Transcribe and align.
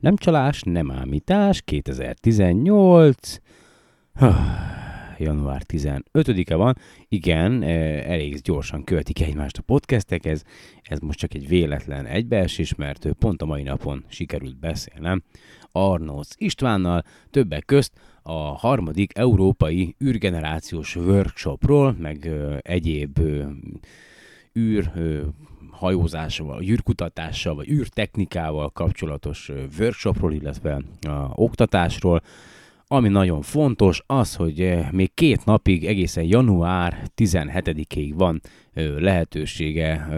Nem 0.00 0.16
csalás, 0.16 0.62
nem 0.62 0.90
ámítás, 0.90 1.62
2018, 1.62 3.40
január 5.18 5.62
15-e 5.72 6.54
van. 6.54 6.76
Igen, 7.08 7.62
eh, 7.62 8.10
elég 8.10 8.40
gyorsan 8.40 8.84
követik 8.84 9.20
egymást 9.20 9.58
a 9.58 9.62
podcastek, 9.62 10.24
ez, 10.24 10.42
ez 10.82 10.98
most 10.98 11.18
csak 11.18 11.34
egy 11.34 11.48
véletlen 11.48 12.06
egybeesés, 12.06 12.74
mert 12.74 13.08
pont 13.18 13.42
a 13.42 13.46
mai 13.46 13.62
napon 13.62 14.04
sikerült 14.08 14.58
beszélnem 14.58 15.22
Arnóc 15.72 16.28
Istvánnal, 16.36 17.02
többek 17.30 17.64
közt 17.64 17.92
a 18.22 18.32
harmadik 18.32 19.18
európai 19.18 19.96
űrgenerációs 20.04 20.96
workshopról, 20.96 21.96
meg 21.98 22.30
egyéb 22.62 23.18
űr 24.58 24.90
hajózással, 25.80 26.62
űrkutatással, 26.62 27.54
vagy 27.54 27.70
űrtechnikával 27.70 28.70
kapcsolatos 28.70 29.50
workshopról, 29.78 30.32
illetve 30.32 30.82
a 31.00 31.30
oktatásról. 31.34 32.22
Ami 32.86 33.08
nagyon 33.08 33.42
fontos, 33.42 34.02
az, 34.06 34.34
hogy 34.34 34.78
még 34.90 35.14
két 35.14 35.44
napig, 35.44 35.86
egészen 35.86 36.24
január 36.24 37.10
17-ig 37.16 38.12
van 38.14 38.40
lehetősége 38.98 40.08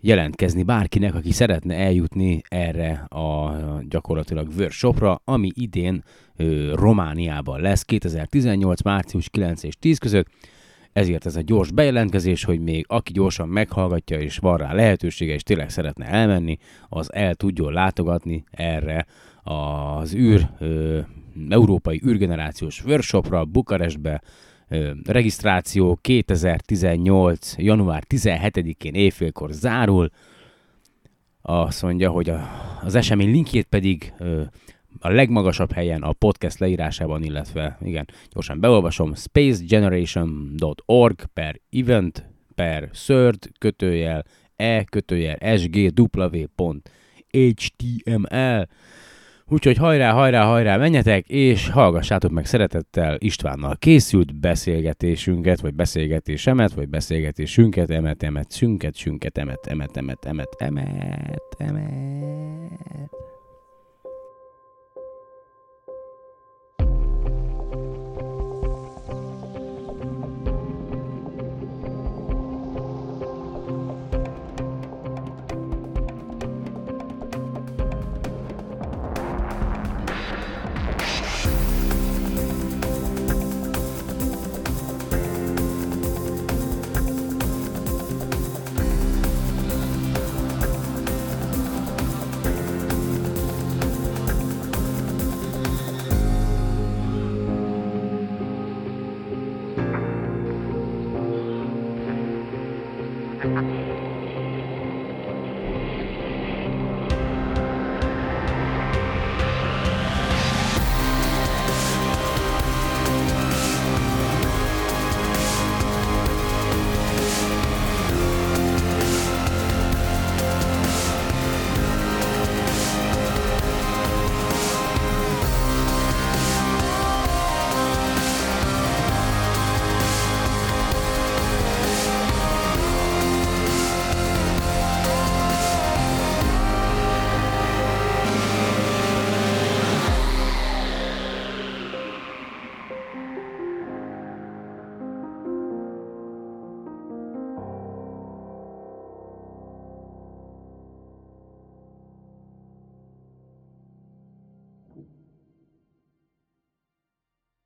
jelentkezni 0.00 0.62
bárkinek, 0.62 1.14
aki 1.14 1.32
szeretne 1.32 1.76
eljutni 1.76 2.42
erre 2.48 2.92
a 3.08 3.56
gyakorlatilag 3.88 4.48
workshopra, 4.58 5.20
ami 5.24 5.50
idén 5.54 6.04
ö, 6.36 6.72
Romániában 6.74 7.60
lesz 7.60 7.82
2018. 7.82 8.82
március 8.82 9.28
9 9.28 9.62
és 9.62 9.74
10 9.78 9.98
között. 9.98 10.26
Ezért 10.92 11.26
ez 11.26 11.36
a 11.36 11.40
gyors 11.40 11.70
bejelentkezés, 11.70 12.44
hogy 12.44 12.60
még 12.60 12.84
aki 12.88 13.12
gyorsan 13.12 13.48
meghallgatja 13.48 14.20
és 14.20 14.38
van 14.38 14.56
rá 14.56 14.72
lehetősége 14.72 15.32
és 15.32 15.42
tényleg 15.42 15.70
szeretne 15.70 16.06
elmenni, 16.06 16.58
az 16.88 17.12
el 17.12 17.34
tudjon 17.34 17.72
látogatni 17.72 18.44
erre 18.50 19.06
az 19.42 20.14
űr, 20.14 20.48
ö, 20.58 21.00
európai 21.48 22.02
űrgenerációs 22.06 22.84
workshopra 22.84 23.44
Bukarestbe, 23.44 24.22
regisztráció 25.04 25.98
2018. 26.00 27.54
január 27.56 28.02
17-én 28.08 28.94
éjfélkor 28.94 29.50
zárul. 29.50 30.10
Azt 31.42 31.82
mondja, 31.82 32.10
hogy 32.10 32.30
a, 32.30 32.50
az 32.82 32.94
esemény 32.94 33.30
linkjét 33.30 33.66
pedig 33.66 34.12
ö, 34.18 34.42
a 34.98 35.08
legmagasabb 35.08 35.72
helyen 35.72 36.02
a 36.02 36.12
podcast 36.12 36.58
leírásában, 36.58 37.22
illetve 37.22 37.78
igen, 37.80 38.08
gyorsan 38.30 38.60
beolvasom, 38.60 39.14
spacegeneration.org 39.14 41.24
per 41.34 41.60
event 41.70 42.30
per 42.54 42.90
third 43.06 43.50
kötőjel 43.58 44.24
e 44.56 44.84
kötőjel 44.84 45.56
sgw.html 45.56 46.80
Úgyhogy 49.52 49.76
hajrá, 49.76 50.12
hajrá, 50.12 50.44
hajrá, 50.44 50.76
menjetek, 50.76 51.28
és 51.28 51.68
hallgassátok 51.68 52.30
meg 52.30 52.46
szeretettel 52.46 53.16
Istvánnal 53.18 53.76
készült 53.76 54.40
beszélgetésünket, 54.40 55.60
vagy 55.60 55.74
beszélgetésemet, 55.74 56.72
vagy 56.72 56.88
beszélgetésünket, 56.88 57.90
emet, 57.90 58.22
emet, 58.22 58.50
szünket, 58.50 58.96
sünket, 58.96 59.38
emet, 59.38 59.66
emet, 59.66 59.96
emet, 59.96 60.24
emet, 60.24 60.48
emet, 60.58 61.56
emet. 61.58 63.10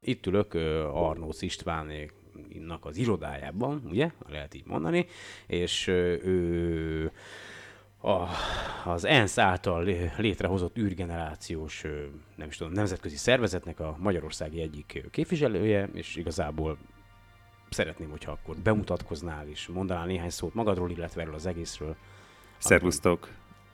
Itt 0.06 0.26
ülök 0.26 0.54
Arnósz 0.92 1.42
Istvánnak 1.42 2.10
az 2.80 2.96
irodájában, 2.96 3.82
ugye, 3.90 4.10
lehet 4.28 4.54
így 4.54 4.66
mondani, 4.66 5.06
és 5.46 5.86
ő 5.86 7.12
a, 8.00 8.28
az 8.84 9.04
ENSZ 9.04 9.38
által 9.38 9.84
létrehozott 10.18 10.78
űrgenerációs, 10.78 11.84
nem 12.36 12.48
is 12.48 12.56
tudom, 12.56 12.72
nemzetközi 12.72 13.16
szervezetnek 13.16 13.80
a 13.80 13.96
magyarországi 13.98 14.60
egyik 14.60 15.08
képviselője, 15.10 15.88
és 15.94 16.16
igazából 16.16 16.76
szeretném, 17.70 18.10
hogyha 18.10 18.32
akkor 18.32 18.56
bemutatkoznál 18.56 19.46
és 19.48 19.66
mondanál 19.66 20.06
néhány 20.06 20.30
szót 20.30 20.54
magadról, 20.54 20.90
illetve 20.90 21.20
erről 21.20 21.34
az 21.34 21.46
egészről. 21.46 21.96
Szervusztok, 22.58 23.28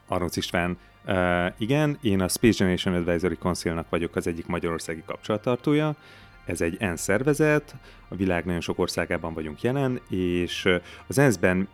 Arnóc 0.07 0.37
István. 0.37 0.79
Uh, 1.07 1.47
igen, 1.59 1.99
én 2.03 2.21
a 2.21 2.29
Space 2.29 2.59
Generation 2.59 2.95
Advisory 2.95 3.37
Council-nak 3.37 3.89
vagyok 3.89 4.17
az 4.17 4.27
egyik 4.27 4.47
magyarországi 4.47 5.03
kapcsolattartója, 5.07 5.97
ez 6.45 6.61
egy 6.61 6.77
ENSZ 6.79 7.03
szervezet, 7.03 7.75
a 8.09 8.15
világ 8.15 8.45
nagyon 8.45 8.61
sok 8.61 8.79
országában 8.79 9.35
vagyunk 9.35 9.63
jelen, 9.63 10.01
és 10.09 10.69
az 11.07 11.19
ENSZ-ben 11.19 11.69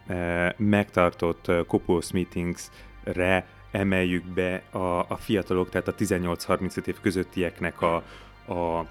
megtartott 0.56 1.50
Copos 1.66 2.12
Meetings-re 2.12 3.46
emeljük 3.70 4.24
be 4.24 4.62
a, 4.70 4.98
a 5.08 5.16
fiatalok, 5.20 5.70
tehát 5.70 5.88
a 5.88 5.94
18-35 5.94 6.86
év 6.86 6.96
közöttieknek 7.00 7.82
a, 7.82 7.94
a 8.52 8.86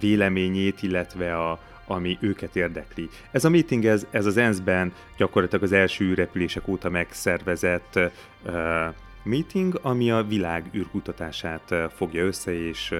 véleményét, 0.00 0.82
illetve 0.82 1.36
a, 1.36 1.58
ami 1.86 2.18
őket 2.20 2.56
érdekli. 2.56 3.08
Ez 3.30 3.44
a 3.44 3.50
meeting, 3.50 3.84
ez, 3.84 4.06
ez 4.10 4.26
az 4.26 4.36
ENSZ-ben 4.36 4.92
gyakorlatilag 5.16 5.64
az 5.64 5.72
első 5.72 6.14
repülések 6.14 6.68
óta 6.68 6.90
megszervezett 6.90 7.98
uh, 8.44 8.94
meeting, 9.22 9.78
ami 9.82 10.10
a 10.10 10.22
világ 10.22 10.70
űrkutatását 10.74 11.74
fogja 11.96 12.24
össze, 12.24 12.68
és 12.68 12.94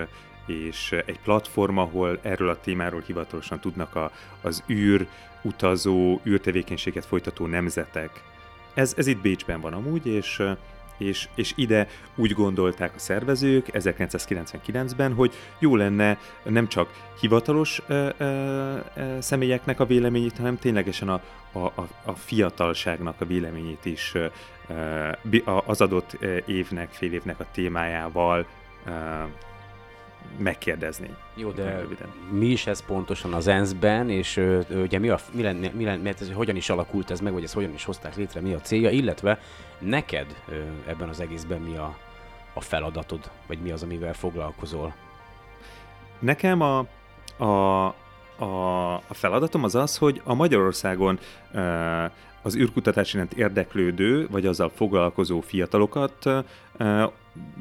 és 0.50 0.93
egy 1.06 1.19
platform, 1.20 1.79
ahol 1.79 2.19
erről 2.23 2.49
a 2.49 2.61
témáról 2.61 3.02
hivatalosan 3.06 3.61
tudnak 3.61 3.94
a, 3.94 4.11
az 4.41 4.62
űr, 4.69 5.06
utazó, 5.43 6.20
űrtevékenységet 6.26 7.05
folytató 7.05 7.47
nemzetek. 7.47 8.23
Ez, 8.75 8.94
ez 8.97 9.06
itt 9.06 9.20
Bécsben 9.20 9.61
van 9.61 9.73
amúgy, 9.73 10.06
és, 10.06 10.43
és, 10.99 11.29
és 11.35 11.52
ide 11.56 11.88
úgy 12.14 12.32
gondolták 12.32 12.94
a 12.94 12.99
szervezők 12.99 13.67
1999-ben, 13.73 15.14
hogy 15.14 15.32
jó 15.58 15.76
lenne 15.76 16.19
nem 16.43 16.69
csak 16.69 16.91
hivatalos 17.20 17.82
ö, 17.87 18.08
ö, 18.17 18.76
ö, 18.94 19.20
személyeknek 19.20 19.81
a 19.81 19.87
véleményét, 19.87 20.37
hanem 20.37 20.58
ténylegesen 20.58 21.08
a, 21.08 21.20
a, 21.53 21.58
a, 21.58 21.88
a 22.05 22.12
fiatalságnak 22.12 23.20
a 23.20 23.26
véleményét 23.26 23.85
is 23.85 24.14
ö, 24.14 24.26
az 25.67 25.81
adott 25.81 26.12
évnek, 26.46 26.91
fél 26.91 27.12
évnek 27.12 27.41
a 27.41 27.46
témájával 27.53 28.46
megkérdezni. 30.38 31.14
Jó, 31.34 31.50
de 31.50 31.78
röviden. 31.78 32.08
mi 32.31 32.46
is 32.46 32.67
ez 32.67 32.84
pontosan 32.84 33.32
az 33.32 33.46
ENSZ-ben, 33.46 34.11
és 34.11 34.37
ö, 34.37 34.61
ugye 34.70 34.99
mi, 34.99 35.08
a, 35.08 35.19
mi, 35.32 35.43
lenne, 35.43 35.70
mi 35.75 35.84
lenne, 35.84 36.08
ez, 36.20 36.32
hogyan 36.32 36.56
is 36.56 36.70
alakult 36.70 37.11
ez 37.11 37.20
meg, 37.20 37.32
vagy 37.32 37.43
ezt 37.43 37.55
hogyan 37.55 37.72
is 37.72 37.84
hozták 37.84 38.17
létre, 38.17 38.40
mi 38.40 38.52
a 38.52 38.61
célja, 38.61 38.90
illetve 38.90 39.38
neked 39.78 40.26
ö, 40.49 40.55
ebben 40.87 41.08
az 41.08 41.20
egészben 41.20 41.61
mi 41.61 41.76
a, 41.76 41.96
a 42.55 42.61
feladatod, 42.61 43.31
vagy 43.46 43.58
mi 43.58 43.70
az, 43.70 43.82
amivel 43.82 44.14
foglalkozol? 44.14 44.94
Nekem 46.19 46.61
a, 46.61 46.87
a, 47.37 47.87
a, 48.37 48.94
a 48.94 49.14
feladatom 49.14 49.64
az 49.64 49.75
az, 49.75 49.96
hogy 49.96 50.20
a 50.25 50.34
Magyarországon 50.34 51.19
az 52.43 52.57
űrkutatás 52.57 53.15
iránt 53.15 53.33
érdeklődő, 53.33 54.27
vagy 54.31 54.47
azzal 54.47 54.69
foglalkozó 54.69 55.41
fiatalokat 55.41 56.29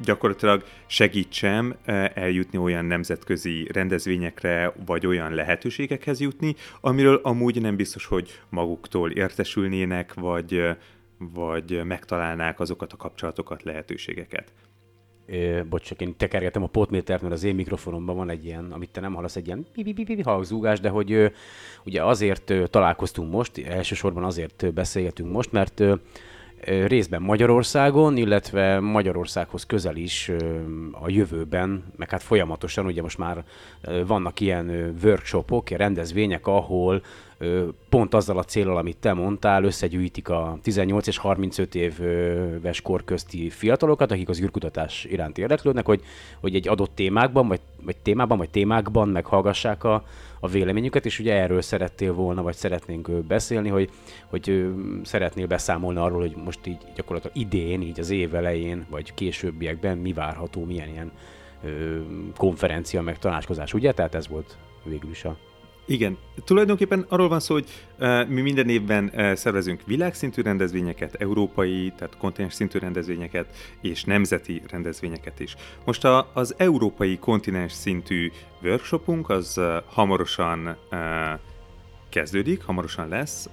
gyakorlatilag 0.02 0.64
segítsem 0.86 1.74
eljutni 2.14 2.58
olyan 2.58 2.84
nemzetközi 2.84 3.68
rendezvényekre, 3.72 4.72
vagy 4.86 5.06
olyan 5.06 5.34
lehetőségekhez 5.34 6.20
jutni, 6.20 6.54
amiről 6.80 7.20
amúgy 7.22 7.60
nem 7.60 7.76
biztos, 7.76 8.06
hogy 8.06 8.40
maguktól 8.48 9.10
értesülnének, 9.10 10.14
vagy, 10.14 10.76
vagy 11.18 11.80
megtalálnák 11.84 12.60
azokat 12.60 12.92
a 12.92 12.96
kapcsolatokat, 12.96 13.62
lehetőségeket 13.62 14.52
bocs, 15.68 15.82
csak 15.82 16.00
én 16.00 16.16
tekergetem 16.16 16.62
a 16.62 16.66
potmétert, 16.66 17.22
mert 17.22 17.34
az 17.34 17.44
én 17.44 17.54
mikrofonomban 17.54 18.16
van 18.16 18.30
egy 18.30 18.44
ilyen, 18.44 18.72
amit 18.72 18.90
te 18.90 19.00
nem 19.00 19.14
hallasz, 19.14 19.36
egy 19.36 19.46
ilyen 19.46 19.66
halkzúgás, 20.22 20.80
de 20.80 20.88
hogy 20.88 21.32
ugye 21.84 22.04
azért 22.04 22.52
találkoztunk 22.70 23.32
most, 23.32 23.58
elsősorban 23.58 24.24
azért 24.24 24.72
beszélgetünk 24.74 25.32
most, 25.32 25.52
mert 25.52 25.82
részben 26.86 27.22
Magyarországon, 27.22 28.16
illetve 28.16 28.80
Magyarországhoz 28.80 29.66
közel 29.66 29.96
is 29.96 30.30
a 30.92 31.10
jövőben, 31.10 31.84
meg 31.96 32.10
hát 32.10 32.22
folyamatosan, 32.22 32.86
ugye 32.86 33.02
most 33.02 33.18
már 33.18 33.44
vannak 34.06 34.40
ilyen 34.40 34.94
workshopok, 35.02 35.68
rendezvények, 35.68 36.46
ahol 36.46 37.02
pont 37.88 38.14
azzal 38.14 38.38
a 38.38 38.44
célral, 38.44 38.76
amit 38.76 38.96
te 38.96 39.12
mondtál, 39.12 39.64
összegyűjtik 39.64 40.28
a 40.28 40.58
18 40.62 41.06
és 41.06 41.18
35 41.18 41.74
éves 41.74 42.80
kor 42.80 43.04
közti 43.04 43.50
fiatalokat, 43.50 44.10
akik 44.10 44.28
az 44.28 44.40
űrkutatás 44.40 45.04
iránt 45.04 45.38
érdeklődnek, 45.38 45.86
hogy, 45.86 46.02
hogy 46.40 46.54
egy 46.54 46.68
adott 46.68 46.94
témákban, 46.94 47.48
vagy, 47.48 47.60
vagy 47.84 47.96
témában, 47.96 48.38
vagy 48.38 48.50
témákban 48.50 49.08
meghallgassák 49.08 49.84
a, 49.84 50.04
a 50.40 50.48
véleményüket, 50.48 51.06
és 51.06 51.18
ugye 51.18 51.34
erről 51.34 51.62
szerettél 51.62 52.12
volna, 52.12 52.42
vagy 52.42 52.54
szeretnénk 52.56 53.10
beszélni, 53.10 53.68
hogy, 53.68 53.90
hogy 54.26 54.72
szeretnél 55.02 55.46
beszámolni 55.46 55.98
arról, 55.98 56.20
hogy 56.20 56.36
most 56.44 56.66
így 56.66 56.78
gyakorlatilag 56.94 57.36
idén, 57.36 57.82
így 57.82 58.00
az 58.00 58.10
év 58.10 58.34
elején, 58.34 58.86
vagy 58.90 59.14
későbbiekben 59.14 59.98
mi 59.98 60.12
várható, 60.12 60.64
milyen 60.64 60.88
ilyen 60.88 61.10
konferencia, 62.36 63.02
meg 63.02 63.18
tanácskozás, 63.18 63.74
ugye? 63.74 63.92
Tehát 63.92 64.14
ez 64.14 64.28
volt 64.28 64.56
végül 64.84 65.10
is 65.10 65.24
a 65.24 65.36
igen, 65.90 66.18
tulajdonképpen 66.44 67.06
arról 67.08 67.28
van 67.28 67.40
szó, 67.40 67.54
hogy 67.54 67.68
mi 68.28 68.40
minden 68.40 68.68
évben 68.68 69.10
szervezünk 69.36 69.82
világszintű 69.86 70.42
rendezvényeket, 70.42 71.14
európai, 71.14 71.92
tehát 71.96 72.16
kontinens 72.16 72.54
szintű 72.54 72.78
rendezvényeket 72.78 73.56
és 73.80 74.04
nemzeti 74.04 74.62
rendezvényeket 74.70 75.40
is. 75.40 75.54
Most 75.84 76.04
a, 76.04 76.30
az 76.34 76.54
európai 76.56 77.18
kontinens 77.18 77.72
szintű 77.72 78.30
workshopunk 78.62 79.28
az 79.28 79.60
hamarosan 79.86 80.76
kezdődik, 82.08 82.62
hamarosan 82.62 83.08
lesz, 83.08 83.48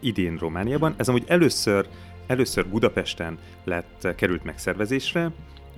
idén 0.00 0.36
Romániában. 0.36 0.94
Ez 0.96 1.08
amúgy 1.08 1.24
először, 1.26 1.88
először 2.26 2.68
Budapesten 2.68 3.38
lett, 3.64 4.14
került 4.16 4.44
megszervezésre, 4.44 5.24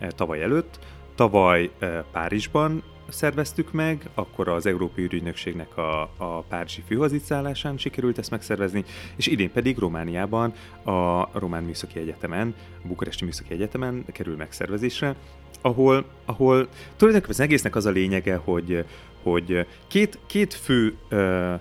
uh, 0.00 0.08
tavaly 0.08 0.42
előtt, 0.42 0.78
tavaly 1.14 1.70
Párizsban 2.12 2.82
szerveztük 3.10 3.72
meg, 3.72 4.08
akkor 4.14 4.48
az 4.48 4.66
Európai 4.66 5.04
Ügynökségnek 5.04 5.76
a, 5.76 6.02
a 6.16 6.40
Párizsi 6.48 6.82
főhazicálásán 6.86 7.78
sikerült 7.78 8.18
ezt 8.18 8.30
megszervezni, 8.30 8.84
és 9.16 9.26
idén 9.26 9.52
pedig 9.52 9.78
Romániában, 9.78 10.52
a 10.84 11.28
Román 11.38 11.62
Műszaki 11.62 11.98
Egyetemen, 11.98 12.54
a 12.84 12.86
Bukaresti 12.88 13.24
Műszaki 13.24 13.52
Egyetemen 13.52 14.04
kerül 14.12 14.36
megszervezésre, 14.36 15.16
ahol, 15.60 16.04
ahol 16.24 16.68
tulajdonképpen 16.96 17.34
az 17.34 17.40
egésznek 17.40 17.76
az 17.76 17.86
a 17.86 17.90
lényege, 17.90 18.36
hogy, 18.36 18.84
hogy 19.22 19.66
két, 19.88 20.18
két 20.26 20.54
fő 20.54 20.94
ö, 21.08 21.54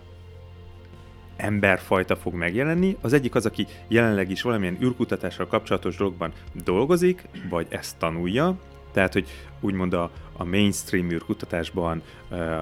emberfajta 1.39 2.15
fog 2.15 2.33
megjelenni. 2.33 2.97
Az 3.01 3.13
egyik 3.13 3.35
az, 3.35 3.45
aki 3.45 3.67
jelenleg 3.87 4.29
is 4.31 4.41
valamilyen 4.41 4.77
űrkutatással 4.81 5.47
kapcsolatos 5.47 5.95
dologban 5.95 6.31
dolgozik, 6.63 7.27
vagy 7.49 7.67
ezt 7.69 7.97
tanulja, 7.97 8.57
tehát, 8.91 9.13
hogy 9.13 9.29
úgymond 9.59 9.93
a, 9.93 10.11
a 10.33 10.43
mainstream 10.43 11.11
űrkutatásban 11.11 12.01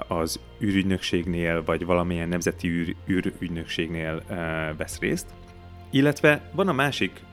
az 0.08 0.40
űrügynökségnél, 0.62 1.64
vagy 1.64 1.86
valamilyen 1.86 2.30
nemzeti 2.30 2.68
űr, 2.68 2.96
űrügynökségnél 3.08 4.24
vesz 4.78 5.00
részt. 5.00 5.28
Illetve 5.92 6.50
van 6.54 6.68
a 6.68 6.74
másik 6.74 7.26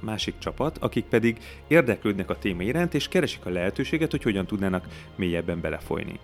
másik 0.00 0.38
csapat, 0.38 0.78
akik 0.78 1.04
pedig 1.04 1.38
érdeklődnek 1.68 2.30
a 2.30 2.38
téma 2.38 2.62
iránt, 2.62 2.94
és 2.94 3.08
keresik 3.08 3.46
a 3.46 3.50
lehetőséget, 3.50 4.10
hogy 4.10 4.22
hogyan 4.22 4.46
tudnának 4.46 4.86
mélyebben 5.16 5.60
belefolyni. 5.60 6.18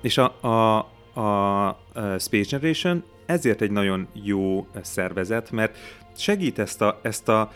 És 0.00 0.18
a, 0.18 0.42
a, 0.42 0.76
a 1.20 1.78
Space 2.18 2.48
Generation 2.50 3.04
ezért 3.26 3.60
egy 3.60 3.70
nagyon 3.70 4.08
jó 4.12 4.66
szervezet, 4.80 5.50
mert 5.50 5.78
segít 6.16 6.58
ezt 6.58 6.82
a, 6.82 7.00
ezt 7.02 7.28
a 7.28 7.52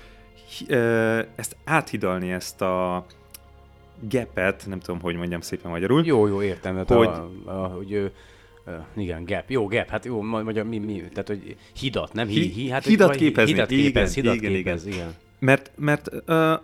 ezt 1.37 1.57
áthidalni 1.65 2.33
ezt 2.33 2.61
a, 2.61 3.07
gapet, 4.11 4.65
nem 4.67 4.81
tudom, 4.81 5.01
hogy 5.01 5.17
mondjam 5.17 5.41
szépen 5.41 5.71
magyarul. 5.71 6.03
Jó, 6.05 6.27
jó, 6.27 6.43
értem. 6.43 6.85
Hogy, 6.87 7.07
a, 7.07 7.31
a, 7.45 7.67
hogy 7.67 8.13
Uh, 8.67 9.03
igen, 9.03 9.25
gap. 9.25 9.51
Jó, 9.51 9.67
gap. 9.67 9.89
Hát 9.89 10.05
jó, 10.05 10.21
magyar, 10.21 10.65
mi, 10.65 10.79
mi, 10.79 11.03
tehát, 11.13 11.29
hogy 11.29 11.57
hidat, 11.73 12.13
nem? 12.13 12.29
Hi, 12.29 12.41
hi, 12.41 12.69
hát, 12.69 12.85
hidat 12.85 13.17
képezni. 13.17 13.53
Hidat 13.53 13.69
képez, 13.69 14.17
igen, 14.17 14.33
hidat 14.33 14.51
igen, 14.51 14.63
képez, 14.63 14.87
igen. 14.87 14.99
igen. 14.99 15.15
Mert, 15.45 15.73
mert 15.77 16.09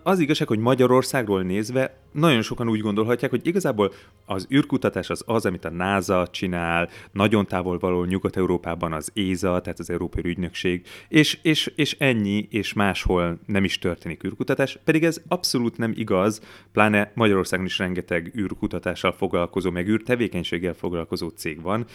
az 0.02 0.18
igazság, 0.18 0.48
hogy 0.48 0.58
Magyarországról 0.58 1.42
nézve 1.42 1.96
nagyon 2.12 2.42
sokan 2.42 2.68
úgy 2.68 2.80
gondolhatják, 2.80 3.30
hogy 3.30 3.46
igazából 3.46 3.92
az 4.26 4.46
űrkutatás 4.52 5.10
az 5.10 5.22
az, 5.26 5.46
amit 5.46 5.64
a 5.64 5.70
NASA 5.70 6.28
csinál, 6.30 6.88
nagyon 7.12 7.46
távol 7.46 7.78
való 7.78 8.04
Nyugat-Európában 8.04 8.92
az 8.92 9.12
ESA, 9.14 9.60
tehát 9.60 9.78
az 9.78 9.90
Európai 9.90 10.22
Ügynökség, 10.24 10.86
és, 11.08 11.38
és, 11.42 11.72
és 11.76 11.96
ennyi, 11.98 12.48
és 12.50 12.72
máshol 12.72 13.38
nem 13.46 13.64
is 13.64 13.78
történik 13.78 14.24
űrkutatás, 14.24 14.78
pedig 14.84 15.04
ez 15.04 15.20
abszolút 15.28 15.76
nem 15.76 15.92
igaz, 15.96 16.40
pláne 16.72 17.12
Magyarországon 17.14 17.66
is 17.66 17.78
rengeteg 17.78 18.32
űrkutatással 18.36 19.12
foglalkozó, 19.12 19.70
meg 19.70 19.88
űrtevékenységgel 19.88 20.74
foglalkozó 20.74 21.28
cég 21.28 21.62
van. 21.62 21.86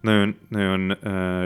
Nagyon, 0.00 0.36
nagyon 0.48 0.96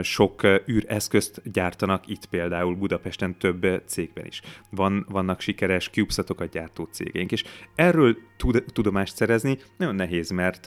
sok 0.03 0.41
űreszközt 0.69 1.41
gyártanak 1.51 2.07
itt 2.07 2.25
például 2.25 2.75
Budapesten 2.75 3.37
több 3.37 3.81
cégben 3.85 4.25
is. 4.25 4.34
Van, 4.69 5.05
vannak 5.09 5.39
sikeres 5.39 5.89
CubeSatokat 5.89 6.49
gyártó 6.49 6.87
cégeink, 6.91 7.31
és 7.31 7.43
erről 7.75 8.17
tud, 8.37 8.63
tudomást 8.73 9.15
szerezni 9.15 9.57
nagyon 9.77 9.95
nehéz, 9.95 10.29
mert, 10.29 10.65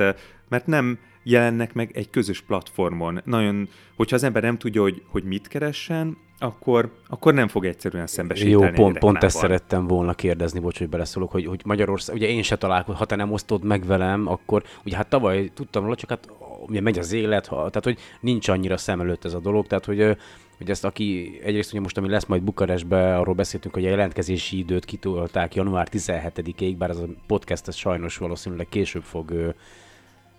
mert 0.49 0.67
nem 0.67 0.99
jelennek 1.23 1.75
meg 1.75 1.91
egy 1.95 2.11
közös 2.11 2.41
platformon. 2.41 3.21
Nagyon, 3.25 3.69
hogyha 3.97 4.17
az 4.17 4.23
ember 4.23 4.43
nem 4.43 4.59
tudja, 4.59 4.83
hogy, 4.83 5.03
hogy 5.07 5.25
mit 5.25 5.49
keressen, 5.49 6.17
akkor, 6.39 6.93
akkor 7.09 7.35
nem 7.35 7.49
fog 7.49 7.65
egyszerűen 7.65 8.07
szembesíteni. 8.07 8.53
Jó, 8.53 8.71
pont, 8.71 8.99
pont 8.99 9.23
ezt 9.23 9.37
szerettem 9.37 9.87
volna 9.87 10.15
kérdezni, 10.15 10.61
bocs, 10.61 10.79
hogy 10.79 10.89
beleszólok, 10.89 11.31
hogy, 11.31 11.47
hogy 11.47 11.61
Magyarország, 11.65 12.17
ugye 12.17 12.29
én 12.29 12.43
se 12.43 12.57
találkozom, 12.57 12.99
ha 12.99 13.05
te 13.05 13.17
nem 13.17 13.33
osztod 13.33 13.65
meg 13.65 13.87
velem, 13.87 14.27
akkor 14.27 14.63
ugye 14.85 14.97
hát 14.97 15.09
tavaly 15.09 15.51
tudtam 15.55 15.83
róla, 15.83 15.95
csak 15.95 16.11
hát 16.11 16.29
ugye 16.67 16.81
megy 16.81 16.99
az 16.99 17.13
élet, 17.13 17.47
ha, 17.47 17.57
tehát 17.57 17.85
hogy 17.85 17.99
nincs 18.21 18.49
annyira 18.49 18.77
szem 18.77 19.01
előtt 19.01 19.25
ez 19.25 19.35
a 19.35 19.41
dolog, 19.41 19.67
tehát 19.67 19.85
hogy 19.85 20.17
hogy 20.59 20.71
ezt 20.71 20.85
aki, 20.85 21.39
egyrészt 21.45 21.71
ugye 21.71 21.81
most, 21.81 21.99
ami 21.99 22.09
lesz 22.09 22.27
majd 22.27 22.43
Bukarestbe, 22.43 23.17
arról 23.19 23.35
beszéltünk, 23.35 23.75
hogy 23.75 23.87
a 23.87 23.89
jelentkezési 23.89 24.59
időt 24.59 24.85
kitolták 24.85 25.55
január 25.55 25.89
17-ig, 25.93 26.75
bár 26.79 26.91
ez 26.91 26.97
a 26.97 27.07
podcast 27.27 27.69
ez 27.69 27.75
sajnos 27.75 28.17
valószínűleg 28.17 28.69
később 28.69 29.03
fog, 29.03 29.55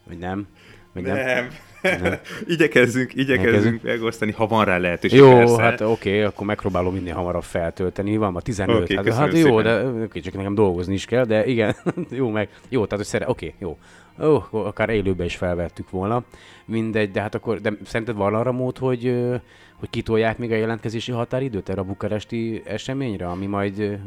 vagy 0.07 0.17
nem? 0.17 0.47
Vagy 0.93 1.03
nem. 1.03 1.15
nem. 1.15 1.47
nem. 2.01 2.13
igyekezzünk, 2.53 3.15
igyekezzünk 3.15 3.81
megosztani, 3.81 4.31
ha 4.31 4.47
van 4.47 4.65
rá 4.65 4.77
lehetőség. 4.77 5.19
Jó, 5.19 5.29
persze. 5.29 5.61
hát 5.61 5.81
oké, 5.81 6.09
okay, 6.09 6.21
akkor 6.21 6.45
megpróbálom 6.45 6.93
minél 6.93 7.13
hamarabb 7.13 7.43
feltölteni. 7.43 8.17
Van 8.17 8.31
ma 8.31 8.41
15, 8.41 8.81
okay, 8.81 8.95
hát, 8.95 9.13
hát 9.15 9.37
jó, 9.37 9.61
de 9.61 9.85
okay, 9.85 10.21
csak 10.21 10.33
nekem 10.33 10.55
dolgozni 10.55 10.93
is 10.93 11.05
kell, 11.05 11.25
de 11.25 11.45
igen, 11.45 11.75
jó 12.09 12.29
meg, 12.29 12.49
jó, 12.69 12.83
tehát 12.85 12.97
hogy 12.97 13.05
szere, 13.05 13.29
oké, 13.29 13.45
okay, 13.45 13.57
jó. 13.67 13.77
Ó, 14.21 14.43
oh, 14.51 14.65
akár 14.65 14.89
élőben 14.89 15.25
is 15.25 15.35
felvettük 15.35 15.89
volna. 15.89 16.23
Mindegy, 16.65 17.11
de 17.11 17.21
hát 17.21 17.35
akkor, 17.35 17.61
de 17.61 17.73
szerinted 17.85 18.15
van 18.15 18.35
arra 18.35 18.51
mód, 18.51 18.77
hogy 18.77 19.15
hogy 19.79 19.89
kitolják 19.89 20.37
még 20.37 20.51
a 20.51 20.55
jelentkezési 20.55 21.11
határidőt 21.11 21.69
erre 21.69 21.81
a 21.81 21.83
bukaresti 21.83 22.61
eseményre, 22.65 23.27
ami 23.27 23.45
majd 23.45 23.99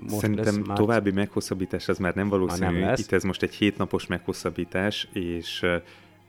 most 0.00 0.20
Szerintem 0.20 0.44
lesz 0.44 0.66
már... 0.66 0.76
további 0.76 1.10
meghosszabbítás 1.10 1.88
az 1.88 1.98
már 1.98 2.14
nem 2.14 2.28
valószínű. 2.28 2.64
Nem 2.64 2.80
lesz. 2.80 3.00
Itt 3.00 3.12
ez 3.12 3.22
most 3.22 3.42
egy 3.42 3.54
hétnapos 3.54 4.06
meghosszabbítás, 4.06 5.08
és 5.12 5.66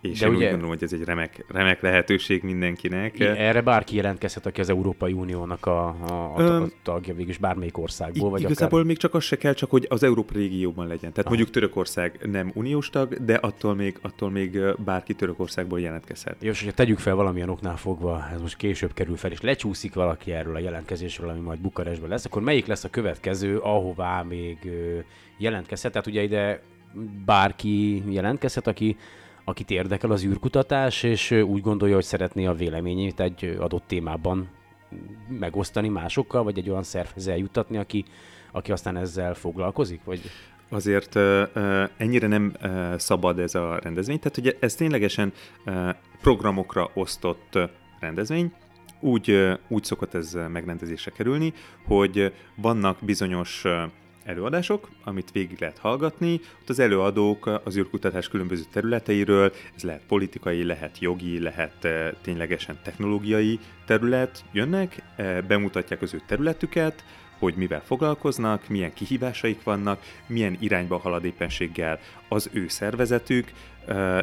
és 0.01 0.19
De 0.19 0.25
én 0.25 0.31
ugye, 0.31 0.43
úgy 0.43 0.49
gondolom, 0.49 0.69
hogy 0.69 0.83
ez 0.83 0.93
egy 0.93 1.03
remek, 1.03 1.45
remek 1.47 1.81
lehetőség 1.81 2.43
mindenkinek. 2.43 3.19
Erre 3.19 3.61
bárki 3.61 3.95
jelentkezhet, 3.95 4.45
aki 4.45 4.61
az 4.61 4.69
Európai 4.69 5.11
Uniónak 5.11 5.65
a, 5.65 5.87
a, 5.87 6.37
a, 6.37 6.61
a 6.61 6.67
tagja, 6.83 7.13
végülis 7.13 7.37
bármelyik 7.37 7.77
országból. 7.77 8.29
Vagy 8.29 8.41
igazából 8.41 8.77
akár... 8.79 8.85
még 8.85 8.97
csak 8.97 9.13
az 9.13 9.23
se 9.23 9.37
kell, 9.37 9.53
csak 9.53 9.69
hogy 9.69 9.85
az 9.89 10.03
Európai 10.03 10.41
régióban 10.41 10.87
legyen. 10.87 11.11
Tehát 11.11 11.17
Aha. 11.17 11.29
mondjuk 11.29 11.49
Törökország 11.49 12.19
nem 12.31 12.51
uniós 12.53 12.89
tag, 12.89 13.25
de 13.25 13.33
attól 13.33 13.75
még, 13.75 13.97
attól 14.01 14.31
még 14.31 14.59
bárki 14.85 15.13
Törökországból 15.13 15.79
jelentkezhet. 15.79 16.35
Jó, 16.39 16.49
és 16.49 16.59
hogyha 16.59 16.75
tegyük 16.75 16.99
fel 16.99 17.15
valamilyen 17.15 17.49
oknál 17.49 17.77
fogva, 17.77 18.27
ez 18.33 18.41
most 18.41 18.57
később 18.57 18.93
kerül 18.93 19.15
fel, 19.15 19.31
és 19.31 19.41
lecsúszik 19.41 19.93
valaki 19.93 20.31
erről 20.31 20.55
a 20.55 20.59
jelentkezésről, 20.59 21.29
ami 21.29 21.39
majd 21.39 21.59
Bukarestben 21.59 22.09
lesz, 22.09 22.25
akkor 22.25 22.41
melyik 22.41 22.65
lesz 22.65 22.83
a 22.83 22.89
következő, 22.89 23.57
ahová 23.57 24.21
még 24.21 24.57
jelentkezhet? 25.37 25.91
Tehát 25.91 26.07
ugye 26.07 26.21
ide 26.21 26.61
bárki 27.25 28.03
jelentkezhet, 28.13 28.67
aki 28.67 28.97
akit 29.49 29.69
érdekel 29.69 30.11
az 30.11 30.23
űrkutatás, 30.23 31.03
és 31.03 31.31
úgy 31.31 31.61
gondolja, 31.61 31.95
hogy 31.95 32.03
szeretné 32.03 32.45
a 32.45 32.53
véleményét 32.53 33.19
egy 33.19 33.57
adott 33.59 33.83
témában 33.87 34.49
megosztani 35.39 35.87
másokkal, 35.87 36.43
vagy 36.43 36.57
egy 36.57 36.69
olyan 36.69 36.83
szervhez 36.83 37.27
eljuttatni, 37.27 37.77
aki, 37.77 38.05
aki 38.51 38.71
aztán 38.71 38.97
ezzel 38.97 39.33
foglalkozik? 39.33 40.03
Vagy... 40.03 40.21
Azért 40.69 41.15
ennyire 41.97 42.27
nem 42.27 42.53
szabad 42.97 43.39
ez 43.39 43.55
a 43.55 43.79
rendezvény, 43.83 44.19
tehát 44.19 44.37
ugye 44.37 44.53
ez 44.59 44.75
ténylegesen 44.75 45.33
programokra 46.21 46.89
osztott 46.93 47.57
rendezvény, 47.99 48.53
úgy, 48.99 49.57
úgy 49.67 49.83
szokott 49.83 50.13
ez 50.13 50.37
megrendezésre 50.51 51.11
kerülni, 51.11 51.53
hogy 51.85 52.33
vannak 52.55 52.97
bizonyos 53.01 53.63
előadások, 54.29 54.89
amit 55.03 55.31
végig 55.31 55.59
lehet 55.59 55.77
hallgatni. 55.77 56.39
Ott 56.61 56.69
az 56.69 56.79
előadók 56.79 57.61
az 57.63 57.77
űrkutatás 57.77 58.27
különböző 58.27 58.63
területeiről, 58.71 59.53
ez 59.75 59.83
lehet 59.83 60.01
politikai, 60.07 60.63
lehet 60.63 60.99
jogi, 60.99 61.39
lehet 61.39 61.85
eh, 61.85 62.09
ténylegesen 62.21 62.79
technológiai 62.83 63.59
terület, 63.85 64.43
jönnek, 64.51 65.03
eh, 65.15 65.41
bemutatják 65.41 66.01
az 66.01 66.13
ő 66.13 66.21
területüket, 66.27 67.03
hogy 67.39 67.53
mivel 67.55 67.81
foglalkoznak, 67.85 68.67
milyen 68.67 68.93
kihívásaik 68.93 69.63
vannak, 69.63 70.01
milyen 70.27 70.57
irányba 70.59 70.97
halad 70.97 71.25
éppenséggel 71.25 71.99
az 72.29 72.49
ő 72.51 72.67
szervezetük, 72.67 73.51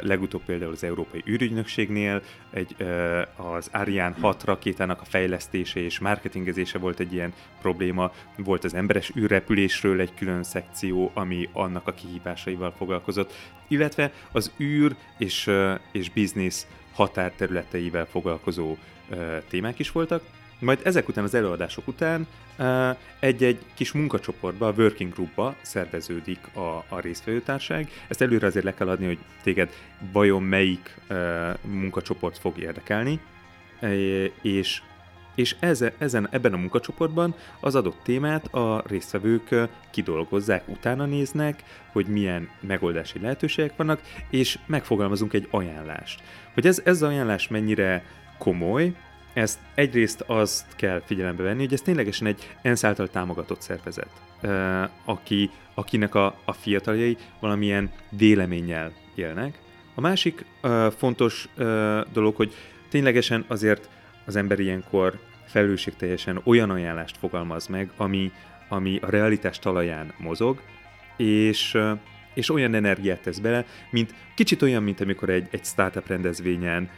legutóbb 0.01 0.43
például 0.45 0.73
az 0.73 0.85
Európai 0.85 1.23
űrügynökségnél 1.29 2.23
egy, 2.51 2.77
az 3.37 3.69
Ariane 3.73 4.17
6 4.21 4.45
rakétának 4.45 5.01
a 5.01 5.05
fejlesztése 5.05 5.81
és 5.81 5.99
marketingezése 5.99 6.79
volt 6.79 7.01
egy 7.01 7.13
ilyen 7.13 7.33
probléma, 7.61 8.13
volt 8.37 8.65
az 8.65 8.75
emberes 8.75 9.13
űrrepülésről 9.17 10.01
egy 10.01 10.15
külön 10.15 10.43
szekció, 10.43 11.11
ami 11.15 11.49
annak 11.53 11.87
a 11.87 11.93
kihívásaival 11.93 12.75
foglalkozott, 12.77 13.33
illetve 13.69 14.13
az 14.33 14.53
űr 14.61 14.97
és, 15.19 15.51
és 15.93 16.11
biznisz 16.11 16.67
határterületeivel 16.93 18.07
foglalkozó 18.07 18.77
témák 19.49 19.79
is 19.79 19.93
voltak, 19.93 20.23
majd 20.59 20.81
ezek 20.85 21.09
után, 21.09 21.25
az 21.25 21.35
előadások 21.35 21.89
után 21.89 22.27
egy-egy 23.21 23.59
kis 23.75 23.93
munkacsoportba, 23.93 24.67
a 24.67 24.75
working 24.77 25.13
groupba 25.13 25.55
szerveződik 25.63 26.39
a, 26.55 26.85
a 26.89 27.01
résztvevőtárság. 27.01 27.91
Ezt 28.09 28.23
előre 28.23 28.47
azért 28.47 28.65
le 28.65 28.75
kell 28.75 28.89
adni, 28.89 29.07
hogy 29.07 29.19
téged 29.43 29.71
vajon 30.13 30.43
melyik 30.43 31.01
munkacsoport 31.61 32.39
fog 32.39 32.59
érdekelni, 32.59 33.21
és 34.43 34.83
és 35.35 35.57
ezen, 35.61 35.93
ezen, 35.99 36.29
ebben 36.31 36.53
a 36.53 36.57
munkacsoportban 36.57 37.35
az 37.61 37.75
adott 37.75 37.99
témát 38.03 38.55
a 38.55 38.83
résztvevők 38.87 39.69
kidolgozzák, 39.91 40.69
utána 40.69 41.05
néznek, 41.05 41.63
hogy 41.93 42.07
milyen 42.07 42.49
megoldási 42.61 43.21
lehetőségek 43.21 43.77
vannak, 43.77 44.01
és 44.31 44.59
megfogalmazunk 44.67 45.33
egy 45.33 45.49
ajánlást. 45.51 46.23
Hogy 46.55 46.67
ez, 46.67 46.81
ez 46.85 47.03
az 47.03 47.03
ajánlás 47.03 47.49
mennyire 47.49 48.05
komoly, 48.39 48.93
ezt 49.37 49.59
egyrészt 49.75 50.25
azt 50.27 50.77
kell 50.77 51.03
figyelembe 51.05 51.43
venni, 51.43 51.63
hogy 51.63 51.73
ez 51.73 51.81
ténylegesen 51.81 52.27
egy 52.27 52.57
ENSZ 52.63 52.85
által 52.85 53.09
támogatott 53.09 53.61
szervezet, 53.61 54.11
aki, 55.05 55.51
akinek 55.75 56.15
a, 56.15 56.39
a 56.45 56.53
fiataljai 56.53 57.17
valamilyen 57.41 57.91
véleménnyel 58.11 58.93
élnek. 59.15 59.59
A 59.95 60.01
másik 60.01 60.45
fontos 60.97 61.49
dolog, 62.13 62.37
hogy 62.37 62.55
ténylegesen 62.89 63.45
azért 63.49 63.89
az 64.25 64.37
ember 64.37 64.59
ilyenkor 64.59 65.19
felelősségteljesen 65.47 66.41
olyan 66.45 66.71
ajánlást 66.71 67.17
fogalmaz 67.17 67.67
meg, 67.67 67.91
ami, 67.97 68.33
ami 68.69 68.99
a 69.03 69.11
realitás 69.11 69.59
talaján 69.59 70.15
mozog, 70.19 70.61
és, 71.17 71.79
és 72.35 72.51
olyan 72.51 72.75
energiát 72.75 73.23
tesz 73.23 73.39
bele, 73.39 73.65
mint 73.91 74.15
kicsit 74.35 74.63
olyan, 74.63 74.83
mint 74.83 75.01
amikor 75.01 75.29
egy, 75.29 75.49
egy 75.51 75.65
startup 75.65 76.07
rendezvényen 76.07 76.91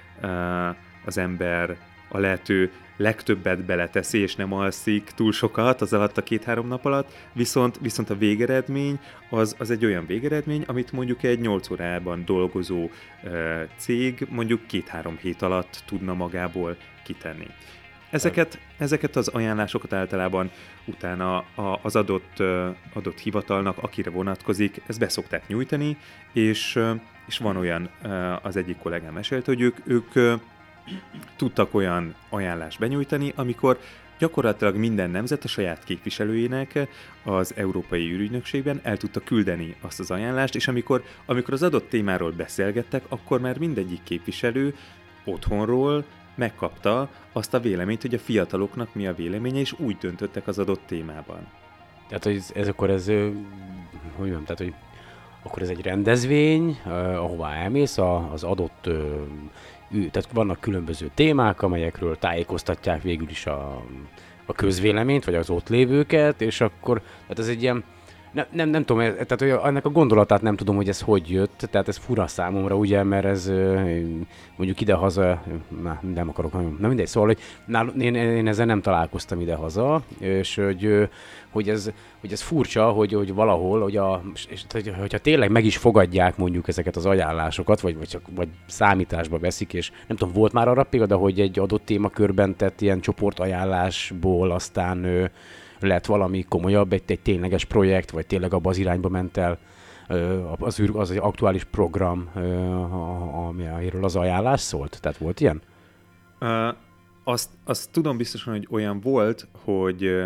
az 1.05 1.19
ember 1.19 1.88
a 2.09 2.19
lehető 2.19 2.73
legtöbbet 2.97 3.65
beleteszi, 3.65 4.19
és 4.19 4.37
nem 4.37 4.53
alszik 4.53 5.11
túl 5.15 5.33
sokat 5.33 5.81
az 5.81 5.93
alatt 5.93 6.19
a 6.19 6.23
két-három 6.23 6.69
nap 6.69 6.85
alatt, 6.85 7.13
viszont, 7.33 7.79
viszont 7.81 8.11
a 8.11 8.17
végeredmény 8.17 9.01
az, 9.31 9.57
az 9.59 9.71
egy 9.71 9.85
olyan 9.85 10.07
végeredmény, 10.07 10.65
amit 10.67 10.93
mondjuk 10.93 11.23
egy 11.23 11.41
8 11.41 11.71
órában 11.71 12.25
dolgozó 12.25 12.89
e, 13.25 13.67
cég 13.77 14.27
mondjuk 14.31 14.67
két-három 14.67 15.17
hét 15.17 15.43
alatt 15.43 15.83
tudna 15.87 16.15
magából 16.15 16.77
kitenni. 17.05 17.47
Ezeket, 18.11 18.59
ezeket 18.79 19.17
az 19.17 19.29
ajánlásokat 19.29 19.93
általában 19.93 20.51
utána 20.85 21.37
a, 21.37 21.81
az 21.83 21.97
adott, 21.97 22.41
adott 22.93 23.19
hivatalnak, 23.19 23.79
akire 23.79 24.11
vonatkozik, 24.11 24.83
ezt 24.87 24.99
beszokták 24.99 25.47
nyújtani, 25.47 25.97
és, 26.33 26.79
és 27.27 27.39
van 27.39 27.57
olyan, 27.57 27.91
az 28.43 28.57
egyik 28.57 28.79
kollégám 28.79 29.13
mesélt, 29.13 29.47
hogy 29.47 29.61
ők, 29.61 29.77
ők 29.85 30.39
tudtak 31.37 31.75
olyan 31.75 32.15
ajánlást 32.29 32.79
benyújtani, 32.79 33.33
amikor 33.37 33.79
gyakorlatilag 34.19 34.77
minden 34.77 35.11
nemzet 35.11 35.45
a 35.45 35.49
saját 35.49 35.85
képviselőjének 35.85 36.89
az 37.25 37.53
Európai 37.57 38.13
űrügynökségben 38.13 38.81
el 38.83 38.97
tudta 38.97 39.21
küldeni 39.21 39.77
azt 39.81 40.01
az 40.01 40.11
ajánlást, 40.11 40.55
és 40.55 40.69
amikor, 40.69 41.03
amikor 41.27 41.55
az 41.55 41.63
adott 41.63 41.89
témáról 41.89 42.33
beszélgettek, 42.33 43.05
akkor 43.09 43.41
már 43.41 43.59
mindegyik 43.59 44.03
képviselő 44.03 44.75
otthonról 45.25 46.05
megkapta 46.35 47.09
azt 47.33 47.55
a 47.55 47.61
véleményt, 47.61 48.03
hogy 48.03 48.15
a 48.15 48.19
fiataloknak 48.19 48.95
mi 48.95 49.07
a 49.07 49.15
véleménye, 49.15 49.59
és 49.59 49.75
úgy 49.79 49.97
döntöttek 49.97 50.47
az 50.47 50.59
adott 50.59 50.83
témában. 50.87 51.49
Tehát, 52.09 52.25
hogy 52.25 52.37
ez, 52.37 52.51
ez 52.55 52.69
akkor 52.69 52.91
ez, 52.91 53.07
hogy 53.07 53.33
mondjam, 54.19 54.43
tehát, 54.43 54.59
hogy 54.59 54.75
akkor 55.43 55.63
ez 55.63 55.69
egy 55.69 55.83
rendezvény, 55.83 56.81
ahová 57.17 57.55
elmész, 57.55 57.99
az 58.33 58.45
adott 58.45 58.89
tehát 59.91 60.33
vannak 60.33 60.61
különböző 60.61 61.11
témák, 61.15 61.63
amelyekről 61.63 62.19
tájékoztatják 62.19 63.03
végül 63.03 63.29
is 63.29 63.47
a, 63.47 63.85
a 64.47 64.53
közvéleményt, 64.53 65.25
vagy 65.25 65.35
az 65.35 65.51
ott 65.51 65.69
lévőket, 65.69 66.41
és 66.41 66.61
akkor, 66.61 67.01
tehát 67.01 67.39
ez 67.39 67.49
egy 67.49 67.63
ilyen, 67.63 67.85
nem, 68.33 68.47
nem, 68.53 68.69
nem 68.69 68.85
tudom, 68.85 69.03
tehát 69.03 69.39
hogy 69.39 69.55
ennek 69.65 69.85
a 69.85 69.91
gondolatát 69.91 70.43
nem 70.43 70.57
tudom, 70.57 70.77
hogy 70.77 70.89
ez 70.89 71.01
hogy 71.01 71.31
jött, 71.31 71.67
tehát 71.71 71.89
ez 71.89 71.97
fura 71.97 72.27
számomra, 72.27 72.77
ugye, 72.77 73.03
mert 73.03 73.25
ez 73.25 73.53
mondjuk 74.57 74.81
idehaza, 74.81 75.43
na, 75.83 76.01
nem 76.15 76.29
akarok 76.29 76.53
nagyon, 76.53 76.77
na 76.81 76.89
mindegy, 76.89 77.07
szóval, 77.07 77.29
hogy 77.29 77.39
nál, 77.67 77.89
én, 77.99 78.15
én 78.15 78.47
ezzel 78.49 78.67
nem 78.67 78.81
találkoztam 78.81 79.41
idehaza, 79.41 80.03
és 80.19 80.55
hogy, 80.55 81.09
hogy, 81.51 81.69
ez, 81.69 81.91
hogy 82.21 82.33
ez 82.33 82.41
furcsa, 82.41 82.91
hogy, 82.91 83.13
hogy 83.13 83.35
valahol, 83.35 83.81
hogy 83.81 83.97
a, 83.97 84.23
és, 84.49 84.65
hogy, 84.71 84.95
hogyha 84.99 85.19
tényleg 85.19 85.51
meg 85.51 85.65
is 85.65 85.77
fogadják 85.77 86.37
mondjuk 86.37 86.69
ezeket 86.69 86.97
az 86.97 87.07
ajánlásokat, 87.07 87.81
vagy, 87.81 87.97
vagy 87.97 88.09
csak 88.09 88.23
vagy 88.35 88.49
számításba 88.67 89.39
veszik, 89.39 89.73
és 89.73 89.91
nem 90.07 90.17
tudom, 90.17 90.35
volt 90.35 90.53
már 90.53 90.69
arra 90.69 90.83
példa, 90.83 91.17
hogy 91.17 91.41
egy 91.41 91.59
adott 91.59 91.85
témakörben 91.85 92.57
tett 92.57 92.81
ilyen 92.81 93.01
csoportajánlásból 93.01 94.51
aztán 94.51 95.31
lett 95.79 96.07
valami 96.07 96.45
komolyabb, 96.49 96.93
egy, 96.93 97.03
egy 97.07 97.21
tényleges 97.21 97.65
projekt, 97.65 98.11
vagy 98.11 98.27
tényleg 98.27 98.55
abba 98.55 98.71
az 98.71 98.79
irányba 98.79 99.09
ment 99.09 99.37
el 99.37 99.59
az, 100.59 100.81
az, 100.81 101.11
az 101.11 101.17
aktuális 101.17 101.65
program, 101.65 102.31
amiről 103.47 104.05
az 104.05 104.17
ajánlás 104.17 104.61
szólt? 104.61 104.99
Tehát 105.01 105.19
volt 105.19 105.41
ilyen? 105.41 105.63
Uh, 106.41 106.75
azt, 107.25 107.51
azt 107.65 107.91
tudom 107.91 108.17
biztosan, 108.17 108.53
hogy 108.53 108.67
olyan 108.71 109.01
volt, 109.01 109.47
hogy, 109.65 110.25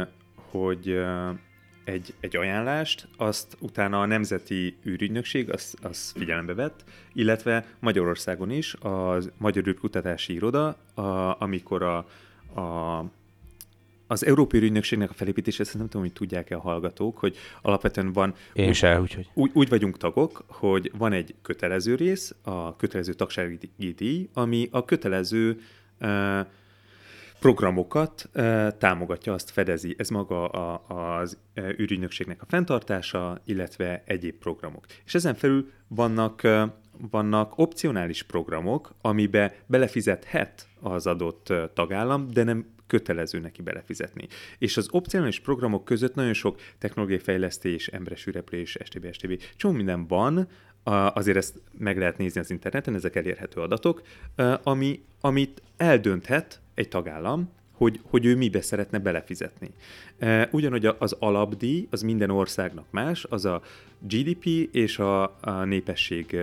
hogy 0.50 0.96
egy, 1.84 2.14
egy 2.20 2.36
ajánlást, 2.36 3.08
azt 3.16 3.56
utána 3.60 4.00
a 4.00 4.06
Nemzeti 4.06 4.76
űrügynökség 4.86 5.52
az, 5.52 5.74
az 5.82 6.12
figyelembe 6.16 6.54
vett, 6.54 6.84
illetve 7.12 7.66
Magyarországon 7.78 8.50
is 8.50 8.74
a 8.74 9.18
Magyar 9.38 9.66
űrkutatási 9.66 10.32
iroda, 10.32 10.76
a, 10.94 11.40
amikor 11.42 11.82
a, 11.82 11.96
a 12.60 13.04
az 14.06 14.26
Európai 14.26 14.60
Ügynökségnek 14.60 15.10
a 15.10 15.14
felépítése, 15.14 15.62
ezt 15.62 15.74
nem 15.74 15.88
tudom, 15.88 16.02
hogy 16.02 16.12
tudják-e 16.12 16.56
a 16.56 16.60
hallgatók, 16.60 17.18
hogy 17.18 17.36
alapvetően 17.62 18.12
van... 18.12 18.34
Én 18.52 18.68
úgy, 18.68 18.74
se, 18.74 19.00
úgyhogy... 19.00 19.30
Úgy, 19.34 19.50
úgy 19.54 19.68
vagyunk 19.68 19.96
tagok, 19.96 20.44
hogy 20.46 20.90
van 20.98 21.12
egy 21.12 21.34
kötelező 21.42 21.94
rész, 21.94 22.34
a 22.42 22.76
kötelező 22.76 23.12
tagsági 23.12 23.58
díj, 23.96 24.28
ami 24.32 24.68
a 24.70 24.84
kötelező 24.84 25.60
uh, 26.00 26.40
programokat 27.38 28.30
uh, 28.34 28.68
támogatja, 28.78 29.32
azt 29.32 29.50
fedezi. 29.50 29.94
Ez 29.98 30.08
maga 30.08 30.46
a, 30.48 30.82
az 31.18 31.38
űrügynökségnek 31.60 32.42
a 32.42 32.46
fenntartása, 32.48 33.40
illetve 33.44 34.02
egyéb 34.06 34.34
programok. 34.34 34.86
És 35.04 35.14
ezen 35.14 35.34
felül 35.34 35.70
vannak 35.88 36.40
uh, 36.44 36.62
vannak 37.10 37.58
opcionális 37.58 38.22
programok, 38.22 38.94
amibe 39.00 39.54
belefizethet 39.66 40.68
az 40.80 41.06
adott 41.06 41.52
tagállam, 41.74 42.30
de 42.30 42.42
nem 42.42 42.66
kötelező 42.86 43.38
neki 43.38 43.62
belefizetni. 43.62 44.28
És 44.58 44.76
az 44.76 44.88
opcionális 44.90 45.40
programok 45.40 45.84
között 45.84 46.14
nagyon 46.14 46.32
sok 46.32 46.60
technológiai 46.78 47.18
fejlesztés, 47.18 47.88
emberes 47.88 48.26
üreplés, 48.26 48.78
stb. 48.84 49.12
stb. 49.12 49.42
Csomó 49.56 49.74
minden 49.74 50.06
van, 50.06 50.48
azért 50.84 51.36
ezt 51.36 51.62
meg 51.78 51.98
lehet 51.98 52.18
nézni 52.18 52.40
az 52.40 52.50
interneten, 52.50 52.94
ezek 52.94 53.16
elérhető 53.16 53.60
adatok, 53.60 54.02
ami, 54.62 55.04
amit 55.20 55.62
eldönthet 55.76 56.60
egy 56.74 56.88
tagállam, 56.88 57.50
hogy, 57.82 58.00
hogy 58.02 58.24
ő 58.24 58.36
mibe 58.36 58.60
szeretne 58.60 58.98
belefizetni. 58.98 59.70
Ugyanúgy 60.50 60.86
az 60.98 61.16
alapdíj, 61.18 61.86
az 61.90 62.02
minden 62.02 62.30
országnak 62.30 62.84
más, 62.90 63.24
az 63.24 63.44
a 63.44 63.62
GDP 63.98 64.44
és 64.72 64.98
a, 64.98 65.22
a 65.40 65.64
népesség 65.64 66.36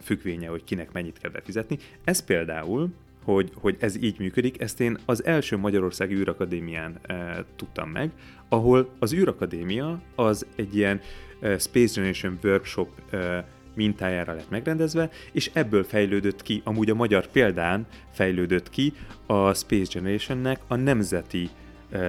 függvénye, 0.00 0.48
hogy 0.48 0.64
kinek 0.64 0.92
mennyit 0.92 1.18
kell 1.18 1.30
befizetni. 1.30 1.78
Ez 2.04 2.24
például 2.24 2.88
hogy, 3.24 3.50
hogy 3.54 3.76
ez 3.78 4.02
így 4.02 4.18
működik, 4.18 4.60
ezt 4.60 4.80
én 4.80 4.98
az 5.04 5.24
első 5.24 5.56
Magyarországi 5.56 6.14
űrakadémián 6.14 6.98
e, 7.02 7.44
tudtam 7.56 7.90
meg, 7.90 8.10
ahol 8.48 8.90
az 8.98 9.12
űrakadémia 9.12 10.00
az 10.14 10.46
egy 10.56 10.76
ilyen 10.76 11.00
e, 11.40 11.58
Space 11.58 11.94
Generation 11.94 12.38
Workshop 12.42 12.88
e, 13.10 13.44
mintájára 13.74 14.32
lett 14.32 14.50
megrendezve, 14.50 15.10
és 15.32 15.50
ebből 15.52 15.84
fejlődött 15.84 16.42
ki, 16.42 16.60
amúgy 16.64 16.90
a 16.90 16.94
magyar 16.94 17.26
példán 17.26 17.86
fejlődött 18.12 18.70
ki 18.70 18.92
a 19.26 19.54
Space 19.54 19.90
Generationnek 19.98 20.60
a 20.66 20.74
nemzeti 20.74 21.48
uh, 21.92 22.00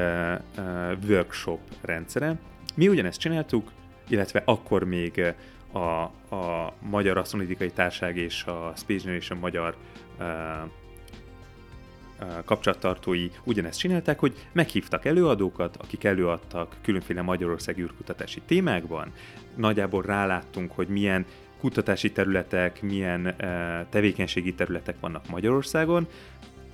uh, 0.57 0.63
workshop 1.07 1.59
rendszere. 1.81 2.35
Mi 2.75 2.87
ugyanezt 2.87 3.19
csináltuk, 3.19 3.71
illetve 4.07 4.41
akkor 4.45 4.83
még 4.83 5.35
a, 5.71 5.79
a 6.35 6.73
Magyar 6.79 7.17
Asztronikai 7.17 7.71
Társág 7.71 8.17
és 8.17 8.43
a 8.43 8.73
Space 8.75 9.03
Generation 9.03 9.39
magyar 9.39 9.75
uh, 10.19 10.25
kapcsolattartói 12.45 13.29
ugyanezt 13.43 13.79
csinálták, 13.79 14.19
hogy 14.19 14.47
meghívtak 14.51 15.05
előadókat, 15.05 15.77
akik 15.77 16.03
előadtak 16.03 16.75
különféle 16.81 17.21
Magyarország 17.21 17.77
űrkutatási 17.77 18.41
témákban. 18.45 19.11
Nagyjából 19.55 20.01
ráláttunk, 20.01 20.71
hogy 20.71 20.87
milyen 20.87 21.25
kutatási 21.61 22.11
területek, 22.11 22.81
milyen 22.81 23.35
tevékenységi 23.89 24.53
területek 24.53 24.95
vannak 24.99 25.29
Magyarországon, 25.29 26.07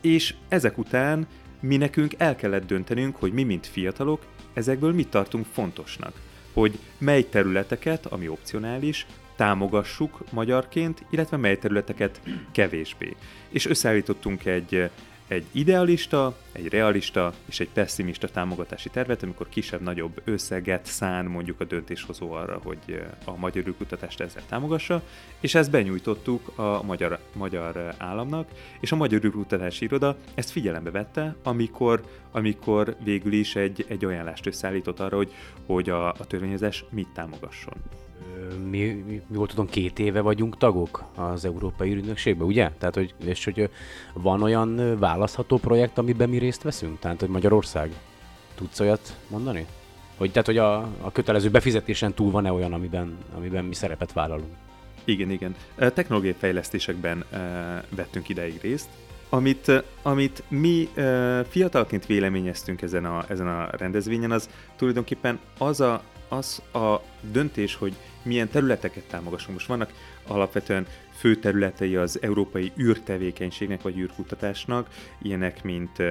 és 0.01 0.33
ezek 0.47 0.77
után 0.77 1.27
mi 1.59 1.77
nekünk 1.77 2.13
el 2.17 2.35
kellett 2.35 2.67
döntenünk, 2.67 3.15
hogy 3.15 3.33
mi, 3.33 3.43
mint 3.43 3.67
fiatalok, 3.67 4.25
ezekből 4.53 4.93
mit 4.93 5.09
tartunk 5.09 5.45
fontosnak. 5.45 6.21
Hogy 6.53 6.79
mely 6.97 7.23
területeket, 7.23 8.05
ami 8.05 8.27
opcionális, 8.27 9.05
támogassuk 9.35 10.23
magyarként, 10.31 11.05
illetve 11.09 11.37
mely 11.37 11.57
területeket 11.57 12.21
kevésbé. 12.51 13.15
És 13.49 13.65
összeállítottunk 13.65 14.45
egy 14.45 14.89
egy 15.27 15.45
idealista, 15.51 16.37
egy 16.51 16.67
realista 16.67 17.33
és 17.45 17.59
egy 17.59 17.69
pessimista 17.69 18.27
támogatási 18.27 18.89
tervet, 18.89 19.23
amikor 19.23 19.49
kisebb-nagyobb 19.49 20.21
összeget 20.23 20.85
szán 20.85 21.25
mondjuk 21.25 21.59
a 21.59 21.63
döntéshozó 21.63 22.31
arra, 22.31 22.59
hogy 22.63 22.77
eh, 22.87 22.99
a 23.25 23.35
magyar 23.35 23.67
űrkutatást 23.67 24.19
ezzel 24.19 24.43
támogassa, 24.49 25.01
és 25.39 25.55
ezt 25.55 25.71
benyújtottuk 25.71 26.57
a 26.57 26.83
magyar, 26.83 27.19
magyar 27.33 27.93
államnak, 27.97 28.49
és 28.79 28.91
a 28.91 28.95
Magyar 28.95 29.23
űrkutatási 29.23 29.85
iroda 29.85 30.15
ezt 30.35 30.49
figyelembe 30.49 30.91
vette, 30.91 31.35
amikor, 31.43 32.03
amikor 32.31 32.95
végül 33.03 33.33
is 33.33 33.55
egy, 33.55 33.85
egy 33.87 34.05
ajánlást 34.05 34.45
összeállított 34.45 34.99
arra, 34.99 35.15
hogy, 35.15 35.33
hogy 35.65 35.89
a, 35.89 36.07
a 36.07 36.25
törvényezés 36.27 36.85
mit 36.89 37.07
támogasson 37.13 37.73
mi, 38.69 39.03
mi, 39.07 39.21
mi 39.27 39.35
volt 39.37 39.49
tudom, 39.49 39.69
két 39.69 39.99
éve 39.99 40.21
vagyunk 40.21 40.57
tagok 40.57 41.03
az 41.15 41.45
Európai 41.45 41.93
Ügynökségben, 41.93 42.47
ugye? 42.47 42.71
Tehát, 42.77 42.95
hogy, 42.95 43.13
és 43.25 43.43
hogy 43.43 43.69
van 44.13 44.41
olyan 44.41 44.99
választható 44.99 45.57
projekt, 45.57 45.97
amiben 45.97 46.29
mi 46.29 46.37
részt 46.37 46.61
veszünk? 46.61 46.99
Tehát, 46.99 47.19
hogy 47.19 47.29
Magyarország? 47.29 47.91
Tudsz 48.55 48.79
olyat 48.79 49.17
mondani? 49.27 49.65
Hogy, 50.17 50.31
tehát, 50.31 50.45
hogy 50.45 50.57
a, 50.57 50.77
a 50.77 51.11
kötelező 51.11 51.49
befizetésen 51.49 52.13
túl 52.13 52.31
van-e 52.31 52.51
olyan, 52.51 52.73
amiben, 52.73 53.17
amiben 53.35 53.65
mi 53.65 53.73
szerepet 53.73 54.13
vállalunk? 54.13 54.53
Igen, 55.03 55.29
igen. 55.29 55.55
Technológiai 55.77 56.35
fejlesztésekben 56.37 57.23
vettünk 57.89 58.29
ideig 58.29 58.59
részt, 58.61 58.89
amit, 59.29 59.83
amit 60.01 60.43
mi 60.47 60.89
fiatalként 61.49 62.05
véleményeztünk 62.05 62.81
ezen 62.81 63.05
a, 63.05 63.25
ezen 63.27 63.47
a 63.47 63.69
rendezvényen, 63.71 64.31
az 64.31 64.49
tulajdonképpen 64.75 65.39
az 65.57 65.79
a, 65.81 66.01
az 66.27 66.61
a 66.73 67.01
döntés, 67.21 67.75
hogy 67.75 67.95
milyen 68.21 68.49
területeket 68.49 69.03
támogassunk. 69.03 69.53
Most 69.53 69.67
vannak 69.67 69.93
alapvetően 70.27 70.87
fő 71.17 71.35
területei 71.35 71.95
az 71.95 72.19
európai 72.21 72.71
űrtevékenységnek 72.79 73.81
vagy 73.81 73.97
űrkutatásnak, 73.97 74.87
ilyenek, 75.21 75.63
mint 75.63 76.01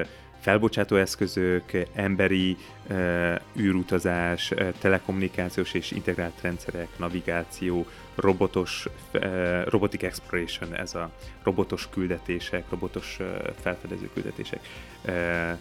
felbocsátó 0.41 0.97
eszközök, 0.97 1.87
emberi 1.95 2.57
uh, 2.91 3.35
űrutazás, 3.59 4.51
uh, 4.51 4.73
telekommunikációs 4.79 5.75
és 5.75 5.91
integrált 5.91 6.41
rendszerek, 6.41 6.89
navigáció, 6.99 7.87
robotos, 8.15 8.87
uh, 9.15 9.65
robotic 9.65 10.03
exploration, 10.03 10.75
ez 10.75 10.95
a 10.95 11.11
robotos 11.43 11.89
küldetések, 11.89 12.65
robotos 12.71 13.17
uh, 13.21 13.27
felfedező 13.61 14.11
küldetések. 14.15 14.61
Uh, 15.05 15.59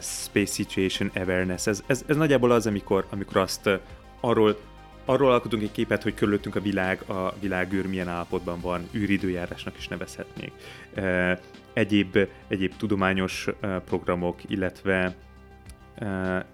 space 0.00 0.52
Situation 0.52 1.10
Awareness, 1.14 1.66
ez, 1.66 1.82
ez, 1.86 2.04
ez 2.06 2.16
nagyjából 2.16 2.50
az, 2.50 2.66
amikor, 2.66 3.06
amikor 3.10 3.36
azt 3.36 3.70
arról 4.20 4.56
arról 5.04 5.32
alkotunk 5.32 5.62
egy 5.62 5.72
képet, 5.72 6.02
hogy 6.02 6.14
körülöttünk 6.14 6.56
a 6.56 6.60
világ, 6.60 7.10
a 7.10 7.34
világűr 7.40 7.86
milyen 7.86 8.08
állapotban 8.08 8.60
van, 8.60 8.88
űridőjárásnak 8.94 9.76
is 9.78 9.88
nevezhetnék. 9.88 10.52
Egyéb, 11.72 12.18
egyéb 12.48 12.76
tudományos 12.76 13.48
programok, 13.84 14.40
illetve 14.46 15.14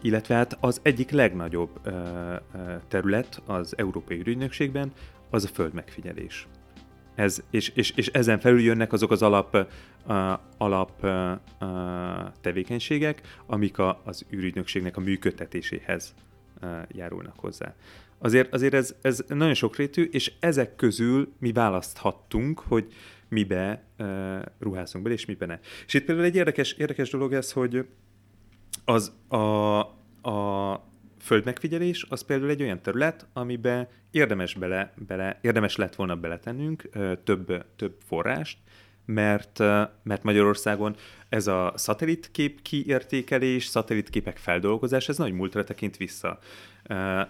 illetve 0.03 0.35
hát 0.35 0.57
az 0.61 0.81
egyik 0.83 1.11
legnagyobb 1.11 1.81
terület 2.89 3.43
az 3.47 3.75
Európai 3.77 4.19
Ürügynökségben 4.19 4.93
az 5.31 5.45
a 5.45 5.49
földmegfigyelés. 5.49 6.47
Ez, 7.15 7.43
és, 7.51 7.73
és, 7.75 7.91
és 7.91 8.07
ezen 8.07 8.39
felül 8.39 8.61
jönnek 8.61 8.93
azok 8.93 9.11
az 9.11 9.23
alap, 9.23 9.67
alap 10.57 11.07
tevékenységek, 12.41 13.21
amik 13.47 13.79
a, 13.79 14.01
az 14.05 14.27
űrügynökségnek 14.33 14.97
a 14.97 15.01
működtetéséhez 15.01 16.15
járulnak 16.89 17.39
hozzá 17.39 17.75
azért, 18.19 18.53
azért 18.53 18.75
ez, 18.75 18.95
ez 19.03 19.25
nagyon 19.29 19.55
sokrétű, 19.55 20.03
és 20.03 20.33
ezek 20.41 20.77
közül 20.77 21.33
mi 21.39 21.53
választhattunk, 21.53 22.59
hogy 22.59 22.93
mibe 23.29 23.85
uh, 23.99 24.39
ruházunk 24.59 25.05
bele, 25.05 25.17
és 25.17 25.27
mibe 25.27 25.47
ne. 25.47 25.59
És 25.87 25.95
itt 25.95 26.05
például 26.05 26.27
egy 26.27 26.37
érdekes, 26.37 26.73
érdekes 26.73 27.11
dolog 27.11 27.33
ez, 27.33 27.53
hogy 27.53 27.87
az 28.85 29.13
a, 29.29 29.37
a 30.31 30.87
földmegfigyelés 31.21 32.07
az 32.09 32.23
például 32.23 32.51
egy 32.51 32.63
olyan 32.63 32.83
terület, 32.83 33.27
amiben 33.33 33.89
érdemes, 34.11 34.55
bele, 34.55 34.93
bele, 35.07 35.39
érdemes 35.43 35.77
lett 35.77 35.95
volna 35.95 36.17
beletennünk 36.17 36.89
több, 37.25 37.65
több 37.77 37.97
forrást, 38.07 38.59
mert, 39.15 39.59
mert 40.03 40.23
Magyarországon 40.23 40.97
ez 41.29 41.47
a 41.47 41.73
szatellitkép 41.77 42.63
kiértékelés, 42.63 43.67
szatellitképek 43.67 44.37
feldolgozás, 44.37 45.09
ez 45.09 45.19
nagy 45.19 45.33
múltra 45.33 45.65
tekint 45.65 45.97
vissza. 45.97 46.39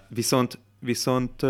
Viszont 0.08 0.58
Viszont 0.80 1.42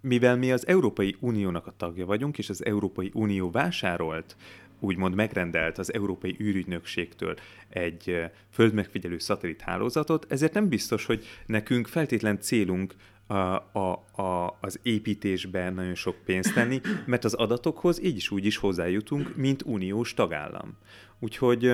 mivel 0.00 0.36
mi 0.36 0.52
az 0.52 0.66
Európai 0.66 1.16
Uniónak 1.20 1.66
a 1.66 1.74
tagja 1.76 2.06
vagyunk, 2.06 2.38
és 2.38 2.48
az 2.48 2.64
Európai 2.64 3.10
Unió 3.14 3.50
vásárolt, 3.50 4.36
úgymond 4.80 5.14
megrendelt 5.14 5.78
az 5.78 5.92
Európai 5.92 6.36
űrügynökségtől 6.40 7.34
egy 7.68 8.30
földmegfigyelő 8.50 9.18
szatellit 9.18 9.60
hálózatot, 9.60 10.26
ezért 10.28 10.52
nem 10.52 10.68
biztos, 10.68 11.04
hogy 11.06 11.24
nekünk 11.46 11.86
feltétlen 11.86 12.40
célunk 12.40 12.94
a, 13.30 13.64
a, 13.72 14.04
a, 14.22 14.56
az 14.60 14.78
építésben 14.82 15.74
nagyon 15.74 15.94
sok 15.94 16.16
pénzt 16.24 16.54
tenni, 16.54 16.80
mert 17.06 17.24
az 17.24 17.34
adatokhoz 17.34 18.02
így 18.02 18.16
is 18.16 18.30
úgy 18.30 18.44
is 18.44 18.56
hozzájutunk, 18.56 19.36
mint 19.36 19.62
uniós 19.62 20.14
tagállam. 20.14 20.76
Úgyhogy 21.18 21.72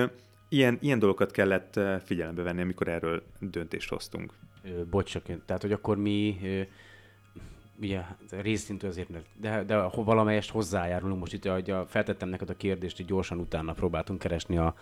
ilyen, 0.49 0.77
ilyen 0.81 0.99
dolgokat 0.99 1.31
kellett 1.31 1.79
figyelembe 2.05 2.41
venni, 2.41 2.61
amikor 2.61 2.87
erről 2.87 3.23
döntést 3.39 3.89
hoztunk 3.89 4.33
bocs, 4.89 5.17
tehát 5.45 5.61
hogy 5.61 5.71
akkor 5.71 5.97
mi 5.97 6.37
ugye 7.81 8.01
részintű 8.29 8.87
azért, 8.87 9.09
de, 9.39 9.63
de 9.63 9.89
valamelyest 9.95 10.51
hozzájárulunk. 10.51 11.19
Most 11.19 11.33
itt 11.33 11.47
hogy 11.47 11.73
feltettem 11.87 12.29
neked 12.29 12.49
a 12.49 12.53
kérdést, 12.53 12.97
hogy 12.97 13.05
gyorsan 13.05 13.39
utána 13.39 13.73
próbáltunk 13.73 14.19
keresni 14.19 14.57
a, 14.57 14.73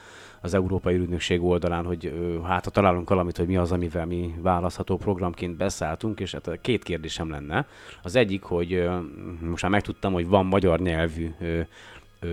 az 0.41 0.53
Európai 0.53 0.95
Ügynökség 0.95 1.43
oldalán, 1.43 1.85
hogy 1.85 2.13
hát 2.43 2.63
ha 2.63 2.71
találunk 2.71 3.09
valamit, 3.09 3.37
hogy 3.37 3.47
mi 3.47 3.57
az, 3.57 3.71
amivel 3.71 4.05
mi 4.05 4.35
választható 4.41 4.97
programként 4.97 5.57
beszálltunk, 5.57 6.19
és 6.19 6.31
hát 6.31 6.61
két 6.61 6.83
kérdésem 6.83 7.29
lenne. 7.29 7.67
Az 8.03 8.15
egyik, 8.15 8.43
hogy 8.43 8.89
most 9.41 9.61
már 9.61 9.71
megtudtam, 9.71 10.13
hogy 10.13 10.27
van 10.27 10.45
magyar 10.45 10.79
nyelvű 10.79 11.31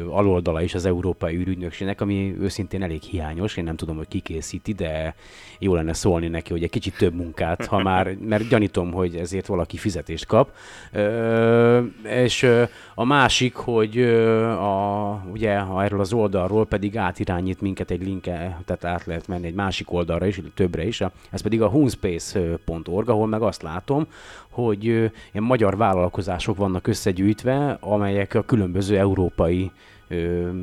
aloldala 0.09 0.63
is 0.63 0.75
az 0.75 0.87
Európai 0.87 1.37
űrügynökségnek, 1.37 2.01
ami 2.01 2.37
őszintén 2.41 2.83
elég 2.83 3.03
hiányos, 3.03 3.57
én 3.57 3.65
nem 3.65 3.77
tudom, 3.77 3.97
hogy 3.97 4.09
ki 4.09 4.21
készíti, 4.21 4.73
de 4.73 5.15
jó 5.59 5.75
lenne 5.75 5.93
szólni 5.93 6.29
neki, 6.29 6.53
hogy 6.53 6.63
egy 6.63 6.71
kicsit 6.71 6.97
több 6.97 7.15
munkát, 7.15 7.67
ha 7.67 7.83
már, 7.83 8.17
mert 8.21 8.49
gyanítom, 8.49 8.93
hogy 8.93 9.17
ezért 9.17 9.47
valaki 9.47 9.77
fizetést 9.77 10.27
kap. 10.27 10.55
Ö, 10.93 11.83
és 12.05 12.49
a 12.95 13.05
másik, 13.05 13.55
hogy 13.55 14.03
a, 14.03 15.13
ugye, 15.33 15.51
erről 15.79 16.01
az 16.01 16.13
oldalról 16.13 16.67
pedig 16.67 16.97
átirányít 16.97 17.61
minket 17.61 17.91
egy 17.91 18.03
linkkel, 18.03 18.63
tehát 18.65 18.85
át 18.85 19.07
lehet 19.07 19.29
menni 19.29 19.47
egy 19.47 19.55
másik 19.55 19.93
oldalra 19.93 20.27
is, 20.27 20.41
többre 20.55 20.87
is, 20.87 21.01
ez 21.31 21.41
pedig 21.41 21.63
a 21.63 21.69
hunspace.org, 21.69 23.09
ahol 23.09 23.27
meg 23.27 23.43
azt 23.43 23.63
látom, 23.63 24.07
hogy 24.53 24.85
ilyen 24.85 25.13
magyar 25.33 25.77
vállalkozások 25.77 26.57
vannak 26.57 26.87
összegyűjtve, 26.87 27.77
amelyek 27.81 28.35
a 28.35 28.43
különböző 28.43 28.99
európai 28.99 29.71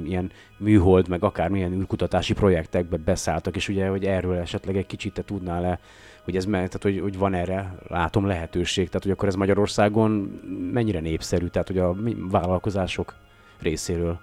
ilyen 0.05 0.31
műhold, 0.57 1.07
meg 1.07 1.23
akármilyen 1.23 1.73
űrkutatási 1.73 2.33
projektekbe 2.33 2.97
beszálltak, 2.97 3.55
és 3.55 3.69
ugye, 3.69 3.87
hogy 3.87 4.05
erről 4.05 4.35
esetleg 4.35 4.77
egy 4.77 4.85
kicsit 4.85 5.13
te 5.13 5.23
tudnál 5.23 5.61
le, 5.61 5.79
hogy 6.23 6.35
ez 6.35 6.45
tehát, 6.45 6.83
hogy, 6.83 6.99
hogy 6.99 7.17
van 7.17 7.33
erre, 7.33 7.75
látom 7.87 8.25
lehetőség, 8.25 8.87
tehát 8.87 9.03
hogy 9.03 9.11
akkor 9.11 9.27
ez 9.27 9.35
Magyarországon 9.35 10.41
mennyire 10.73 10.99
népszerű, 10.99 11.47
tehát 11.47 11.67
hogy 11.67 11.77
a 11.77 11.95
vállalkozások 12.29 13.13
részéről. 13.61 14.19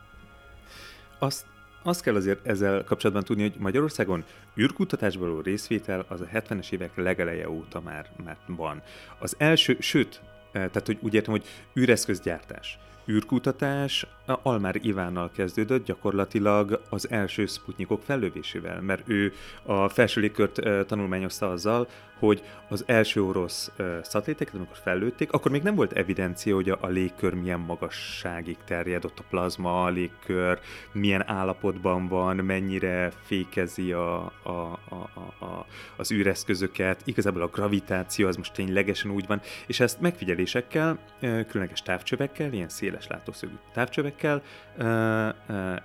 Azt 1.19 1.45
azt 1.87 2.03
kell 2.03 2.15
azért 2.15 2.47
ezzel 2.47 2.85
kapcsolatban 2.85 3.25
tudni, 3.25 3.43
hogy 3.43 3.55
Magyarországon 3.59 4.25
űrkutatásban 4.59 5.29
való 5.29 5.41
részvétel 5.41 6.05
az 6.09 6.21
a 6.21 6.29
70-es 6.35 6.73
évek 6.73 6.97
legeleje 6.97 7.51
óta 7.51 7.81
már, 7.81 8.11
már 8.25 8.37
van. 8.47 8.83
Az 9.19 9.35
első, 9.39 9.77
sőt, 9.81 10.21
eh, 10.53 10.53
tehát 10.53 10.87
hogy 10.87 10.99
úgy 11.01 11.15
értem, 11.15 11.33
hogy 11.33 11.45
űreszközgyártás 11.77 12.79
űrkutatás 13.09 14.07
Almár 14.27 14.77
Ivánnal 14.83 15.31
kezdődött 15.31 15.85
gyakorlatilag 15.85 16.81
az 16.89 17.11
első 17.11 17.47
szputnyikok 17.47 18.03
fellövésével, 18.03 18.81
mert 18.81 19.09
ő 19.09 19.33
a 19.63 19.89
felső 19.89 20.21
légkört 20.21 20.87
tanulmányozta 20.87 21.51
azzal, 21.51 21.89
hogy 22.19 22.43
az 22.69 22.85
első 22.87 23.23
orosz 23.23 23.73
szatelliteket, 24.03 24.55
amikor 24.55 24.77
fellőtték, 24.77 25.33
akkor 25.33 25.51
még 25.51 25.63
nem 25.63 25.75
volt 25.75 25.93
evidencia, 25.93 26.55
hogy 26.55 26.69
a 26.69 26.87
légkör 26.87 27.35
milyen 27.35 27.61
magasságig 27.61 28.57
terjed, 28.65 29.05
ott 29.05 29.19
a 29.19 29.25
plazma, 29.31 29.85
a 29.85 29.89
légkör, 29.89 30.59
milyen 30.93 31.29
állapotban 31.29 32.09
van, 32.09 32.37
mennyire 32.37 33.13
fékezi 33.23 33.93
a, 33.93 34.25
a, 34.43 34.51
a, 34.89 35.09
a, 35.15 35.45
a, 35.45 35.67
az 35.97 36.13
űreszközöket, 36.13 37.01
igazából 37.05 37.43
a 37.43 37.49
gravitáció 37.49 38.27
az 38.29 38.37
most 38.37 38.53
ténylegesen 38.53 39.11
úgy 39.11 39.27
van, 39.27 39.41
és 39.67 39.81
ezt 39.81 40.01
megfigyelésekkel, 40.01 40.99
különleges 41.21 41.83
távcsövekkel, 41.83 42.53
ilyen 42.53 42.69
széles 42.69 43.07
látószögű 43.07 43.55
távcsövekkel 43.73 44.16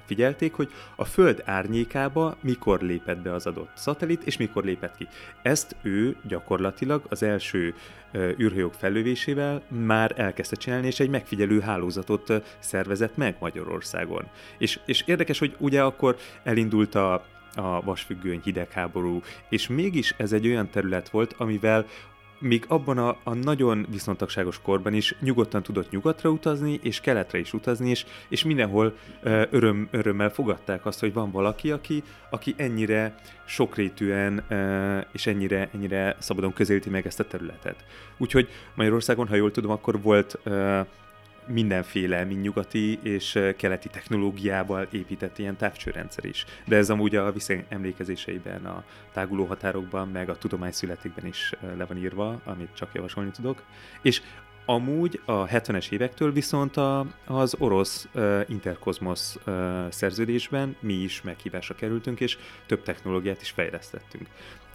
figyelték, 0.05 0.53
hogy 0.53 0.71
a 0.95 1.05
Föld 1.05 1.41
árnyékába 1.45 2.35
mikor 2.41 2.81
lépett 2.81 3.21
be 3.21 3.33
az 3.33 3.45
adott 3.45 3.71
szatellit, 3.75 4.23
és 4.23 4.37
mikor 4.37 4.63
lépett 4.63 4.97
ki. 4.97 5.07
Ezt 5.41 5.75
ő 5.81 6.15
gyakorlatilag 6.27 7.03
az 7.09 7.23
első 7.23 7.73
űrhajók 8.15 8.73
fellövésével 8.73 9.61
már 9.67 10.13
elkezdte 10.15 10.55
csinálni, 10.55 10.87
és 10.87 10.99
egy 10.99 11.09
megfigyelő 11.09 11.59
hálózatot 11.59 12.33
szervezett 12.59 13.17
meg 13.17 13.35
Magyarországon. 13.39 14.27
És, 14.57 14.79
és 14.85 15.03
érdekes, 15.05 15.39
hogy 15.39 15.55
ugye 15.57 15.83
akkor 15.83 16.17
elindult 16.43 16.95
a, 16.95 17.13
a 17.55 17.81
vasfüggöny 17.81 18.41
hidegháború, 18.43 19.21
és 19.49 19.67
mégis 19.67 20.13
ez 20.17 20.31
egy 20.31 20.47
olyan 20.47 20.69
terület 20.69 21.09
volt, 21.09 21.33
amivel 21.37 21.85
még 22.41 22.65
abban 22.67 22.97
a, 22.97 23.17
a 23.23 23.33
nagyon 23.33 23.85
viszontagságos 23.89 24.61
korban 24.61 24.93
is 24.93 25.15
nyugodtan 25.19 25.63
tudott 25.63 25.91
nyugatra 25.91 26.29
utazni, 26.29 26.79
és 26.83 26.99
keletre 26.99 27.39
is 27.39 27.53
utazni, 27.53 27.89
és, 27.89 28.05
és 28.29 28.43
mindenhol 28.43 28.97
öröm, 29.49 29.87
örömmel 29.91 30.29
fogadták 30.29 30.85
azt, 30.85 30.99
hogy 30.99 31.13
van 31.13 31.31
valaki, 31.31 31.71
aki, 31.71 32.03
aki 32.29 32.53
ennyire 32.57 33.15
sokrétűen 33.45 34.43
és 35.11 35.27
ennyire, 35.27 35.69
ennyire 35.73 36.15
szabadon 36.19 36.53
közelíti 36.53 36.89
meg 36.89 37.05
ezt 37.05 37.19
a 37.19 37.27
területet. 37.27 37.85
Úgyhogy 38.17 38.49
Magyarországon, 38.75 39.27
ha 39.27 39.35
jól 39.35 39.51
tudom, 39.51 39.71
akkor 39.71 40.01
volt 40.01 40.39
mindenféle, 41.51 42.23
mind 42.23 42.41
nyugati 42.41 42.99
és 43.03 43.39
keleti 43.57 43.89
technológiával 43.89 44.87
épített 44.91 45.37
ilyen 45.37 45.57
távcsőrendszer 45.57 46.25
is. 46.25 46.45
De 46.65 46.75
ez 46.75 46.89
amúgy 46.89 47.15
a 47.15 47.31
viszony 47.31 47.65
emlékezéseiben, 47.69 48.65
a 48.65 48.83
táguló 49.13 49.45
határokban, 49.45 50.07
meg 50.07 50.29
a 50.29 50.37
tudomány 50.37 50.71
születékben 50.71 51.25
is 51.25 51.53
le 51.77 51.85
van 51.85 51.97
írva, 51.97 52.41
amit 52.45 52.73
csak 52.73 52.89
javasolni 52.93 53.31
tudok. 53.31 53.63
És 54.01 54.21
Amúgy 54.65 55.21
a 55.25 55.47
70-es 55.47 55.91
évektől 55.91 56.31
viszont 56.31 56.77
a, 56.77 57.05
az 57.25 57.55
orosz 57.57 58.07
uh, 58.13 58.41
Interkozmos 58.47 59.35
uh, 59.45 59.89
szerződésben 59.89 60.75
mi 60.79 60.93
is 60.93 61.21
meghívásra 61.21 61.75
kerültünk, 61.75 62.19
és 62.19 62.37
több 62.65 62.83
technológiát 62.83 63.41
is 63.41 63.49
fejlesztettünk. 63.49 64.27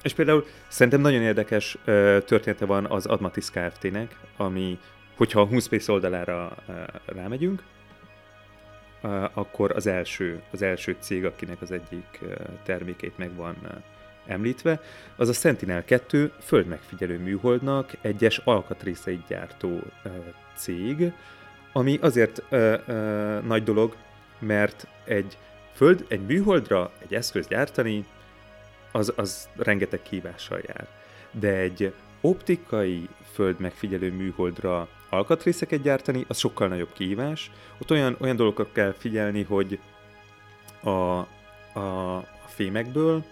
És 0.02 0.14
például 0.14 0.46
szerintem 0.68 1.00
nagyon 1.00 1.22
érdekes 1.22 1.74
uh, 1.74 1.82
története 2.18 2.64
van 2.64 2.86
az 2.86 3.06
Admatis 3.06 3.50
Kft-nek, 3.50 4.16
ami 4.36 4.78
Hogyha 5.16 5.40
a 5.40 5.46
Hunspace 5.46 5.92
oldalára 5.92 6.56
rámegyünk, 7.04 7.62
akkor 9.32 9.70
az 9.70 9.86
első, 9.86 10.42
az 10.50 10.62
első 10.62 10.96
cég, 10.98 11.24
akinek 11.24 11.62
az 11.62 11.70
egyik 11.70 12.20
termékét 12.64 13.18
meg 13.18 13.34
van 13.34 13.56
említve, 14.26 14.80
az 15.16 15.28
a 15.28 15.32
Sentinel-2 15.32 16.30
földmegfigyelő 16.40 17.18
műholdnak 17.18 17.92
egyes 18.00 18.38
alkatrészeit 18.44 19.26
gyártó 19.28 19.80
cég, 20.56 21.12
ami 21.72 21.98
azért 22.00 22.42
ö, 22.48 22.74
ö, 22.86 23.38
nagy 23.46 23.62
dolog, 23.62 23.96
mert 24.38 24.86
egy 25.04 25.38
föld, 25.72 26.04
egy 26.08 26.26
műholdra 26.26 26.90
egy 26.98 27.14
eszköz 27.14 27.46
gyártani, 27.46 28.04
az, 28.92 29.12
az 29.16 29.48
rengeteg 29.56 30.02
kívással 30.02 30.60
jár. 30.66 30.86
De 31.30 31.48
egy 31.48 31.92
optikai 32.20 33.08
föld 33.32 33.60
megfigyelő 33.60 34.12
műholdra 34.12 34.88
alkatrészeket 35.16 35.82
gyártani, 35.82 36.24
az 36.28 36.38
sokkal 36.38 36.68
nagyobb 36.68 36.92
kihívás. 36.92 37.50
Ott 37.82 37.90
olyan, 37.90 38.16
olyan 38.20 38.36
dolgokat 38.36 38.68
kell 38.72 38.94
figyelni, 38.98 39.42
hogy 39.42 39.78
a, 40.80 40.88
a, 40.88 41.28
a 41.74 42.24
fémekből, 42.46 43.24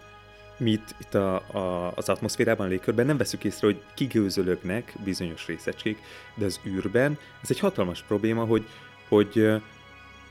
mit 0.57 0.95
itt 1.01 1.15
a, 1.15 1.35
a, 1.35 1.93
az 1.95 2.09
atmoszférában, 2.09 2.67
a 2.67 2.69
légkörben 2.69 3.07
nem 3.07 3.17
veszük 3.17 3.45
észre, 3.45 3.67
hogy 3.67 3.83
kigőzölögnek 3.95 4.95
bizonyos 5.05 5.47
részecskék, 5.47 5.99
de 6.35 6.45
az 6.45 6.61
űrben 6.67 7.19
ez 7.43 7.51
egy 7.51 7.59
hatalmas 7.59 8.03
probléma, 8.03 8.45
hogy, 8.45 8.67
hogy 9.09 9.63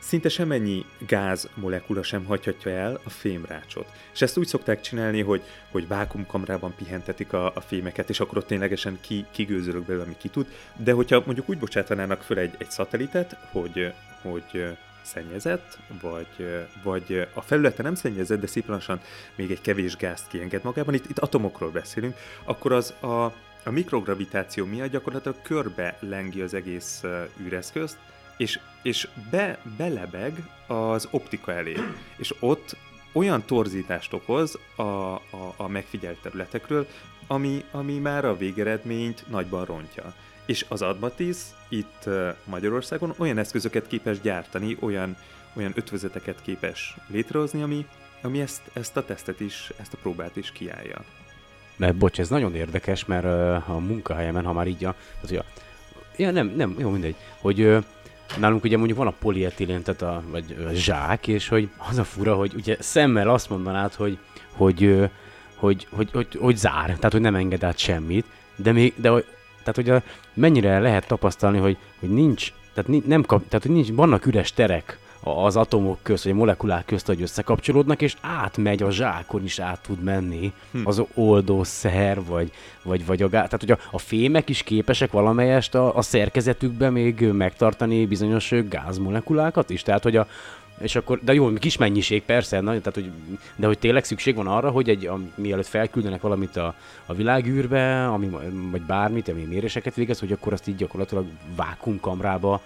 szinte 0.03 0.29
semennyi 0.29 0.85
gáz 1.07 1.49
molekula 1.55 2.03
sem 2.03 2.25
hagyhatja 2.25 2.71
el 2.71 2.99
a 3.03 3.09
fémrácsot. 3.09 3.91
És 4.13 4.21
ezt 4.21 4.37
úgy 4.37 4.47
szokták 4.47 4.81
csinálni, 4.81 5.21
hogy, 5.21 5.41
hogy 5.71 5.87
vákumkamrában 5.87 6.73
pihentetik 6.75 7.33
a, 7.33 7.45
a 7.55 7.61
fémeket, 7.61 8.09
és 8.09 8.19
akkor 8.19 8.37
ott 8.37 8.47
ténylegesen 8.47 8.97
ki, 9.01 9.25
kigőzölök 9.31 9.85
belőle, 9.85 10.03
ami 10.03 10.15
ki 10.17 10.29
tud. 10.29 10.47
De 10.77 10.91
hogyha 10.91 11.23
mondjuk 11.25 11.49
úgy 11.49 11.57
bocsátanának 11.57 12.21
föl 12.21 12.37
egy, 12.37 12.55
egy 12.57 12.71
szatelitet, 12.71 13.37
hogy, 13.51 13.93
hogy 14.21 14.65
szennyezett, 15.01 15.77
vagy, 16.01 16.65
vagy 16.83 17.27
a 17.33 17.41
felülete 17.41 17.83
nem 17.83 17.95
szennyezett, 17.95 18.39
de 18.39 18.47
szép 18.47 18.67
lassan 18.67 19.01
még 19.35 19.51
egy 19.51 19.61
kevés 19.61 19.95
gázt 19.95 20.27
kienged 20.27 20.63
magában, 20.63 20.93
itt, 20.93 21.09
itt 21.09 21.19
atomokról 21.19 21.69
beszélünk, 21.69 22.15
akkor 22.43 22.71
az 22.71 22.93
a, 22.99 23.23
a 23.63 23.69
mikrogravitáció 23.69 24.65
miatt 24.65 24.91
gyakorlatilag 24.91 25.41
körbe 25.41 25.97
lengi 25.99 26.41
az 26.41 26.53
egész 26.53 27.03
űreszközt, 27.41 27.97
és, 28.37 28.59
és 28.81 29.07
be, 29.29 29.57
belebeg 29.77 30.49
az 30.67 31.07
optika 31.11 31.53
elé, 31.53 31.77
és 32.17 32.33
ott 32.39 32.75
olyan 33.11 33.43
torzítást 33.45 34.13
okoz 34.13 34.59
a, 34.75 34.81
a, 34.81 35.19
a 35.57 35.67
megfigyelt 35.67 36.21
területekről, 36.21 36.87
ami, 37.27 37.63
ami 37.71 37.97
már 37.97 38.25
a 38.25 38.37
végeredményt 38.37 39.23
nagyban 39.29 39.65
rontja. 39.65 40.13
És 40.45 40.65
az 40.69 40.81
Admatis 40.81 41.37
itt 41.69 42.09
Magyarországon 42.43 43.13
olyan 43.17 43.37
eszközöket 43.37 43.87
képes 43.87 44.21
gyártani, 44.21 44.77
olyan, 44.79 45.17
olyan 45.53 45.71
ötvözeteket 45.75 46.41
képes 46.41 46.95
létrehozni, 47.07 47.61
ami, 47.61 47.85
ami 48.21 48.41
ezt, 48.41 48.61
ezt 48.73 48.97
a 48.97 49.05
tesztet 49.05 49.39
is, 49.39 49.71
ezt 49.77 49.93
a 49.93 49.97
próbát 50.01 50.35
is 50.35 50.51
kiállja. 50.51 51.03
Mert 51.75 51.95
bocs, 51.95 52.19
ez 52.19 52.29
nagyon 52.29 52.55
érdekes, 52.55 53.05
mert 53.05 53.25
a 53.67 53.77
munkahelyemen, 53.77 54.45
ha 54.45 54.53
már 54.53 54.67
így 54.67 54.85
a... 54.85 54.95
Az, 55.21 55.33
ja, 56.17 56.31
nem, 56.31 56.53
nem, 56.55 56.75
jó, 56.77 56.89
mindegy, 56.89 57.15
hogy 57.39 57.77
nálunk 58.39 58.63
ugye 58.63 58.77
mondjuk 58.77 58.97
van 58.97 59.07
a 59.07 59.13
polietilén, 59.19 59.83
tehát 59.83 60.01
a, 60.01 60.21
vagy 60.31 60.65
a 60.69 60.73
zsák, 60.73 61.27
és 61.27 61.47
hogy 61.47 61.69
az 61.89 61.97
a 61.97 62.03
fura, 62.03 62.35
hogy 62.35 62.53
ugye 62.55 62.77
szemmel 62.79 63.29
azt 63.29 63.49
mondanád, 63.49 63.93
hogy, 63.93 64.17
hogy, 64.51 65.09
hogy, 65.55 65.87
hogy, 65.87 65.87
hogy, 65.89 66.09
hogy, 66.11 66.27
hogy 66.39 66.55
zár, 66.55 66.85
tehát 66.85 67.11
hogy 67.11 67.21
nem 67.21 67.35
enged 67.35 67.63
át 67.63 67.77
semmit, 67.77 68.25
de 68.55 68.71
még, 68.71 68.93
de 68.95 69.09
tehát 69.57 69.75
hogy 69.75 69.89
a, 69.89 70.01
mennyire 70.33 70.79
lehet 70.79 71.07
tapasztalni, 71.07 71.57
hogy, 71.57 71.77
hogy 71.99 72.09
nincs, 72.09 72.53
tehát 72.73 73.05
nem 73.05 73.23
kap, 73.23 73.47
tehát 73.47 73.65
hogy 73.65 73.75
nincs, 73.75 73.89
vannak 73.91 74.25
üres 74.25 74.53
terek 74.53 74.97
az 75.23 75.55
atomok 75.55 75.97
közt, 76.01 76.23
vagy 76.23 76.31
a 76.31 76.35
molekulák 76.35 76.85
közt, 76.85 77.05
hogy 77.05 77.21
összekapcsolódnak, 77.21 78.01
és 78.01 78.15
átmegy 78.21 78.83
a 78.83 78.91
zsákon 78.91 79.43
is 79.43 79.59
át 79.59 79.81
tud 79.81 80.03
menni 80.03 80.53
hm. 80.71 80.81
az 80.83 81.03
oldószer, 81.13 82.23
vagy, 82.23 82.51
vagy, 82.83 83.05
vagy 83.05 83.21
a 83.21 83.29
gáz. 83.29 83.49
Tehát, 83.49 83.59
hogy 83.59 83.71
a, 83.71 83.77
a 83.91 83.97
fémek 83.97 84.49
is 84.49 84.63
képesek 84.63 85.11
valamelyest 85.11 85.75
a, 85.75 85.95
a 85.95 86.01
szerkezetükben 86.01 86.91
még 86.91 87.21
megtartani 87.21 88.05
bizonyos 88.05 88.53
gázmolekulákat 88.69 89.69
is. 89.69 89.81
Tehát, 89.81 90.03
hogy 90.03 90.15
a, 90.15 90.27
és 90.79 90.95
akkor, 90.95 91.19
de 91.21 91.33
jó, 91.33 91.53
kis 91.53 91.77
mennyiség 91.77 92.23
persze, 92.23 92.59
na, 92.59 92.69
tehát, 92.69 92.93
hogy, 92.93 93.11
de 93.55 93.67
hogy 93.67 93.79
tényleg 93.79 94.03
szükség 94.03 94.35
van 94.35 94.47
arra, 94.47 94.69
hogy 94.69 94.89
egy, 94.89 95.05
a, 95.05 95.19
mielőtt 95.35 95.65
felküldenek 95.65 96.21
valamit 96.21 96.57
a, 96.57 96.73
a 97.05 97.13
világűrbe, 97.13 98.07
ami, 98.07 98.29
vagy 98.71 98.81
bármit, 98.81 99.27
ami 99.27 99.41
méréseket 99.41 99.95
végez, 99.95 100.19
hogy 100.19 100.31
akkor 100.31 100.53
azt 100.53 100.67
így 100.67 100.75
gyakorlatilag 100.75 101.25
vákumkamrába 101.55 102.61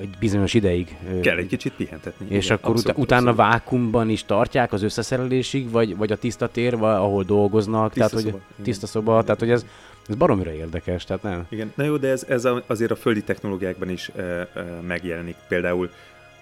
egy 0.00 0.14
bizonyos 0.18 0.54
ideig. 0.54 0.96
Kell 1.22 1.36
egy 1.36 1.46
kicsit 1.46 1.72
pihentetni. 1.72 2.26
És 2.28 2.44
igen, 2.44 2.56
akkor 2.56 2.70
abszolút, 2.70 2.98
utána 2.98 3.30
abszolút. 3.30 3.52
vákumban 3.52 4.08
is 4.08 4.24
tartják 4.24 4.72
az 4.72 4.82
összeszerelésig, 4.82 5.70
vagy, 5.70 5.96
vagy 5.96 6.12
a 6.12 6.16
tiszta 6.16 6.48
tér, 6.48 6.76
vagy 6.76 6.94
ahol 6.94 7.22
dolgoznak. 7.22 7.92
Tiszta 7.92 8.08
tehát, 8.08 8.24
szoba. 8.24 8.40
Hogy, 8.56 8.64
tiszta 8.64 8.86
szoba, 8.86 9.12
igen. 9.12 9.24
tehát 9.24 9.40
hogy 9.40 9.50
ez, 9.50 9.66
ez 10.08 10.14
baromira 10.14 10.52
érdekes, 10.52 11.04
tehát 11.04 11.22
nem? 11.22 11.46
Igen, 11.48 11.72
na 11.74 11.84
jó, 11.84 11.96
de 11.96 12.08
ez, 12.08 12.24
ez 12.28 12.48
azért 12.66 12.90
a 12.90 12.96
földi 12.96 13.22
technológiákban 13.22 13.88
is 13.88 14.08
e, 14.08 14.22
e, 14.22 14.48
megjelenik. 14.86 15.36
Például 15.48 15.90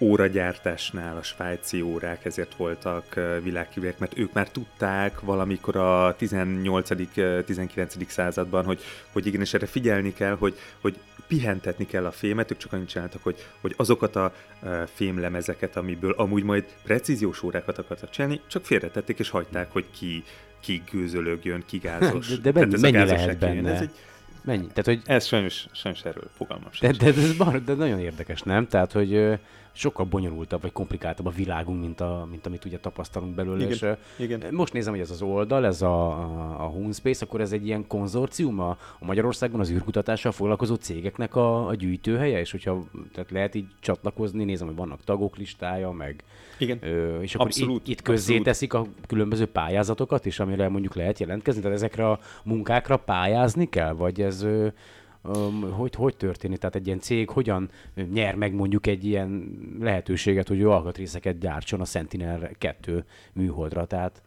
óragyártásnál 0.00 1.16
a 1.16 1.22
svájci 1.22 1.80
órák 1.82 2.24
ezért 2.24 2.54
voltak 2.56 3.20
világhírűek, 3.42 3.98
mert 3.98 4.18
ők 4.18 4.32
már 4.32 4.48
tudták 4.48 5.20
valamikor 5.20 5.76
a 5.76 6.16
18.-19. 6.20 8.08
században, 8.08 8.64
hogy, 8.64 8.80
hogy 9.12 9.26
igenis 9.26 9.54
erre 9.54 9.66
figyelni 9.66 10.12
kell, 10.12 10.36
hogy, 10.38 10.58
hogy 10.80 10.96
pihentetni 11.30 11.86
kell 11.86 12.06
a 12.06 12.10
fémet, 12.10 12.50
ők 12.50 12.56
csak 12.56 12.72
annyit 12.72 12.88
csináltak, 12.88 13.22
hogy, 13.22 13.46
hogy 13.60 13.74
azokat 13.76 14.16
a 14.16 14.32
fémlemezeket, 14.94 15.76
amiből 15.76 16.12
amúgy 16.12 16.42
majd 16.42 16.64
precíziós 16.82 17.42
órákat 17.42 17.78
akartak 17.78 18.10
csinálni, 18.10 18.40
csak 18.46 18.64
félretették 18.64 19.18
és 19.18 19.30
hagyták, 19.30 19.72
hogy 19.72 19.84
ki, 19.90 20.24
ki 20.60 20.82
gőzölögjön, 20.90 21.62
ki 21.66 21.78
gázos. 21.78 22.28
De, 22.28 22.50
de 22.50 22.60
mennyi, 22.60 22.80
mennyi 22.80 22.96
lehet 22.96 23.38
benne? 23.38 23.72
Ez 23.72 23.80
egy, 23.80 23.90
Mennyi? 24.44 24.66
Tehát, 24.66 24.84
hogy... 24.84 25.00
Ez 25.04 25.26
sajnos, 25.26 25.66
sajnos 25.72 26.02
erről 26.02 26.30
fogalmam 26.36 26.70
sem. 26.72 26.90
De, 26.90 27.04
de, 27.04 27.12
de, 27.12 27.20
ez 27.22 27.36
bar, 27.36 27.64
de 27.64 27.74
nagyon 27.74 27.98
érdekes, 27.98 28.42
nem? 28.42 28.66
Tehát, 28.66 28.92
hogy 28.92 29.38
sokkal 29.72 30.04
bonyolultabb 30.04 30.62
vagy 30.62 30.72
komplikáltabb 30.72 31.26
a 31.26 31.30
világunk, 31.30 31.80
mint, 31.80 32.00
a, 32.00 32.26
mint 32.30 32.46
amit 32.46 32.64
ugye 32.64 32.78
tapasztalunk 32.78 33.34
belőle. 33.34 33.64
Igen, 33.64 33.70
és, 33.70 33.86
igen. 34.24 34.44
Most 34.50 34.72
nézem, 34.72 34.92
hogy 34.92 35.02
ez 35.02 35.10
az 35.10 35.22
oldal, 35.22 35.66
ez 35.66 35.82
a, 35.82 36.08
a, 36.08 36.64
a 36.64 36.66
Homespace, 36.66 37.24
akkor 37.24 37.40
ez 37.40 37.52
egy 37.52 37.66
ilyen 37.66 37.86
konzorcium 37.86 38.60
a, 38.60 38.70
a 38.98 39.04
Magyarországon 39.04 39.60
az 39.60 39.70
űrkutatással 39.70 40.32
foglalkozó 40.32 40.74
cégeknek 40.74 41.36
a, 41.36 41.66
a 41.66 41.74
gyűjtőhelye, 41.74 42.40
és 42.40 42.50
hogyha 42.50 42.84
tehát 43.12 43.30
lehet 43.30 43.54
így 43.54 43.66
csatlakozni, 43.80 44.44
nézem, 44.44 44.66
hogy 44.66 44.76
vannak 44.76 45.04
tagok 45.04 45.36
listája, 45.36 45.90
meg 45.90 46.24
igen. 46.58 46.78
Ö, 46.82 47.20
és 47.20 47.34
akkor 47.34 47.46
abszolút, 47.46 47.80
itt, 47.80 47.88
itt 47.88 48.02
közzé 48.02 48.38
teszik 48.38 48.74
a 48.74 48.86
különböző 49.06 49.46
pályázatokat 49.46 50.26
is, 50.26 50.40
amire 50.40 50.68
mondjuk 50.68 50.94
lehet 50.94 51.18
jelentkezni, 51.18 51.60
tehát 51.60 51.76
ezekre 51.76 52.10
a 52.10 52.18
munkákra 52.44 52.96
pályázni 52.96 53.68
kell, 53.68 53.92
vagy 53.92 54.20
ez 54.20 54.46
hogy, 55.70 55.94
hogy 55.94 56.16
történik? 56.16 56.58
Tehát 56.58 56.74
egy 56.74 56.86
ilyen 56.86 57.00
cég 57.00 57.30
hogyan 57.30 57.70
nyer 58.12 58.34
meg 58.34 58.54
mondjuk 58.54 58.86
egy 58.86 59.04
ilyen 59.04 59.58
lehetőséget, 59.80 60.48
hogy 60.48 60.60
ő 60.60 60.70
alkatrészeket 60.70 61.38
gyártson 61.38 61.80
a 61.80 61.84
Sentinel-2 61.84 63.02
műholdra? 63.32 63.84
Tehát 63.86 64.22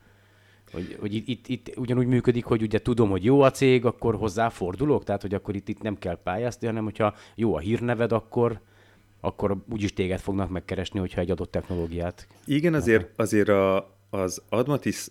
hogy, 0.74 0.98
hogy 1.00 1.14
itt, 1.14 1.28
itt, 1.28 1.48
itt 1.48 1.78
ugyanúgy 1.78 2.08
működik, 2.08 2.46
hogy 2.46 2.62
ugye 2.62 2.82
tudom, 2.82 3.10
hogy 3.10 3.24
jó 3.24 3.42
a 3.42 3.52
cég, 3.52 3.86
akkor 3.86 4.16
hozzáfordulok, 4.16 5.04
tehát 5.04 5.22
hogy 5.22 5.34
akkor 5.34 5.56
itt, 5.56 5.68
itt 5.68 5.82
nem 5.82 5.98
kell 5.98 6.20
pályázni, 6.24 6.68
hanem 6.68 6.84
hogyha 6.84 7.16
jó 7.36 7.56
a 7.56 7.60
hírneved, 7.60 8.12
akkor, 8.12 8.60
akkor 9.22 9.58
úgyis 9.72 9.94
téged 9.94 10.20
fognak 10.20 10.50
megkeresni, 10.50 11.00
hogyha 11.00 11.22
egy 11.22 11.32
adott 11.32 11.52
technológiát. 11.52 12.28
Igen, 12.46 12.74
azért, 12.74 13.20
azért 13.20 13.50
a, 13.50 13.96
az 14.10 14.42
Admatis 14.50 15.08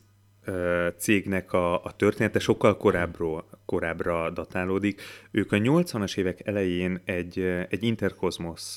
cégnek 0.96 1.52
a, 1.52 1.84
a 1.84 1.92
története 1.96 2.38
sokkal 2.38 2.76
korábbról, 2.76 3.48
korábbra 3.66 4.30
datálódik. 4.30 5.02
Ők 5.30 5.52
a 5.52 5.56
80-as 5.56 6.16
évek 6.16 6.46
elején 6.46 7.00
egy, 7.04 7.38
egy 7.68 7.82
Intercosmos 7.82 8.76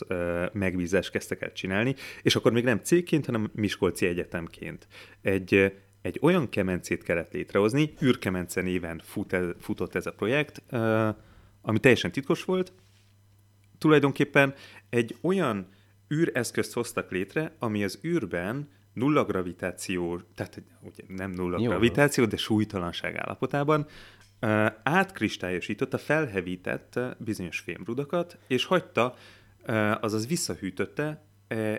megbízást 0.52 1.12
kezdtek 1.12 1.42
el 1.42 1.52
csinálni, 1.52 1.96
és 2.22 2.36
akkor 2.36 2.52
még 2.52 2.64
nem 2.64 2.80
cégként, 2.84 3.26
hanem 3.26 3.52
Miskolci 3.54 4.06
Egyetemként. 4.06 4.88
Egy, 5.22 5.74
egy 6.02 6.20
olyan 6.22 6.50
kemencét 6.50 7.04
kellett 7.04 7.34
létrehozni, 7.34 7.94
űrkemence 8.04 8.62
néven 8.62 9.02
fut 9.04 9.34
ez, 9.34 9.46
futott 9.60 9.96
ez 9.96 10.06
a 10.06 10.14
projekt, 10.14 10.62
ami 11.62 11.80
teljesen 11.80 12.12
titkos 12.12 12.44
volt. 12.44 12.74
Tulajdonképpen 13.78 14.54
egy 14.90 15.16
olyan 15.22 15.68
űreszközt 16.14 16.74
hoztak 16.74 17.12
létre, 17.12 17.56
ami 17.60 17.84
az 17.84 18.00
űrben 18.04 18.70
nulla 18.96 19.26
gravitáció, 19.26 20.22
tehát 20.36 20.62
ugye 20.82 21.04
nem 21.08 21.32
nulla 21.32 21.60
Jó, 21.60 21.70
gravitáció, 21.70 22.26
de 22.26 22.38
súlytalanság 22.38 23.16
állapotában 23.16 23.86
uh, 24.42 24.66
átkristályosította, 24.84 25.98
felhevített 25.98 27.00
bizonyos 27.18 27.60
fémrudakat, 27.60 28.38
és 28.48 28.66
hagyta, 28.66 29.16
uh, 29.68 30.04
azaz 30.04 30.28
visszahűtötte 30.28 31.26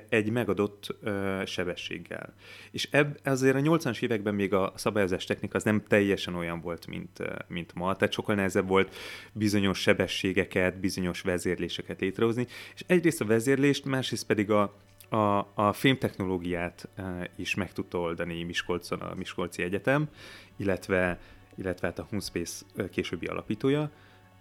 egy 0.09 0.31
megadott 0.31 0.97
sebességgel. 1.45 2.35
És 2.71 2.89
ebb, 2.91 3.19
azért 3.25 3.57
a 3.57 3.61
80-as 3.61 4.03
években 4.03 4.35
még 4.35 4.53
a 4.53 4.73
szabályozás 4.77 5.25
technika 5.25 5.57
az 5.57 5.65
nem 5.65 5.83
teljesen 5.89 6.35
olyan 6.35 6.61
volt, 6.61 6.87
mint, 6.87 7.19
mint 7.49 7.75
ma, 7.75 7.97
tehát 7.97 8.15
sokkal 8.15 8.35
nehezebb 8.35 8.69
volt 8.69 8.95
bizonyos 9.33 9.81
sebességeket, 9.81 10.81
bizonyos 10.81 11.21
vezérléseket 11.21 12.01
létrehozni, 12.01 12.47
és 12.75 12.85
egyrészt 12.87 13.21
a 13.21 13.25
vezérlést, 13.25 13.85
másrészt 13.85 14.27
pedig 14.27 14.51
a, 14.51 14.77
a, 15.09 15.39
a 15.55 15.73
fémtechnológiát 15.73 16.89
e, 16.97 17.31
is 17.37 17.55
meg 17.55 17.73
tudta 17.73 17.99
oldani 17.99 18.43
Miskolcon 18.43 19.01
a 19.01 19.15
Miskolci 19.15 19.63
Egyetem, 19.63 20.09
illetve, 20.57 21.19
illetve 21.55 21.87
hát 21.87 21.99
a 21.99 22.07
Hunspace 22.11 22.65
e, 22.77 22.89
későbbi 22.89 23.27
alapítója, 23.27 23.91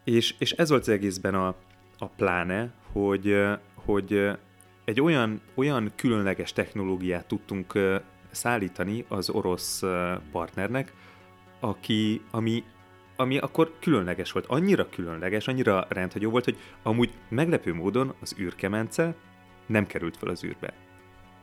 és, 0.04 0.36
és 0.38 0.51
ez 0.51 0.69
volt 0.69 0.82
az 0.82 0.89
egészben 0.89 1.36
a, 1.36 1.56
a 1.97 2.08
pláne, 2.08 2.73
hogy, 2.91 3.28
e, 3.30 3.60
hogy 3.73 4.32
egy 4.86 5.01
olyan, 5.01 5.41
olyan 5.54 5.91
különleges 5.95 6.54
technológiát 6.54 7.28
tudtunk 7.28 7.73
szállítani 8.32 9.06
az 9.08 9.30
orosz 9.30 9.84
partnernek, 10.32 10.93
aki, 11.60 12.21
ami, 12.32 12.63
ami 13.15 13.38
akkor 13.38 13.73
különleges 13.80 14.32
volt. 14.32 14.45
Annyira 14.45 14.89
különleges, 14.89 15.47
annyira 15.47 15.86
rendhagyó 15.89 16.30
volt, 16.30 16.43
hogy 16.43 16.58
amúgy 16.84 17.13
meglepő 17.30 17.73
módon 17.73 18.13
az 18.21 18.36
űrkemence 18.39 19.15
nem 19.65 19.88
került 19.88 20.17
fel 20.17 20.30
az 20.30 20.43
űrbe. 20.43 20.73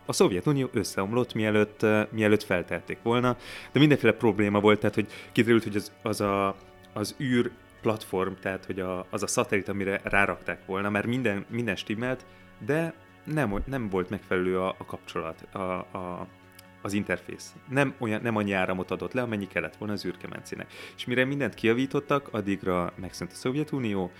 A 0.07 0.13
Szovjetunió 0.13 0.69
összeomlott, 0.73 1.35
mielőtt, 1.35 1.87
mielőtt 2.11 2.43
feltelték 2.43 2.99
volna, 3.03 3.37
de 3.73 3.79
mindenféle 3.79 4.13
probléma 4.13 4.61
volt, 4.61 4.81
tehát 4.81 4.95
hogy 4.95 5.07
kiderült, 5.33 5.63
hogy 5.63 5.77
az, 5.77 5.93
az, 6.03 6.21
a, 6.21 6.57
az 6.93 7.17
űr 7.21 7.51
platform, 7.81 8.33
tehát 8.41 8.65
hogy 8.65 8.81
a, 8.81 9.07
az 9.11 9.23
a 9.23 9.27
szatellit, 9.27 9.69
amire 9.69 10.01
rárakták 10.05 10.67
volna, 10.67 10.91
mert 10.91 11.07
minden, 11.07 11.45
minden 11.49 11.77
stimmelt, 11.77 12.25
de 12.67 12.95
nem, 13.25 13.63
nem 13.67 13.89
volt 13.89 14.11
megfelelő 14.11 14.61
a, 14.61 14.75
a 14.79 14.85
kapcsolat, 14.85 15.47
a, 15.53 15.59
a, 15.59 16.27
az 16.83 16.93
interfész. 16.93 17.55
Nem, 17.69 17.95
olyan, 17.99 18.23
nem 18.23 18.37
annyi 18.37 18.53
áramot 18.53 18.91
adott 18.91 19.13
le, 19.13 19.23
amennyi 19.23 19.47
kellett 19.47 19.77
volna 19.77 19.93
az 19.93 20.05
űrkemencének. 20.05 20.73
És 20.97 21.05
mire 21.05 21.25
mindent 21.25 21.55
kiavítottak, 21.55 22.29
addigra 22.31 22.93
megszűnt 22.97 23.33
a 23.33 23.35
Szovjetunió, 23.35 24.11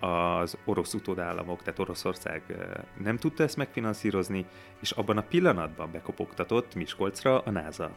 az 0.00 0.56
orosz 0.64 0.94
utódállamok, 0.94 1.62
tehát 1.62 1.78
Oroszország 1.78 2.42
nem 3.02 3.16
tudta 3.16 3.42
ezt 3.42 3.56
megfinanszírozni, 3.56 4.46
és 4.80 4.90
abban 4.90 5.16
a 5.16 5.22
pillanatban 5.22 5.90
bekopogtatott 5.92 6.74
Miskolcra 6.74 7.38
a 7.38 7.50
NASA. 7.50 7.96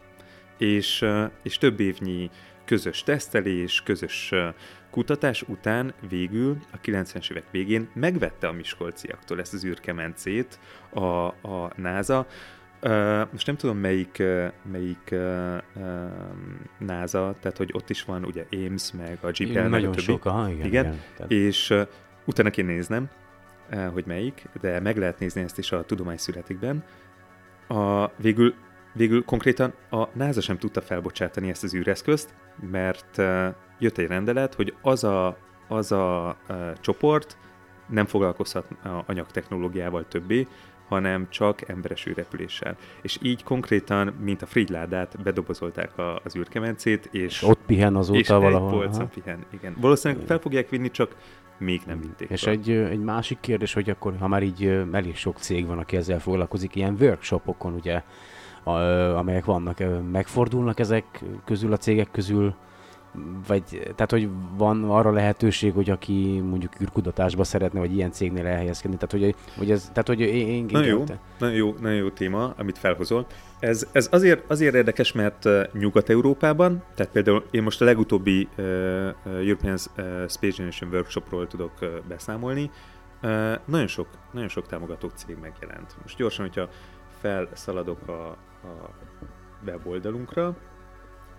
És, 0.58 1.06
és 1.42 1.58
több 1.58 1.80
évnyi 1.80 2.30
közös 2.64 3.02
tesztelés, 3.02 3.82
közös 3.82 4.32
kutatás 4.90 5.42
után 5.42 5.94
végül 6.08 6.56
a 6.72 6.80
90-es 6.80 7.30
évek 7.30 7.50
végén 7.50 7.90
megvette 7.94 8.48
a 8.48 8.52
miskolciaktól 8.52 9.40
ezt 9.40 9.54
az 9.54 9.64
űrkemencét 9.64 10.58
a, 10.90 11.26
a 11.26 11.72
NASA, 11.76 12.26
Uh, 12.82 13.28
most 13.32 13.46
nem 13.46 13.56
tudom 13.56 13.76
melyik, 13.76 14.16
uh, 14.20 14.46
melyik 14.72 15.08
uh, 15.12 15.56
NASA, 16.78 17.34
tehát 17.40 17.56
hogy 17.56 17.70
ott 17.72 17.90
is 17.90 18.04
van 18.04 18.24
ugye 18.24 18.46
Ames, 18.52 18.92
meg 18.92 19.18
a 19.20 19.30
GPL, 19.30 19.42
igen, 19.42 19.70
meg 19.70 19.84
a 19.84 19.90
többi. 19.90 20.00
Sok, 20.00 20.24
aha, 20.24 20.50
igen, 20.50 20.66
igen. 20.66 20.98
igen. 21.14 21.28
És 21.28 21.70
uh, 21.70 21.86
utána 22.24 22.50
kéne 22.50 22.72
néznem, 22.72 23.08
uh, 23.72 23.86
hogy 23.86 24.04
melyik, 24.06 24.44
de 24.60 24.80
meg 24.80 24.96
lehet 24.96 25.18
nézni 25.18 25.42
ezt 25.42 25.58
is 25.58 25.72
a 25.72 25.84
Tudomány 25.84 26.16
születikben. 26.16 26.84
A, 27.68 28.06
végül, 28.16 28.54
végül 28.92 29.24
konkrétan 29.24 29.72
a 29.90 30.08
NASA 30.12 30.40
sem 30.40 30.58
tudta 30.58 30.80
felbocsátani 30.80 31.48
ezt 31.50 31.64
az 31.64 31.74
űreszközt, 31.74 32.34
mert 32.70 33.18
uh, 33.18 33.46
jött 33.78 33.98
egy 33.98 34.06
rendelet, 34.06 34.54
hogy 34.54 34.74
az 34.82 35.04
a, 35.04 35.36
az 35.68 35.92
a 35.92 36.36
uh, 36.48 36.72
csoport 36.80 37.36
nem 37.90 38.06
foglalkozhat 38.06 38.66
a 38.84 39.02
anyagtechnológiával 39.06 40.08
többé, 40.08 40.46
hanem 40.90 41.26
csak 41.28 41.68
emberes 41.68 42.06
űrrepüléssel. 42.06 42.76
És 43.02 43.18
így 43.22 43.42
konkrétan, 43.42 44.14
mint 44.20 44.42
a 44.42 44.46
frigyládát, 44.46 45.22
bedobozolták 45.22 45.98
a, 45.98 46.20
az 46.24 46.36
űrkemencét, 46.36 47.08
és, 47.12 47.22
és 47.22 47.42
ott 47.42 47.58
pihen 47.66 47.96
azóta 47.96 48.18
és 48.18 48.28
valahol. 48.28 48.70
polcon 48.70 49.08
pihen, 49.08 49.44
igen. 49.50 49.76
Valószínűleg 49.80 50.26
fel 50.26 50.38
fogják 50.38 50.68
vinni, 50.68 50.90
csak 50.90 51.16
még 51.58 51.80
nem 51.86 52.00
vitték 52.00 52.30
És 52.30 52.42
fel. 52.42 52.52
egy, 52.52 52.70
egy 52.70 53.00
másik 53.00 53.40
kérdés, 53.40 53.72
hogy 53.72 53.90
akkor, 53.90 54.16
ha 54.18 54.28
már 54.28 54.42
így 54.42 54.66
elég 54.92 55.16
sok 55.16 55.36
cég 55.36 55.66
van, 55.66 55.78
aki 55.78 55.96
ezzel 55.96 56.20
foglalkozik, 56.20 56.74
ilyen 56.74 56.96
workshopokon, 57.00 57.74
ugye, 57.74 58.02
a, 58.62 58.70
amelyek 59.16 59.44
vannak, 59.44 59.82
megfordulnak 60.10 60.80
ezek 60.80 61.04
közül 61.44 61.72
a 61.72 61.76
cégek 61.76 62.10
közül, 62.10 62.54
vagy, 63.46 63.62
tehát, 63.94 64.10
hogy 64.10 64.28
van 64.56 64.84
arra 64.84 65.10
lehetőség, 65.10 65.72
hogy 65.72 65.90
aki 65.90 66.40
mondjuk 66.40 66.80
űrkutatásba 66.80 67.44
szeretne, 67.44 67.78
vagy 67.78 67.94
ilyen 67.96 68.12
cégnél 68.12 68.46
elhelyezkedni, 68.46 68.96
tehát, 68.96 69.10
hogy, 69.10 69.34
hogy 69.58 69.70
ez, 69.70 69.88
tehát, 69.88 70.06
hogy 70.06 70.20
én, 70.20 70.48
én 70.48 70.66
Nagyon 70.70 70.88
jó, 70.88 71.04
nagyon 71.38 71.56
jó, 71.56 71.74
nagyon 71.80 71.96
jó 71.96 72.10
téma, 72.10 72.54
amit 72.56 72.78
felhozol. 72.78 73.26
Ez, 73.58 73.88
ez 73.92 74.08
azért, 74.10 74.50
azért 74.50 74.74
érdekes, 74.74 75.12
mert 75.12 75.48
Nyugat-Európában, 75.72 76.82
tehát 76.94 77.12
például 77.12 77.44
én 77.50 77.62
most 77.62 77.80
a 77.80 77.84
legutóbbi 77.84 78.48
uh, 78.58 78.64
European 79.24 79.76
Space 80.28 80.56
Generation 80.56 80.90
Workshopról 80.92 81.46
tudok 81.46 81.72
uh, 81.80 81.88
beszámolni, 82.08 82.70
uh, 83.22 83.30
nagyon, 83.64 83.86
sok, 83.86 84.06
nagyon 84.32 84.48
sok 84.48 84.66
támogató 84.66 85.08
cég 85.14 85.36
megjelent. 85.40 85.96
Most 86.02 86.16
gyorsan, 86.16 86.44
hogyha 86.46 86.68
felszaladok 87.20 88.08
a, 88.08 88.28
a 88.66 88.90
weboldalunkra, 89.64 90.56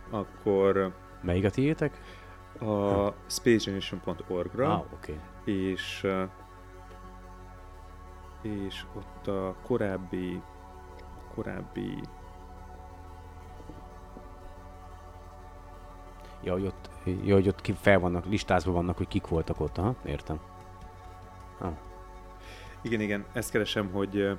akkor 0.10 0.92
Melyik 1.22 1.46
a 1.46 1.50
tiétek? 1.50 2.02
a 2.60 3.14
spacegeneration.org-ra, 3.28 4.74
Ah. 4.74 4.84
Okay. 4.94 5.20
és 5.44 6.08
és 8.42 8.86
ott 8.96 9.28
a 9.28 9.56
korábbi 9.64 10.42
korábbi 11.34 12.02
Ja, 16.44 16.54
hogy 16.54 16.66
ott, 16.66 16.90
ja, 17.24 17.34
hogy 17.34 17.48
ott 17.48 17.62
ki 17.62 17.74
fel 17.74 18.00
vannak, 18.00 18.26
listázva 18.26 18.72
vannak, 18.72 18.98
hogy 18.98 19.08
kik 19.08 19.28
voltak 19.28 19.60
ott, 19.60 19.78
aha, 19.78 19.96
értem. 20.06 20.40
igen, 22.82 23.00
igen, 23.02 23.26
ezt 23.34 23.52
keresem, 23.52 23.92
hogy 23.92 24.38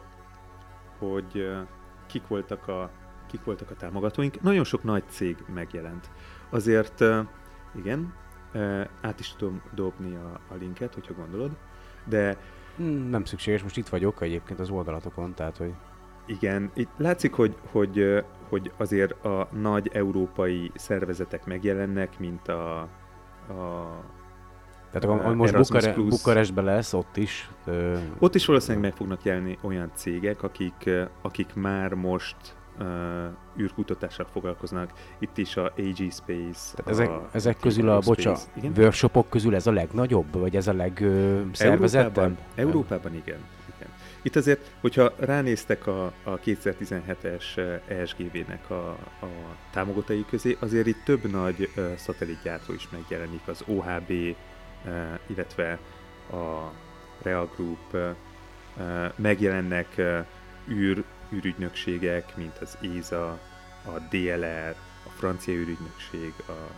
hogy 0.98 1.50
kik 2.06 2.26
voltak 2.26 2.68
a 2.68 2.90
kik 3.26 3.44
voltak 3.44 3.70
a 3.70 3.74
támogatóink. 3.74 4.40
Nagyon 4.40 4.64
sok 4.64 4.82
nagy 4.82 5.04
cég 5.08 5.44
megjelent. 5.54 6.10
Azért 6.52 7.04
igen, 7.74 8.14
át 9.00 9.20
is 9.20 9.34
tudom 9.36 9.62
dobni 9.74 10.14
a, 10.14 10.40
a 10.54 10.54
linket, 10.58 10.94
hogyha 10.94 11.14
gondolod, 11.14 11.50
de 12.04 12.36
Hmm, 12.76 13.08
Nem 13.08 13.24
szükséges, 13.24 13.62
most 13.62 13.76
itt 13.76 13.88
vagyok 13.88 14.22
egyébként 14.22 14.60
az 14.60 14.70
oldalatokon, 14.70 15.34
tehát 15.34 15.56
hogy 15.56 15.72
Igen, 16.26 16.70
itt 16.74 16.90
látszik, 16.96 17.32
hogy, 17.32 17.56
hogy, 17.70 18.24
hogy 18.48 18.72
azért 18.76 19.24
a 19.24 19.48
nagy 19.52 19.90
európai 19.92 20.70
szervezetek 20.74 21.44
megjelennek, 21.44 22.18
mint 22.18 22.48
a, 22.48 22.80
a 22.80 22.88
tehát 24.90 25.08
akkor 25.08 25.30
Ö, 25.30 25.34
most 25.34 25.56
Bukare-. 25.56 25.94
Bukarestben 25.94 26.64
lesz, 26.64 26.92
ott 26.92 27.16
is. 27.16 27.50
Ö, 27.64 27.98
ott 28.18 28.34
is 28.34 28.46
valószínűleg 28.46 28.82
meg 28.82 28.96
fognak 28.96 29.22
jelenni 29.22 29.58
olyan 29.62 29.90
cégek, 29.94 30.42
akik, 30.42 30.90
akik 31.22 31.54
már 31.54 31.94
most 31.94 32.36
uh, 32.78 32.86
űrkutatással 33.60 34.26
foglalkoznak. 34.32 34.92
Itt 35.18 35.38
is 35.38 35.56
a 35.56 35.64
AG 35.64 35.96
Space. 35.96 36.74
tehát 36.74 36.90
ezek, 36.90 37.08
a 37.08 37.28
ezek 37.32 37.58
közül 37.58 37.88
a, 37.88 37.98
bocsa, 37.98 38.36
Igen? 38.54 38.72
workshopok 38.76 39.28
közül 39.30 39.54
ez 39.54 39.66
a 39.66 39.70
legnagyobb, 39.72 40.38
vagy 40.38 40.56
ez 40.56 40.66
a 40.66 40.72
legszervezettebb? 40.72 42.18
Európában, 42.18 42.38
Európában 42.54 43.14
igen. 43.14 43.38
igen. 43.76 43.88
Itt 44.22 44.36
azért, 44.36 44.70
hogyha 44.80 45.12
ránéztek 45.16 45.86
a, 45.86 46.12
a 46.22 46.38
2017-es 46.38 47.78
ESGV-nek 47.88 48.70
a, 48.70 48.88
a 49.20 49.28
támogatói 49.70 50.24
közé, 50.24 50.56
azért 50.60 50.86
itt 50.86 51.04
több 51.04 51.30
nagy 51.30 51.70
uh, 51.76 51.94
szatellitgyártó 51.94 52.72
is 52.72 52.88
megjelenik, 52.90 53.40
az 53.46 53.64
OHB, 53.66 54.10
uh, 54.10 54.36
illetve 55.26 55.78
a 56.30 56.72
Real 57.22 57.50
Group, 57.56 57.92
uh, 57.92 59.12
megjelennek 59.16 59.88
uh, 59.98 60.26
űr, 60.68 61.04
űrügynökségek, 61.32 62.36
mint 62.36 62.58
az 62.58 62.78
ESA, 62.98 63.28
a 63.84 63.98
DLR, 64.10 64.74
a 65.06 65.10
francia 65.16 65.54
űrügynökség, 65.54 66.32
a 66.48 66.70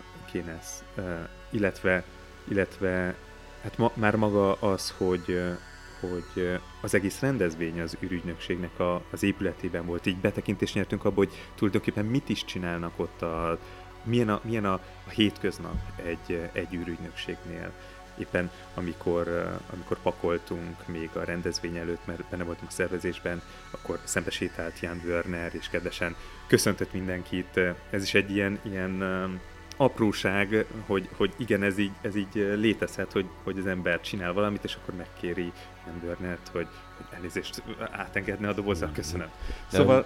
uh, 0.96 1.28
illetve, 1.50 2.04
illetve 2.48 3.14
hát 3.62 3.78
ma, 3.78 3.92
már 3.94 4.16
maga 4.16 4.52
az, 4.52 4.94
hogy 4.96 5.56
hogy 6.00 6.58
az 6.80 6.94
egész 6.94 7.20
rendezvény 7.20 7.80
az 7.80 7.96
űrügynökségnek 8.02 8.78
a, 8.78 9.02
az 9.10 9.22
épületében 9.22 9.86
volt. 9.86 10.06
Így 10.06 10.16
betekintést 10.16 10.74
nyertünk 10.74 11.04
abba, 11.04 11.16
hogy 11.16 11.32
tulajdonképpen 11.54 12.04
mit 12.04 12.28
is 12.28 12.44
csinálnak 12.44 12.92
ott, 12.96 13.22
a, 13.22 13.58
milyen, 14.02 14.28
a, 14.28 14.40
milyen 14.44 14.64
a, 14.64 14.72
a 15.06 15.10
hétköznap 15.10 15.76
egy, 15.96 16.48
egy 16.52 16.74
űrügynökségnél. 16.74 17.72
Éppen 18.18 18.50
amikor, 18.74 19.54
amikor 19.72 19.98
pakoltunk 20.02 20.86
még 20.86 21.10
a 21.12 21.24
rendezvény 21.24 21.76
előtt, 21.76 22.06
mert 22.06 22.24
benne 22.24 22.44
voltunk 22.44 22.70
a 22.70 22.74
szervezésben, 22.74 23.42
akkor 23.70 23.98
szembe 24.04 24.30
sétált 24.30 24.80
Jan 24.80 25.00
Wörner, 25.04 25.54
és 25.54 25.68
kedvesen 25.68 26.14
köszöntött 26.46 26.92
mindenkit. 26.92 27.60
Ez 27.90 28.02
is 28.02 28.14
egy 28.14 28.30
ilyen, 28.30 28.58
ilyen 28.62 29.02
apróság, 29.76 30.66
hogy, 30.86 31.08
hogy 31.16 31.34
igen, 31.36 31.62
ez 31.62 31.78
így, 31.78 31.92
ez 32.00 32.16
így 32.16 32.34
létezhet, 32.34 33.12
hogy, 33.12 33.26
hogy 33.42 33.58
az 33.58 33.66
ember 33.66 34.00
csinál 34.00 34.32
valamit, 34.32 34.64
és 34.64 34.76
akkor 34.82 34.94
megkéri 34.94 35.52
Jan 35.86 36.00
Wörnert, 36.04 36.48
hogy, 36.52 36.66
hogy 36.96 37.06
elnézést 37.10 37.62
átengedne 37.90 38.48
a 38.48 38.52
dobozzal, 38.52 38.90
köszönöm. 38.92 39.26
De- 39.70 39.76
Szóval 39.76 40.04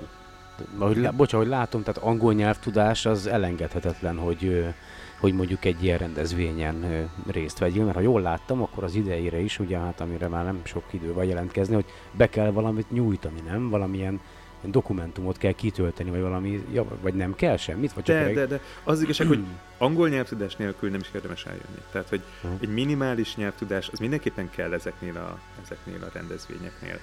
Ahogy, 0.79 0.97
lá- 0.97 1.14
bocs, 1.14 1.33
ahogy 1.33 1.47
látom, 1.47 1.83
tehát 1.83 2.03
angol 2.03 2.35
nyelvtudás 2.35 3.07
az 3.07 3.27
elengedhetetlen, 3.27 4.16
hogy, 4.18 4.75
hogy 5.19 5.33
mondjuk 5.35 5.65
egy 5.65 5.85
ilyen 5.85 5.99
rendezvényen 5.99 7.09
részt 7.31 7.59
vegyél, 7.59 7.85
mert 7.85 7.97
ha 7.97 8.03
jól 8.03 8.21
láttam, 8.21 8.63
akkor 8.63 8.85
az 8.85 8.95
idejére 8.95 9.39
is, 9.39 9.59
ugye 9.59 9.79
hát 9.79 10.01
amire 10.01 10.29
már 10.29 10.45
nem 10.45 10.61
sok 10.65 10.85
idő 10.91 11.13
van 11.13 11.25
jelentkezni, 11.25 11.75
hogy 11.75 11.85
be 12.13 12.29
kell 12.29 12.51
valamit 12.51 12.91
nyújtani, 12.91 13.41
nem? 13.41 13.69
Valamilyen 13.69 14.21
ilyen 14.61 14.73
dokumentumot 14.73 15.39
kell 15.39 15.53
kitölteni, 15.53 16.11
vagy 16.11 16.21
valami, 16.21 16.65
ja, 16.73 16.85
vagy 17.01 17.15
nem 17.15 17.35
kell 17.35 17.57
semmit? 17.57 17.93
Vagy 17.93 18.05
csak 18.05 18.17
de, 18.17 18.25
egy- 18.25 18.35
de, 18.35 18.47
de 18.47 18.61
az 18.85 19.03
igazság, 19.03 19.27
hogy 19.27 19.45
angol 19.79 20.09
nyelvtudás 20.09 20.57
nélkül 20.57 20.91
nem 20.91 21.01
is 21.01 21.11
érdemes 21.15 21.45
eljönni. 21.47 21.83
Tehát, 21.93 22.09
hogy 22.09 22.23
egy 22.61 22.69
minimális 22.73 23.37
nyelvtudás, 23.37 23.89
az 23.89 23.99
mindenképpen 23.99 24.51
kell 24.51 24.73
ezeknél 24.73 25.17
a, 25.17 25.39
ezeknél 25.63 26.03
a 26.03 26.11
rendezvényeknél. 26.13 26.99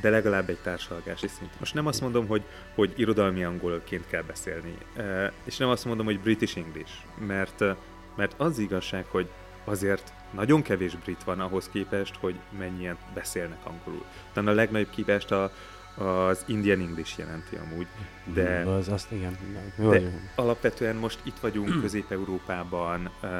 De 0.00 0.10
legalább 0.10 0.48
egy 0.48 0.58
társalgási 0.62 1.28
szint. 1.28 1.58
Most 1.58 1.74
nem 1.74 1.86
azt 1.86 2.00
mondom, 2.00 2.26
hogy, 2.26 2.42
hogy 2.74 2.92
irodalmi 2.96 3.44
angolként 3.44 4.06
kell 4.06 4.22
beszélni, 4.22 4.76
eh, 4.96 5.30
és 5.44 5.56
nem 5.56 5.68
azt 5.68 5.84
mondom, 5.84 6.06
hogy 6.06 6.20
British 6.20 6.56
English, 6.56 6.92
mert, 7.26 7.60
eh, 7.60 7.76
mert 8.16 8.34
az 8.36 8.58
igazság, 8.58 9.06
hogy 9.08 9.28
azért 9.64 10.12
nagyon 10.30 10.62
kevés 10.62 10.96
brit 10.96 11.24
van 11.24 11.40
ahhoz 11.40 11.68
képest, 11.72 12.14
hogy 12.20 12.34
mennyien 12.58 12.96
beszélnek 13.14 13.66
angolul. 13.66 14.04
Talán 14.32 14.52
a 14.52 14.54
legnagyobb 14.54 14.90
képest 14.90 15.30
a, 15.30 15.52
az 15.94 16.44
Indian 16.46 16.80
English 16.80 17.18
jelenti 17.18 17.56
amúgy, 17.56 17.86
de 18.34 18.64
Az, 18.66 18.88
azt 18.88 19.12
igen. 19.12 19.38
De- 19.76 20.10
alapvetően 20.34 20.96
most 20.96 21.18
itt 21.22 21.38
vagyunk 21.40 21.80
Közép-Európában, 21.80 23.00
uh, 23.22 23.30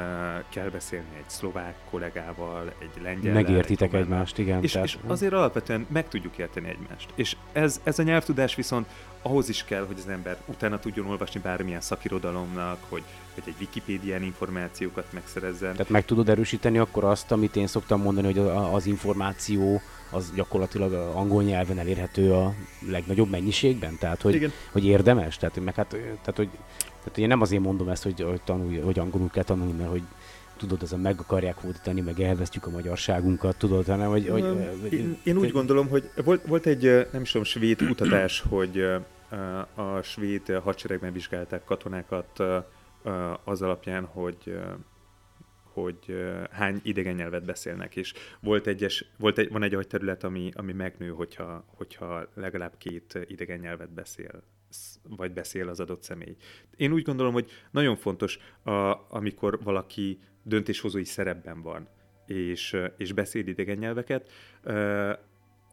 kell 0.49 0.69
beszélni 0.69 1.07
egy 1.17 1.29
szlovák 1.29 1.75
kollégával, 1.89 2.73
egy 2.79 3.01
lengyel 3.03 3.33
megértitek 3.33 3.93
egymást, 3.93 4.37
igen. 4.37 4.63
És, 4.63 4.71
tehát- 4.71 4.87
és 4.87 4.97
azért 5.07 5.33
alapvetően 5.33 5.85
meg 5.89 6.07
tudjuk 6.07 6.37
érteni 6.37 6.69
egymást. 6.69 7.09
És 7.15 7.35
ez, 7.51 7.81
ez 7.83 7.99
a 7.99 8.03
nyelvtudás 8.03 8.55
viszont 8.55 8.87
ahhoz 9.21 9.49
is 9.49 9.63
kell, 9.63 9.85
hogy 9.85 9.95
az 9.97 10.07
ember 10.11 10.37
utána 10.45 10.79
tudjon 10.79 11.07
olvasni 11.07 11.39
bármilyen 11.39 11.81
szakirodalomnak, 11.81 12.77
hogy, 12.89 13.03
hogy 13.33 13.43
egy 13.45 13.55
Wikipédián 13.59 14.23
információkat 14.23 15.05
megszerezzen. 15.13 15.71
Tehát 15.71 15.89
meg 15.89 16.05
tudod 16.05 16.29
erősíteni 16.29 16.77
akkor 16.77 17.03
azt, 17.03 17.31
amit 17.31 17.55
én 17.55 17.67
szoktam 17.67 18.01
mondani, 18.01 18.33
hogy 18.33 18.51
az 18.73 18.85
információ 18.85 19.81
az 20.09 20.31
gyakorlatilag 20.35 20.93
a 20.93 21.17
angol 21.17 21.43
nyelven 21.43 21.79
elérhető 21.79 22.33
a 22.33 22.53
legnagyobb 22.89 23.29
mennyiségben? 23.29 23.97
Tehát, 23.99 24.21
hogy, 24.21 24.35
Igen. 24.35 24.51
hogy 24.71 24.85
érdemes? 24.85 25.37
Tehát, 25.37 25.63
meg 25.63 25.75
hát, 25.75 25.87
tehát, 25.87 26.35
hogy, 26.35 26.49
tehát 26.77 27.17
én 27.17 27.27
nem 27.27 27.41
azért 27.41 27.61
mondom 27.61 27.89
ezt, 27.89 28.03
hogy, 28.03 28.21
hogy, 28.21 28.41
tanulj, 28.41 28.77
hogy 28.77 28.99
angolul 28.99 29.29
kell 29.29 29.43
tanulni, 29.43 29.71
mert 29.71 29.89
hogy 29.89 30.03
tudod, 30.57 30.83
ezen 30.83 30.99
meg 30.99 31.19
akarják 31.19 31.55
fordítani, 31.55 32.01
meg 32.01 32.19
elvesztjük 32.19 32.65
a 32.65 32.69
magyarságunkat, 32.69 33.57
tudod, 33.57 33.85
hanem 33.85 34.09
hogy... 34.09 34.27
hogy, 34.27 34.43
én, 34.93 35.17
én 35.23 35.37
úgy 35.37 35.51
gondolom, 35.51 35.87
hogy 35.87 36.09
volt, 36.23 36.45
volt 36.45 36.65
egy, 36.65 37.07
nem 37.11 37.21
is 37.21 37.31
tudom, 37.31 37.45
svéd 37.45 37.85
kutatás, 37.87 38.43
hogy 38.49 38.87
a 39.75 40.01
svéd 40.01 40.59
hadseregben 40.63 41.13
vizsgálták 41.13 41.63
katonákat 41.63 42.43
az 43.43 43.61
alapján, 43.61 44.05
hogy 44.05 44.57
hogy 45.75 46.15
hány 46.51 46.79
idegen 46.83 47.15
nyelvet 47.15 47.45
beszélnek, 47.45 47.95
és 47.95 48.13
volt 48.39 48.67
egyes, 48.67 49.05
volt 49.17 49.37
egy, 49.37 49.51
van 49.51 49.63
egy 49.63 49.75
olyan 49.75 49.87
terület, 49.89 50.23
ami, 50.23 50.51
ami 50.53 50.73
megnő, 50.73 51.09
hogyha, 51.09 51.65
hogyha 51.67 52.29
legalább 52.33 52.77
két 52.77 53.19
idegen 53.27 53.59
nyelvet 53.59 53.93
beszél, 53.93 54.43
sz- 54.69 54.99
vagy 55.09 55.33
beszél 55.33 55.69
az 55.69 55.79
adott 55.79 56.03
személy. 56.03 56.35
Én 56.75 56.91
úgy 56.91 57.03
gondolom, 57.03 57.33
hogy 57.33 57.51
nagyon 57.71 57.95
fontos, 57.95 58.39
a, 58.63 58.71
amikor 59.09 59.59
valaki 59.63 60.19
döntéshozói 60.43 61.03
szerepben 61.03 61.61
van, 61.61 61.87
és, 62.25 62.77
és 62.97 63.13
beszél 63.13 63.47
idegen 63.47 63.77
nyelveket, 63.77 64.31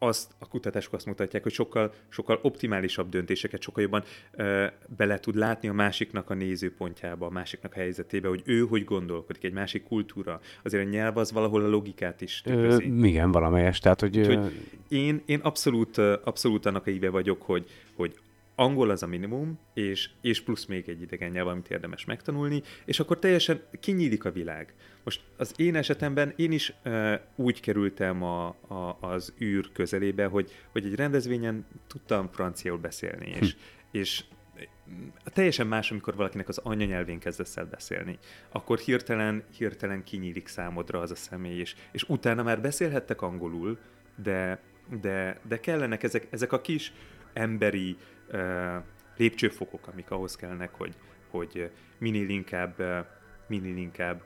azt 0.03 0.31
a 0.39 0.47
kutatások 0.47 0.93
azt 0.93 1.05
mutatják, 1.05 1.43
hogy 1.43 1.51
sokkal, 1.51 1.93
sokkal 2.09 2.39
optimálisabb 2.41 3.09
döntéseket, 3.09 3.61
sokkal 3.61 3.83
jobban 3.83 4.03
ö, 4.31 4.65
bele 4.97 5.19
tud 5.19 5.35
látni 5.35 5.67
a 5.67 5.73
másiknak 5.73 6.29
a 6.29 6.33
nézőpontjába, 6.33 7.25
a 7.25 7.29
másiknak 7.29 7.73
a 7.73 7.75
helyzetébe, 7.75 8.27
hogy 8.27 8.41
ő 8.45 8.61
hogy 8.61 8.83
gondolkodik, 8.83 9.43
egy 9.43 9.53
másik 9.53 9.83
kultúra. 9.83 10.39
Azért 10.63 10.85
a 10.85 10.89
nyelv 10.89 11.17
az 11.17 11.31
valahol 11.31 11.63
a 11.63 11.67
logikát 11.67 12.21
is 12.21 12.41
tükrözi. 12.41 12.89
Ö, 12.89 13.05
igen, 13.05 13.31
valamelyes. 13.31 13.79
Tehát, 13.79 13.99
hogy, 13.99 14.17
Úgyhogy 14.17 14.39
én, 14.87 15.21
én 15.25 15.39
abszolút, 15.39 15.97
abszolút 15.97 16.65
annak 16.65 16.87
a 16.87 16.89
íve 16.89 17.09
vagyok, 17.09 17.41
hogy, 17.41 17.69
hogy 17.95 18.15
angol 18.55 18.89
az 18.89 19.03
a 19.03 19.07
minimum, 19.07 19.59
és, 19.73 20.09
és 20.21 20.41
plusz 20.41 20.65
még 20.65 20.89
egy 20.89 21.01
idegen 21.01 21.31
nyelv, 21.31 21.47
amit 21.47 21.69
érdemes 21.69 22.05
megtanulni, 22.05 22.61
és 22.85 22.99
akkor 22.99 23.19
teljesen 23.19 23.61
kinyílik 23.79 24.25
a 24.25 24.31
világ. 24.31 24.73
Most 25.03 25.21
az 25.37 25.53
én 25.55 25.75
esetemben 25.75 26.33
én 26.35 26.51
is 26.51 26.73
uh, 26.85 27.13
úgy 27.35 27.59
kerültem 27.59 28.23
a, 28.23 28.47
a, 28.47 28.97
az 28.99 29.33
űr 29.41 29.71
közelébe, 29.71 30.25
hogy, 30.25 30.51
hogy 30.71 30.85
egy 30.85 30.95
rendezvényen 30.95 31.65
tudtam 31.87 32.29
franciául 32.31 32.77
beszélni, 32.77 33.29
és, 33.39 33.53
hm. 33.53 33.59
és 33.91 34.23
teljesen 35.23 35.67
más, 35.67 35.91
amikor 35.91 36.15
valakinek 36.15 36.47
az 36.47 36.57
anyanyelvén 36.57 37.19
kezdesz 37.19 37.57
el 37.57 37.65
beszélni. 37.65 38.17
Akkor 38.51 38.77
hirtelen, 38.77 39.43
hirtelen 39.57 40.03
kinyílik 40.03 40.47
számodra 40.47 40.99
az 40.99 41.11
a 41.11 41.15
személy, 41.15 41.59
és, 41.59 41.75
és 41.91 42.03
utána 42.03 42.43
már 42.43 42.61
beszélhettek 42.61 43.21
angolul, 43.21 43.77
de, 44.15 44.61
de, 45.01 45.39
de 45.47 45.59
kellenek 45.59 46.03
ezek, 46.03 46.27
ezek 46.29 46.51
a 46.51 46.61
kis 46.61 46.93
emberi 47.33 47.97
lépcsőfokok, 49.17 49.87
amik 49.87 50.11
ahhoz 50.11 50.35
kellnek, 50.35 50.73
hogy, 50.73 50.95
hogy 51.29 51.71
minél 51.97 52.29
inkább, 52.29 53.05
minél 53.47 53.77
inkább 53.77 54.21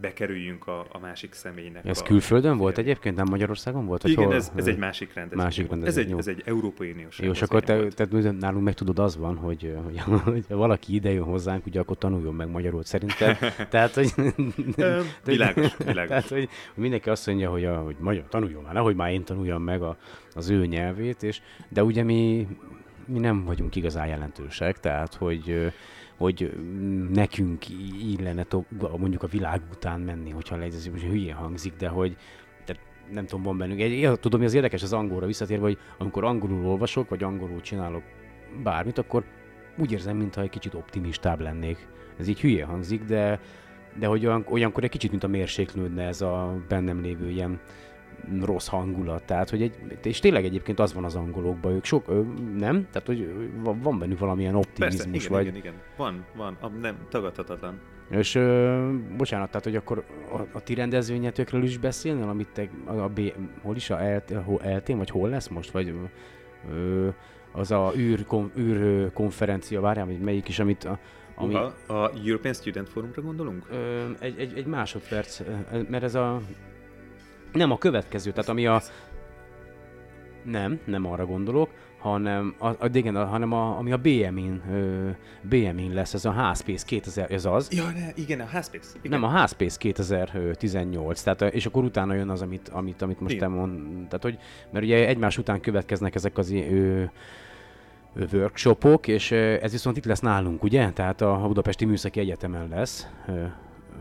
bekerüljünk 0.00 0.66
a, 0.66 0.86
a 0.92 0.98
másik 0.98 1.32
személynek. 1.32 1.86
Ez 1.86 2.00
a, 2.00 2.04
külföldön 2.04 2.56
volt 2.56 2.78
egyébként, 2.78 3.16
nem 3.16 3.26
Magyarországon 3.30 3.86
volt? 3.86 4.04
Igen, 4.04 4.24
hol? 4.24 4.34
Ez, 4.34 4.52
ez 4.54 4.66
egy 4.66 4.78
másik 4.78 5.14
rendezvény. 5.14 5.44
Másik 5.44 5.68
rendezvény 5.68 6.04
ez, 6.04 6.10
egy, 6.10 6.18
ez 6.18 6.26
egy 6.26 6.42
Európai 6.44 6.90
Uniós 6.90 7.18
Jó, 7.18 7.30
és 7.30 7.42
akkor 7.42 7.62
te, 7.62 7.88
te, 7.88 8.30
nálunk 8.30 8.64
meg 8.64 8.74
tudod, 8.74 8.98
az 8.98 9.16
van, 9.16 9.36
hogy, 9.36 9.76
hogy, 9.84 10.00
hogy 10.24 10.44
ha 10.48 10.56
valaki 10.56 10.94
ide 10.94 11.10
jön 11.10 11.24
hozzánk, 11.24 11.66
ugye 11.66 11.80
akkor 11.80 11.98
tanuljon 11.98 12.34
meg 12.34 12.50
magyarul 12.50 12.84
szerintem. 12.84 13.36
tehát, 13.70 13.94
hogy... 13.94 14.12
világos, 15.24 15.76
világos. 15.86 16.08
Tehát, 16.08 16.28
hogy 16.28 16.48
mindenki 16.74 17.10
azt 17.10 17.26
mondja, 17.26 17.50
hogy, 17.50 17.64
a, 17.64 17.76
hogy 17.76 17.96
magyar 17.98 18.24
tanuljon 18.28 18.62
már, 18.62 18.72
nehogy 18.72 18.96
már 18.96 19.12
én 19.12 19.24
tanuljam 19.24 19.62
meg 19.62 19.82
a, 19.82 19.96
az 20.34 20.50
ő 20.50 20.66
nyelvét, 20.66 21.22
és, 21.22 21.40
de 21.68 21.84
ugye 21.84 22.02
mi, 22.02 22.46
mi 23.06 23.18
nem 23.18 23.44
vagyunk 23.44 23.76
igazán 23.76 24.06
jelentősek, 24.06 24.80
tehát, 24.80 25.14
hogy 25.14 25.72
hogy 26.20 26.52
nekünk 27.12 27.64
illene 28.02 28.46
mondjuk 28.96 29.22
a 29.22 29.26
világ 29.26 29.60
után 29.72 30.00
menni, 30.00 30.30
hogyha 30.30 30.62
ez 30.62 30.88
hogy 30.90 31.02
hülye 31.02 31.34
hangzik, 31.34 31.72
de 31.76 31.88
hogy 31.88 32.16
tehát 32.64 32.82
nem 33.12 33.26
tudom, 33.26 33.42
van 33.42 33.58
bennünk. 33.58 33.80
Én 33.80 34.14
tudom, 34.20 34.40
hogy 34.40 34.48
az 34.48 34.54
érdekes 34.54 34.82
az 34.82 34.92
angolra 34.92 35.26
visszatérve, 35.26 35.64
hogy 35.64 35.78
amikor 35.98 36.24
angolul 36.24 36.66
olvasok, 36.66 37.08
vagy 37.08 37.22
angolul 37.22 37.60
csinálok 37.60 38.02
bármit, 38.62 38.98
akkor 38.98 39.24
úgy 39.78 39.92
érzem, 39.92 40.16
mintha 40.16 40.42
egy 40.42 40.50
kicsit 40.50 40.74
optimistább 40.74 41.40
lennék. 41.40 41.88
Ez 42.18 42.28
így 42.28 42.40
hülye 42.40 42.64
hangzik, 42.64 43.04
de, 43.04 43.40
de 43.98 44.06
hogy 44.06 44.26
olyan, 44.26 44.44
olyankor 44.48 44.84
egy 44.84 44.90
kicsit, 44.90 45.10
mint 45.10 45.24
a 45.24 45.28
mérséklődne 45.28 46.06
ez 46.06 46.20
a 46.20 46.62
bennem 46.68 47.00
lévő 47.00 47.30
ilyen 47.30 47.60
rossz 48.42 48.66
hangulat. 48.66 49.22
Tehát, 49.22 49.50
hogy 49.50 49.62
egy, 49.62 49.74
és 50.02 50.18
tényleg 50.18 50.44
egyébként 50.44 50.78
az 50.78 50.94
van 50.94 51.04
az 51.04 51.14
angolokban, 51.14 51.72
ők 51.72 51.84
sok, 51.84 52.06
nem? 52.56 52.86
Tehát, 52.92 53.06
hogy 53.06 53.32
van 53.82 53.98
bennük 53.98 54.18
valamilyen 54.18 54.54
optimizmus. 54.54 55.04
Persze, 55.04 55.18
igen, 55.18 55.32
vagy... 55.32 55.46
igen, 55.46 55.56
igen. 55.56 55.74
Van, 55.96 56.24
van, 56.36 56.56
nem, 56.80 56.96
tagadhatatlan. 57.08 57.80
És 58.10 58.34
ö, 58.34 58.88
bocsánat, 59.16 59.50
tehát, 59.50 59.64
hogy 59.64 59.76
akkor 59.76 60.04
a, 60.32 60.56
a 60.56 60.62
ti 60.62 60.74
rendezvényetökről 60.74 61.62
is 61.62 61.78
beszélnél, 61.78 62.28
amit 62.28 62.48
te, 62.52 62.68
a, 62.84 62.92
a 62.92 63.08
B, 63.08 63.20
hol 63.62 63.76
is, 63.76 63.90
a 63.90 64.14
LT, 64.14 64.34
eltén, 64.62 64.96
vagy 64.96 65.10
hol 65.10 65.28
lesz 65.28 65.48
most, 65.48 65.70
vagy 65.70 65.94
ö, 66.70 67.08
az 67.52 67.70
a 67.70 67.92
űr, 67.96 68.24
kon, 68.24 68.50
űr 68.58 69.12
konferencia, 69.12 69.80
várjál, 69.80 70.06
vagy 70.06 70.20
melyik 70.20 70.48
is, 70.48 70.58
amit 70.58 70.84
a, 70.84 70.98
ami, 71.34 71.54
a, 71.54 71.74
a 71.86 72.10
European 72.24 72.54
Student 72.54 72.88
Forumra 72.88 73.22
gondolunk? 73.22 73.66
Ö, 73.70 74.02
egy, 74.18 74.38
egy, 74.38 74.52
egy 74.56 74.66
másodperc, 74.66 75.40
mert 75.88 76.02
ez 76.02 76.14
a 76.14 76.40
nem 77.52 77.70
a 77.70 77.78
következő, 77.78 78.30
tehát 78.30 78.48
ami 78.48 78.66
a... 78.66 78.82
Nem, 80.44 80.80
nem 80.84 81.06
arra 81.06 81.26
gondolok, 81.26 81.70
hanem, 81.98 82.54
a, 82.58 82.66
a, 82.66 82.88
igen, 82.92 83.16
a, 83.16 83.24
hanem 83.24 83.52
a, 83.52 83.78
ami 83.78 83.92
a 83.92 83.96
BM-in, 83.96 84.62
BM-in 85.42 85.92
lesz, 85.94 86.14
ez 86.14 86.24
a 86.24 86.32
Hspace 86.32 86.84
2000, 86.86 87.32
ez 87.32 87.44
az. 87.44 87.68
Ja, 87.72 87.84
ne, 87.84 88.08
igen, 88.14 88.40
a. 88.40 88.48
Igen. 89.02 89.20
Nem, 89.20 89.22
a 89.22 89.44
Hspace 89.44 89.78
2018, 89.78 91.22
tehát, 91.22 91.54
és 91.54 91.66
akkor 91.66 91.84
utána 91.84 92.14
jön 92.14 92.28
az, 92.28 92.42
amit, 92.42 92.68
amit, 92.68 93.02
amit 93.02 93.20
most 93.20 93.34
igen. 93.34 93.50
te 93.50 93.56
mond, 93.56 94.06
tehát, 94.06 94.22
hogy, 94.22 94.38
mert 94.70 94.84
ugye 94.84 95.06
egymás 95.06 95.38
után 95.38 95.60
következnek 95.60 96.14
ezek 96.14 96.38
az 96.38 96.50
ő, 96.50 97.10
workshopok, 98.32 99.06
és 99.06 99.30
ez 99.32 99.70
viszont 99.70 99.96
itt 99.96 100.04
lesz 100.04 100.20
nálunk, 100.20 100.62
ugye? 100.62 100.90
Tehát 100.90 101.20
a 101.20 101.44
Budapesti 101.46 101.84
Műszaki 101.84 102.20
Egyetemen 102.20 102.68
lesz 102.68 103.06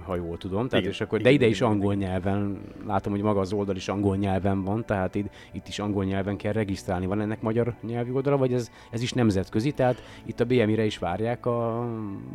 ha 0.06 0.16
jól 0.16 0.38
tudom. 0.38 0.68
Tehát 0.68 0.84
igen, 0.84 0.92
és 0.92 1.02
akkor, 1.02 1.22
de 1.22 1.30
ide 1.30 1.40
igen, 1.40 1.50
is 1.50 1.62
angol 1.62 1.94
igen. 1.94 2.10
nyelven, 2.10 2.62
látom, 2.86 3.14
hogy 3.14 3.22
maga 3.22 3.40
az 3.40 3.54
oldal 3.54 3.76
is 3.76 3.88
angol 3.88 4.16
nyelven 4.16 4.64
van, 4.64 4.86
tehát 4.86 5.16
itt, 5.16 5.30
itt 5.52 5.68
is 5.68 5.80
angol 5.80 6.04
nyelven 6.04 6.38
kell 6.38 6.52
regisztrálni. 6.52 7.06
Van 7.06 7.22
ennek 7.22 7.42
magyar 7.42 7.76
nyelvi 7.82 8.12
oldala, 8.12 8.38
vagy 8.38 8.54
ez, 8.54 8.72
ez 8.92 9.02
is 9.02 9.14
nemzetközi? 9.14 9.72
Tehát 9.72 10.04
itt 10.26 10.40
a 10.40 10.46
BMI-re 10.46 10.86
is 10.86 10.98
várják 10.98 11.46
a, 11.46 11.80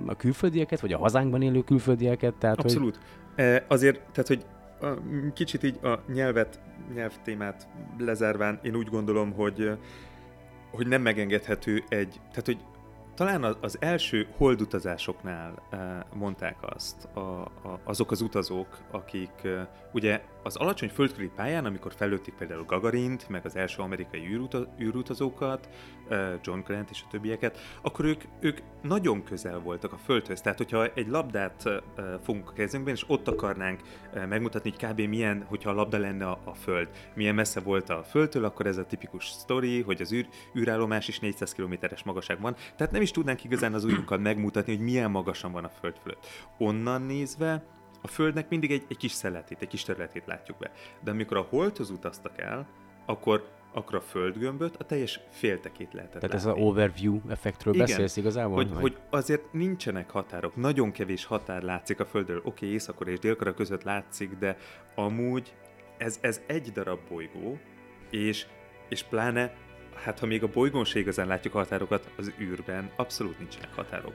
a 0.07 0.17
külföldieket, 0.17 0.81
vagy 0.81 0.93
a 0.93 0.99
hazánkban 0.99 1.43
élő 1.43 1.63
külföldieket? 1.63 2.35
Tehát, 2.35 2.59
Abszolút. 2.59 2.99
Hogy... 3.35 3.45
E, 3.45 3.65
azért, 3.69 4.01
tehát, 4.13 4.27
hogy 4.27 4.45
a, 4.81 4.87
kicsit 5.35 5.63
így 5.63 5.79
a 5.83 5.99
nyelvet, 6.13 6.61
nyelvtémát 6.95 7.69
lezárván, 7.99 8.59
én 8.63 8.75
úgy 8.75 8.89
gondolom, 8.89 9.33
hogy 9.33 9.71
hogy 10.75 10.87
nem 10.87 11.03
megengedhető 11.03 11.85
egy, 11.89 12.21
tehát 12.29 12.45
hogy 12.45 12.59
talán 13.15 13.57
az 13.61 13.77
első 13.81 14.27
holdutazásoknál 14.37 15.63
eh, 15.71 15.79
mondták 16.15 16.57
azt 16.61 17.05
a, 17.05 17.21
a, 17.41 17.81
azok 17.85 18.11
az 18.11 18.21
utazók, 18.21 18.79
akik 18.91 19.45
eh, 19.45 19.67
ugye 19.95 20.23
az 20.43 20.57
alacsony 20.57 20.89
földkörüli 20.89 21.31
pályán, 21.37 21.65
amikor 21.65 21.93
felőtték 21.97 22.35
például 22.35 22.65
Gagarint, 22.65 23.29
meg 23.29 23.45
az 23.45 23.57
első 23.57 23.83
amerikai 23.83 24.27
űruta, 24.27 24.75
űrutazókat, 24.81 25.69
John 26.43 26.61
Grant 26.61 26.91
és 26.91 27.03
a 27.05 27.11
többieket, 27.11 27.59
akkor 27.83 28.05
ők, 28.05 28.23
ők 28.41 28.59
nagyon 28.83 29.25
közel 29.25 29.59
voltak 29.59 29.93
a 29.93 29.97
Földhöz. 29.97 30.41
Tehát, 30.41 30.59
hogyha 30.59 30.87
egy 30.87 31.09
labdát 31.09 31.69
fogunk 32.23 32.51
a 32.51 32.53
kezünkben, 32.53 32.95
és 32.95 33.05
ott 33.07 33.29
akarnánk 33.29 33.81
megmutatni, 34.29 34.71
hogy 34.71 34.91
kb. 34.91 35.01
milyen, 35.01 35.45
hogyha 35.49 35.71
a 35.71 35.75
labda 35.75 35.99
lenne 35.99 36.27
a, 36.27 36.55
Föld, 36.55 36.89
milyen 37.15 37.35
messze 37.35 37.61
volt 37.61 37.91
a 37.91 38.03
Földtől, 38.03 38.45
akkor 38.45 38.67
ez 38.67 38.77
a 38.77 38.87
tipikus 38.87 39.29
sztori, 39.29 39.83
hogy 39.83 40.01
az 40.01 40.13
űr, 40.13 40.29
űrállomás 40.57 41.09
is 41.09 41.19
400 41.19 41.53
kilométeres 41.53 42.03
magasság 42.03 42.41
van. 42.41 42.57
Tehát 42.77 42.93
nem 42.93 43.03
is 43.03 43.11
tudnánk 43.11 43.45
igazán 43.45 43.75
az 43.75 43.85
ujjunkkal 43.85 44.19
megmutatni, 44.19 44.75
hogy 44.75 44.85
milyen 44.85 45.11
magasan 45.11 45.53
van 45.53 45.65
a 45.65 45.69
Föld 45.69 45.97
fölött. 46.03 46.27
Onnan 46.59 47.03
nézve 47.03 47.65
a 48.05 48.09
Földnek 48.09 48.49
mindig 48.49 48.73
egy, 48.73 48.85
egy 48.89 48.97
kis 48.97 49.13
szeletét, 49.13 49.63
egy 49.63 49.69
kis 49.69 49.83
területét 49.83 50.27
látjuk 50.27 50.59
be. 50.59 50.71
De 51.01 51.11
amikor 51.11 51.37
a 51.37 51.47
Holdhoz 51.51 51.91
utaztak 51.91 52.39
el, 52.39 52.67
akkor 53.07 53.53
akkor 53.77 53.95
a 53.95 54.01
földgömböt, 54.01 54.77
a 54.77 54.85
teljes 54.85 55.21
féltekét 55.31 55.93
lehetett 55.93 56.21
Tehát 56.21 56.45
látni. 56.45 56.51
ez 56.51 56.57
a 56.57 56.69
overview 56.69 57.21
effektről 57.29 57.75
Igen, 57.75 57.87
beszélsz 57.87 58.17
igazából? 58.17 58.55
Hogy, 58.55 58.71
hogy 58.81 58.97
azért 59.11 59.53
nincsenek 59.53 60.11
határok, 60.11 60.57
nagyon 60.57 60.93
kevés 60.93 61.25
határ 61.25 61.63
látszik 61.63 62.01
a 62.01 62.05
Földről. 62.05 62.39
Oké, 62.39 62.49
okay, 62.49 62.69
északor 62.69 63.09
és 63.09 63.19
délkora 63.19 63.55
között 63.55 63.83
látszik, 63.83 64.39
de 64.39 64.57
amúgy 64.95 65.55
ez, 65.99 66.19
ez 66.21 66.41
egy 66.47 66.73
darab 66.73 66.99
bolygó, 67.09 67.59
és, 68.11 68.47
és 68.89 69.03
pláne 69.03 69.55
hát 69.95 70.19
ha 70.19 70.27
még 70.27 70.43
a 70.43 70.49
bolygón 70.49 70.85
se 70.85 70.99
igazán 70.99 71.27
látjuk 71.27 71.55
a 71.55 71.59
határokat, 71.59 72.11
az 72.17 72.33
űrben 72.41 72.91
abszolút 72.97 73.39
nincsenek 73.39 73.75
határok. 73.75 74.15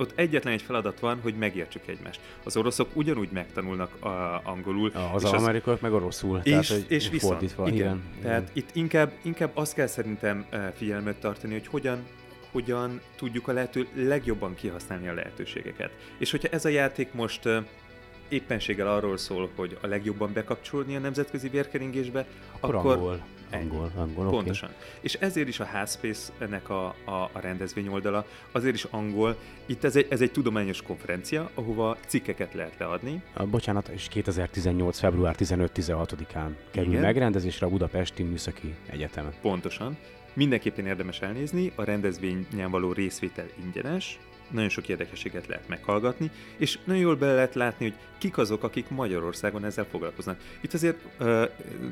Ott 0.00 0.12
egyetlen 0.14 0.52
egy 0.52 0.62
feladat 0.62 1.00
van, 1.00 1.20
hogy 1.22 1.34
megértsük 1.34 1.86
egymást. 1.86 2.20
Az 2.44 2.56
oroszok 2.56 2.88
ugyanúgy 2.92 3.28
megtanulnak 3.32 4.04
a, 4.04 4.40
angolul. 4.44 4.90
A, 4.94 5.14
az, 5.14 5.24
az 5.24 5.32
amerikaiak 5.32 5.80
meg 5.80 5.92
oroszul. 5.92 6.40
És, 6.42 6.66
tehát, 6.66 6.90
és 6.90 7.08
viszont, 7.08 7.32
fordítva. 7.32 7.66
Igen. 7.66 7.76
igen. 7.76 8.02
Tehát 8.22 8.40
igen. 8.40 8.52
itt 8.52 8.70
inkább, 8.72 9.12
inkább 9.22 9.50
azt 9.54 9.74
kell 9.74 9.86
szerintem 9.86 10.46
eh, 10.50 10.72
figyelmet 10.76 11.16
tartani, 11.20 11.52
hogy 11.52 11.66
hogyan 11.66 12.06
hogyan 12.52 13.00
tudjuk 13.16 13.48
a 13.48 13.52
lehető 13.52 13.86
legjobban 13.94 14.54
kihasználni 14.54 15.08
a 15.08 15.14
lehetőségeket. 15.14 15.90
És 16.18 16.30
hogyha 16.30 16.48
ez 16.48 16.64
a 16.64 16.68
játék 16.68 17.12
most 17.12 17.46
eh, 17.46 17.64
éppenséggel 18.28 18.88
arról 18.88 19.16
szól, 19.16 19.50
hogy 19.56 19.78
a 19.80 19.86
legjobban 19.86 20.32
bekapcsolni 20.32 20.96
a 20.96 20.98
nemzetközi 20.98 21.48
vérkeringésbe, 21.48 22.26
akkor, 22.60 22.74
akkor 22.74 22.96
angol. 22.96 23.24
Angol, 23.52 23.90
angol, 23.96 24.30
Pontosan. 24.30 24.68
Okay. 24.68 24.82
És 25.00 25.14
ezért 25.14 25.48
is 25.48 25.60
a 25.60 25.64
Hspace-nek 25.64 26.68
a, 26.68 26.86
a, 27.04 27.30
a 27.32 27.40
rendezvény 27.40 27.88
oldala, 27.88 28.26
azért 28.52 28.74
is 28.74 28.84
angol. 28.84 29.36
Itt 29.66 29.84
ez 29.84 29.96
egy, 29.96 30.06
ez 30.10 30.20
egy 30.20 30.32
tudományos 30.32 30.82
konferencia, 30.82 31.50
ahova 31.54 31.96
cikkeket 32.06 32.54
lehet 32.54 32.78
leadni. 32.78 33.22
A, 33.32 33.46
bocsánat, 33.46 33.88
és 33.88 34.08
2018. 34.08 34.98
február 34.98 35.34
15-16-án 35.38 36.50
kerül 36.70 36.90
Igen. 36.90 37.02
megrendezésre 37.02 37.66
a 37.66 37.68
Budapesti 37.68 38.22
Műszaki 38.22 38.74
Egyetemen. 38.86 39.32
Pontosan. 39.40 39.96
Mindenképpen 40.32 40.86
érdemes 40.86 41.20
elnézni, 41.20 41.72
a 41.74 41.84
rendezvényen 41.84 42.70
való 42.70 42.92
részvétel 42.92 43.46
ingyenes, 43.64 44.18
nagyon 44.50 44.68
sok 44.68 44.88
érdekességet 44.88 45.46
lehet 45.46 45.68
meghallgatni, 45.68 46.30
és 46.56 46.78
nagyon 46.84 47.02
jól 47.02 47.16
bele 47.16 47.34
lehet 47.34 47.54
látni, 47.54 47.84
hogy 47.84 47.98
kik 48.18 48.38
azok, 48.38 48.62
akik 48.62 48.88
Magyarországon 48.88 49.64
ezzel 49.64 49.84
foglalkoznak. 49.84 50.38
Itt 50.60 50.72
azért 50.72 50.98
uh, 51.20 51.42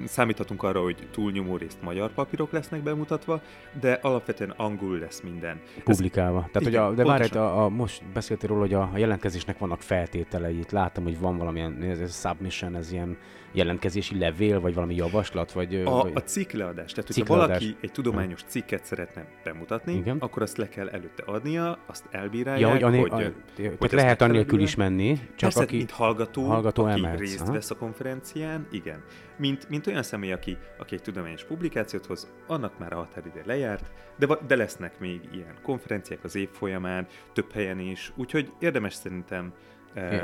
számíthatunk 0.06 0.62
arra, 0.62 0.82
hogy 0.82 1.09
túlnyomó 1.11 1.56
részt 1.56 1.82
magyar 1.82 2.11
papírok 2.11 2.52
lesznek 2.52 2.82
bemutatva, 2.82 3.42
de 3.80 3.98
alapvetően 4.02 4.50
angol 4.56 4.98
lesz 4.98 5.20
minden. 5.20 5.61
Publikálva. 5.84 6.38
Ez, 6.38 6.50
Tehát, 6.52 6.68
igen, 6.68 6.82
hogy 6.82 6.92
a, 6.92 6.96
de 6.96 7.04
várj, 7.04 7.36
a, 7.36 7.64
a, 7.64 7.68
most 7.68 8.02
beszéltél 8.12 8.48
róla, 8.48 8.61
hogy 8.61 8.74
a, 8.74 8.90
a 8.92 8.98
jelentkezésnek 8.98 9.59
vannak 9.59 9.82
feltételei. 9.82 10.59
Itt 10.59 10.70
látom, 10.70 11.04
hogy 11.04 11.18
van 11.18 11.38
valamilyen 11.38 11.82
ez, 11.82 11.98
ez 11.98 12.20
submission, 12.20 12.76
ez 12.76 12.92
ilyen 12.92 13.16
jelentkezési 13.53 14.18
levél, 14.18 14.61
vagy 14.61 14.74
valami 14.74 14.94
javaslat? 14.94 15.53
Vagy, 15.53 15.74
a, 15.74 15.90
vagy... 15.90 16.12
a 16.14 16.18
cikkleadás. 16.18 16.92
Tehát, 16.92 17.14
hogyha 17.14 17.36
valaki 17.36 17.76
egy 17.80 17.92
tudományos 17.92 18.42
cikket 18.46 18.84
szeretne 18.84 19.26
bemutatni, 19.44 19.92
Igen. 19.92 20.16
akkor 20.18 20.42
azt 20.42 20.57
le 20.57 20.68
kell 20.68 20.88
előtte 20.88 21.22
adnia, 21.26 21.78
azt 21.86 22.05
elbírálják, 22.11 22.61
ja, 22.61 22.70
hogy, 22.70 22.82
ané, 22.82 22.99
hogy, 22.99 23.11
a, 23.11 23.32
hogy 23.57 23.76
tehát 23.78 23.92
lehet 23.92 24.22
annélkül 24.22 24.61
is 24.61 24.74
menni, 24.74 25.18
csak 25.18 25.36
Persze, 25.36 25.62
aki 25.62 25.76
mint 25.76 25.90
hallgató, 25.90 26.44
hallgató 26.44 26.84
aki 26.84 26.99
emelsz, 26.99 27.18
részt 27.18 27.46
ha? 27.46 27.53
vesz 27.53 27.70
a 27.70 27.76
konferencián, 27.76 28.66
igen. 28.70 29.03
Mint, 29.36 29.68
mint 29.68 29.86
olyan 29.86 30.03
személy, 30.03 30.32
aki, 30.32 30.57
aki 30.78 30.94
egy 30.94 31.03
tudományos 31.03 31.44
publikációt 31.44 32.07
hoz, 32.07 32.32
annak 32.46 32.78
már 32.78 32.92
a 32.92 32.96
határidő 32.96 33.42
lejárt, 33.44 33.90
de, 34.18 34.26
de 34.46 34.57
lesznek 34.57 34.99
még 34.99 35.20
ilyen 35.32 35.55
konferenciák 35.62 36.24
az 36.24 36.34
év 36.34 36.49
folyamán, 36.49 37.07
több 37.32 37.53
helyen 37.53 37.78
is, 37.78 38.12
úgyhogy 38.16 38.53
érdemes 38.59 38.94
szerintem 38.94 39.53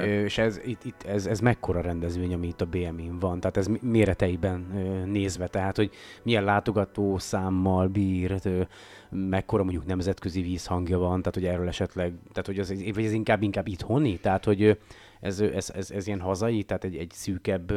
és 0.04 0.38
ez, 0.38 0.60
itt, 0.64 0.84
itt, 0.84 1.02
ez, 1.02 1.26
ez 1.26 1.40
mekkora 1.40 1.80
rendezvény, 1.80 2.34
ami 2.34 2.46
itt 2.46 2.60
a 2.60 2.66
BMI-n 2.66 3.18
van? 3.18 3.40
Tehát 3.40 3.56
ez 3.56 3.66
méreteiben 3.80 4.60
nézve, 5.06 5.46
tehát 5.46 5.76
hogy 5.76 5.90
milyen 6.22 6.44
látogató 6.44 7.18
számmal 7.18 7.88
bír, 7.88 8.40
mekkora 9.10 9.62
mondjuk 9.62 9.86
nemzetközi 9.86 10.42
vízhangja 10.42 10.98
van, 10.98 11.18
tehát 11.18 11.34
hogy 11.34 11.44
erről 11.46 11.68
esetleg, 11.68 12.12
tehát 12.32 12.46
hogy 12.46 12.58
ez, 12.58 12.92
vagy 12.94 13.04
ez 13.04 13.12
inkább, 13.12 13.42
inkább 13.42 13.66
itthoni, 13.66 14.18
tehát 14.18 14.44
hogy 14.44 14.78
ez, 15.20 15.40
ez, 15.40 15.70
ez, 15.74 15.90
ez 15.90 16.06
ilyen 16.06 16.20
hazai, 16.20 16.62
tehát 16.62 16.84
egy, 16.84 16.96
egy 16.96 17.10
szűkebb 17.10 17.72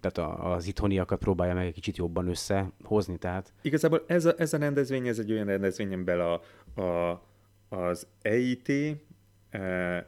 tehát 0.00 0.30
az 0.40 0.66
itthoniakat 0.66 1.18
próbálja 1.18 1.54
meg 1.54 1.66
egy 1.66 1.74
kicsit 1.74 1.96
jobban 1.96 2.28
összehozni, 2.28 3.16
tehát... 3.18 3.52
Igazából 3.62 4.04
ez 4.06 4.24
a, 4.24 4.34
ez 4.38 4.52
a 4.52 4.58
rendezvény, 4.58 5.08
ez 5.08 5.18
egy 5.18 5.32
olyan 5.32 5.46
rendezvény, 5.46 5.92
amiben 5.92 6.20
a, 6.20 6.40
a, 6.80 7.22
az 7.68 8.06
EIT, 8.22 8.72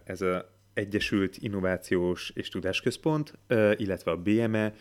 ez 0.05 0.21
a 0.21 0.54
Egyesült 0.75 1.37
Innovációs 1.37 2.31
és 2.35 2.49
Tudásközpont, 2.49 3.39
illetve 3.77 4.11
a 4.11 4.17
BME 4.17 4.75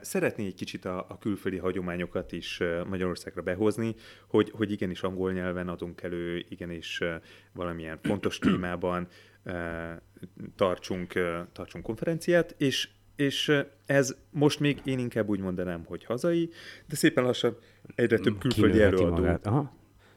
szeretné 0.00 0.46
egy 0.46 0.54
kicsit 0.54 0.84
a, 0.84 1.06
a 1.08 1.18
külföldi 1.18 1.56
hagyományokat 1.56 2.32
is 2.32 2.60
Magyarországra 2.88 3.42
behozni, 3.42 3.94
hogy, 4.26 4.50
hogy 4.50 4.70
igenis 4.70 5.02
angol 5.02 5.32
nyelven 5.32 5.68
adunk 5.68 6.02
elő, 6.02 6.44
igenis 6.48 7.00
valamilyen 7.52 7.98
fontos 8.02 8.38
témában 8.38 9.08
tartsunk, 10.56 11.12
tartsunk 11.52 11.84
konferenciát, 11.84 12.54
és 12.58 12.88
és 13.16 13.52
ez 13.86 14.16
most 14.30 14.60
még 14.60 14.80
én 14.84 14.98
inkább 14.98 15.28
úgy 15.28 15.40
mondanám, 15.40 15.84
hogy 15.84 16.04
hazai, 16.04 16.50
de 16.86 16.96
szépen 16.96 17.24
lassan 17.24 17.56
egyre 17.94 18.18
több 18.18 18.38
külföldi 18.38 18.82
előadó. 18.82 19.40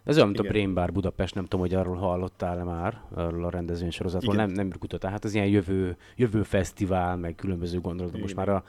Ez 0.03 0.15
olyan, 0.15 0.27
mint 0.27 0.39
Igen. 0.39 0.51
a 0.51 0.53
Brain 0.53 0.73
Bar 0.73 0.91
Budapest, 0.91 1.35
nem 1.35 1.43
tudom, 1.43 1.59
hogy 1.59 1.73
arról 1.73 1.95
hallottál 1.95 2.63
már, 2.63 3.01
arról 3.13 3.45
a 3.45 3.49
rendezvénysorozatról, 3.49 4.35
nem, 4.35 4.49
nem 4.49 4.71
kutatál. 4.79 5.11
Hát 5.11 5.25
ez 5.25 5.33
ilyen 5.33 5.47
jövő, 5.47 5.97
jövő 6.15 6.43
fesztivál, 6.43 7.17
meg 7.17 7.35
különböző 7.35 7.79
gondolatok. 7.79 8.21
Most 8.21 8.35
már 8.35 8.49
a, 8.49 8.63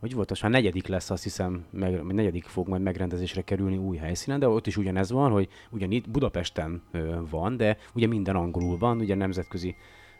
hogy 0.00 0.14
volt, 0.14 0.28
most 0.28 0.42
már 0.42 0.50
negyedik 0.50 0.86
lesz, 0.86 1.10
azt 1.10 1.22
hiszem, 1.22 1.64
meg, 1.70 2.02
negyedik 2.02 2.44
fog 2.44 2.68
majd 2.68 2.82
megrendezésre 2.82 3.42
kerülni 3.42 3.76
új 3.76 3.96
helyszínen, 3.96 4.38
de 4.38 4.48
ott 4.48 4.66
is 4.66 4.76
ugyanez 4.76 5.10
van, 5.10 5.30
hogy 5.30 5.48
ugyan 5.70 5.90
itt 5.90 6.10
Budapesten 6.10 6.82
ö, 6.90 7.16
van, 7.30 7.56
de 7.56 7.76
ugye 7.94 8.06
minden 8.06 8.36
angolul 8.36 8.78
van, 8.78 8.98
ugye 8.98 9.14
nemzetközi 9.14 9.74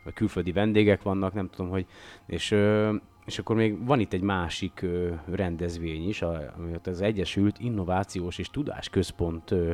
vagy 0.05 0.13
külföldi 0.13 0.53
vendégek 0.53 1.03
vannak, 1.03 1.33
nem 1.33 1.49
tudom, 1.49 1.71
hogy, 1.71 1.87
és, 2.27 2.51
ö, 2.51 2.95
és 3.27 3.39
akkor 3.39 3.57
még 3.57 3.87
van 3.87 4.01
itt 4.01 4.13
egy 4.13 4.23
másik 4.23 4.83
ö, 4.83 5.11
rendezvény 5.31 6.09
is, 6.09 6.23
ami 6.23 6.73
az 6.85 7.01
Egyesült 7.01 7.59
Innovációs 7.59 8.39
és 8.39 8.51
Tudásközpont 8.51 9.51
ö, 9.51 9.73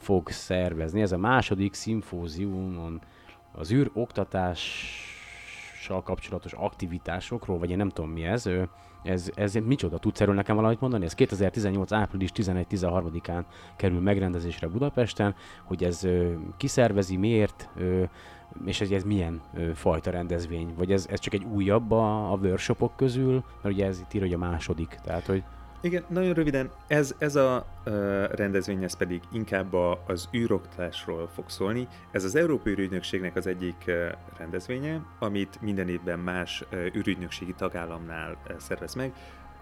fog 0.00 0.28
szervezni. 0.28 1.00
Ez 1.00 1.12
a 1.12 1.18
második 1.18 1.74
szimfóziumon 1.74 3.00
az 3.52 3.72
űr 3.72 3.90
oktatással 3.94 4.62
kapcsolatos 6.02 6.52
aktivitásokról, 6.52 7.58
vagy 7.58 7.70
én 7.70 7.76
nem 7.76 7.88
tudom 7.88 8.10
mi 8.10 8.24
ez, 8.24 8.50
ez, 9.02 9.30
ez 9.34 9.54
micsoda? 9.54 9.98
Tudsz 9.98 10.20
erről 10.20 10.34
nekem 10.34 10.56
valamit 10.56 10.80
mondani? 10.80 11.04
Ez 11.04 11.14
2018. 11.14 11.92
április 11.92 12.30
11-13-án 12.34 13.44
kerül 13.76 14.00
megrendezésre 14.00 14.68
Budapesten, 14.68 15.34
hogy 15.64 15.84
ez 15.84 16.06
kiszervezi, 16.56 17.16
miért, 17.16 17.68
és 18.64 18.80
ez, 18.80 18.90
ez 18.90 19.04
milyen 19.04 19.40
fajta 19.74 20.10
rendezvény? 20.10 20.74
Vagy 20.76 20.92
ez, 20.92 21.06
ez 21.10 21.18
csak 21.18 21.34
egy 21.34 21.44
újabb 21.44 21.90
a, 21.90 22.32
a 22.32 22.36
workshopok 22.36 22.96
közül? 22.96 23.44
Mert 23.62 23.74
ugye 23.74 23.86
ez 23.86 23.98
itt 24.00 24.14
ír, 24.14 24.20
hogy 24.20 24.32
a 24.32 24.38
második, 24.38 24.98
tehát 25.04 25.26
hogy... 25.26 25.42
Igen, 25.82 26.04
nagyon 26.08 26.34
röviden, 26.34 26.70
ez, 26.86 27.14
ez 27.18 27.36
a 27.36 27.66
uh, 27.86 27.92
rendezvény, 28.30 28.82
ez 28.82 28.96
pedig 28.96 29.22
inkább 29.32 29.72
a, 29.72 30.02
az 30.06 30.28
űroktásról 30.34 31.28
fog 31.34 31.50
szólni. 31.50 31.88
Ez 32.10 32.24
az 32.24 32.34
Európai 32.34 32.72
űrügynökségnek 32.72 33.36
az 33.36 33.46
egyik 33.46 33.84
uh, 33.86 34.08
rendezvénye, 34.38 35.00
amit 35.18 35.60
minden 35.60 35.88
évben 35.88 36.18
más 36.18 36.64
uh, 36.72 36.86
űrügynökségi 36.96 37.54
tagállamnál 37.54 38.36
uh, 38.48 38.56
szervez 38.58 38.94
meg. 38.94 39.12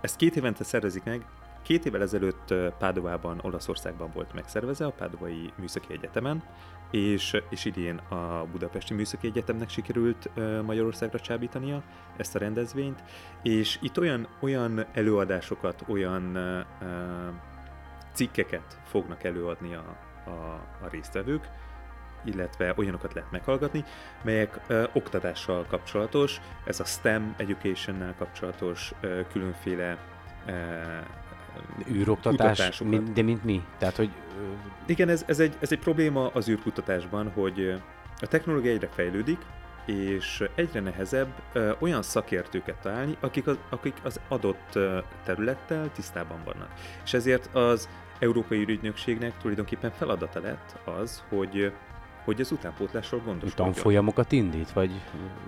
Ezt 0.01 0.17
két 0.17 0.37
évente 0.37 0.65
szervezik 0.65 1.05
meg, 1.05 1.27
Két 1.63 1.87
évvel 1.87 2.03
ezelőtt 2.03 2.55
Pádovában, 2.79 3.41
Olaszországban 3.43 4.11
volt 4.15 4.35
megszervezve, 4.35 4.87
a 4.87 4.91
Pádovai 4.91 5.53
Műszaki 5.57 5.93
Egyetemen, 5.93 6.43
és, 6.91 7.37
és 7.51 7.65
idén 7.65 7.97
a 7.97 8.47
Budapesti 8.53 8.95
Műszaki 8.95 9.27
Egyetemnek 9.27 9.69
sikerült 9.69 10.31
Magyarországra 10.65 11.21
csábítania 11.21 11.83
ezt 12.17 12.35
a 12.35 12.39
rendezvényt, 12.39 13.03
és 13.43 13.79
itt 13.83 13.99
olyan, 13.99 14.29
olyan 14.41 14.87
előadásokat, 14.93 15.85
olyan 15.89 16.39
cikkeket 18.13 18.79
fognak 18.85 19.25
előadni 19.25 19.75
a, 19.75 19.97
a, 20.25 20.31
a 20.85 20.89
résztvevők, 20.91 21.49
illetve 22.25 22.75
olyanokat 22.77 23.15
lehet 23.15 23.31
meghallgatni, 23.31 23.85
melyek 24.23 24.61
ö, 24.67 24.85
oktatással 24.93 25.65
kapcsolatos, 25.69 26.41
ez 26.65 26.81
a 26.81 26.85
STEM 26.85 27.35
education 27.37 28.15
kapcsolatos 28.19 28.93
ö, 29.01 29.21
különféle 29.33 29.99
ö, 30.47 30.53
űroktatás, 31.91 32.81
mint, 32.81 33.13
de 33.13 33.23
mint 33.23 33.45
mi? 33.45 33.65
Tehát, 33.79 33.97
hogy... 33.97 34.11
Igen, 34.87 35.09
ez, 35.09 35.25
ez, 35.27 35.41
egy, 35.41 35.57
ez 35.61 35.73
egy 35.73 35.79
probléma 35.79 36.31
az 36.33 36.49
űrkutatásban, 36.49 37.31
hogy 37.31 37.75
a 38.21 38.27
technológia 38.27 38.71
egyre 38.71 38.89
fejlődik, 38.89 39.39
és 39.87 40.45
egyre 40.55 40.81
nehezebb 40.81 41.29
ö, 41.53 41.73
olyan 41.79 42.03
szakértőket 42.03 42.77
találni, 42.77 43.17
akik 43.21 43.47
az, 43.47 43.59
akik 43.69 43.95
az 44.03 44.21
adott 44.29 44.75
ö, 44.75 44.99
területtel 45.25 45.93
tisztában 45.93 46.41
vannak. 46.45 46.69
És 47.05 47.15
ezért 47.15 47.55
az 47.55 47.89
Európai 48.19 48.65
Ügynökségnek 48.69 49.37
tulajdonképpen 49.37 49.91
feladata 49.91 50.41
lett 50.41 50.77
az, 50.85 51.23
hogy 51.29 51.73
hogy 52.29 52.41
az 52.41 52.53
utánpótlásról 52.53 53.21
gondoskodjon. 53.25 53.73
Tanfolyamokat 53.73 54.33
indít? 54.33 54.73
Vagy, 54.73 54.91
um, 54.91 55.01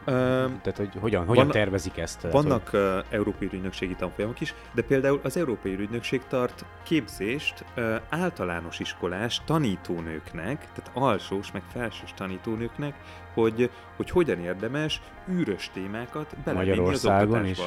tehát, 0.06 0.76
hogy 0.76 0.90
hogyan, 1.00 1.26
hogyan 1.26 1.44
van, 1.44 1.52
tervezik 1.52 1.98
ezt? 1.98 2.26
Vannak 2.30 2.68
hogy... 2.68 2.80
uh, 2.80 3.04
Európai 3.10 3.48
Ügynökségi 3.52 3.94
tanfolyamok 3.94 4.40
is, 4.40 4.54
de 4.72 4.82
például 4.82 5.20
az 5.22 5.36
Európai 5.36 5.72
Ügynökség 5.72 6.22
tart 6.28 6.64
képzést 6.82 7.64
uh, 7.76 7.96
általános 8.08 8.78
iskolás 8.78 9.40
tanítónőknek, 9.44 10.58
tehát 10.58 10.90
alsós, 10.94 11.52
meg 11.52 11.62
felsős 11.72 12.14
tanítónőknek, 12.16 12.94
hogy, 13.34 13.70
hogy 13.96 14.10
hogyan 14.10 14.38
érdemes 14.38 15.00
űrös 15.30 15.70
témákat 15.72 16.36
belevinni 16.44 16.88
az 16.88 17.04
oktatásba. 17.04 17.46
Is? 17.46 17.58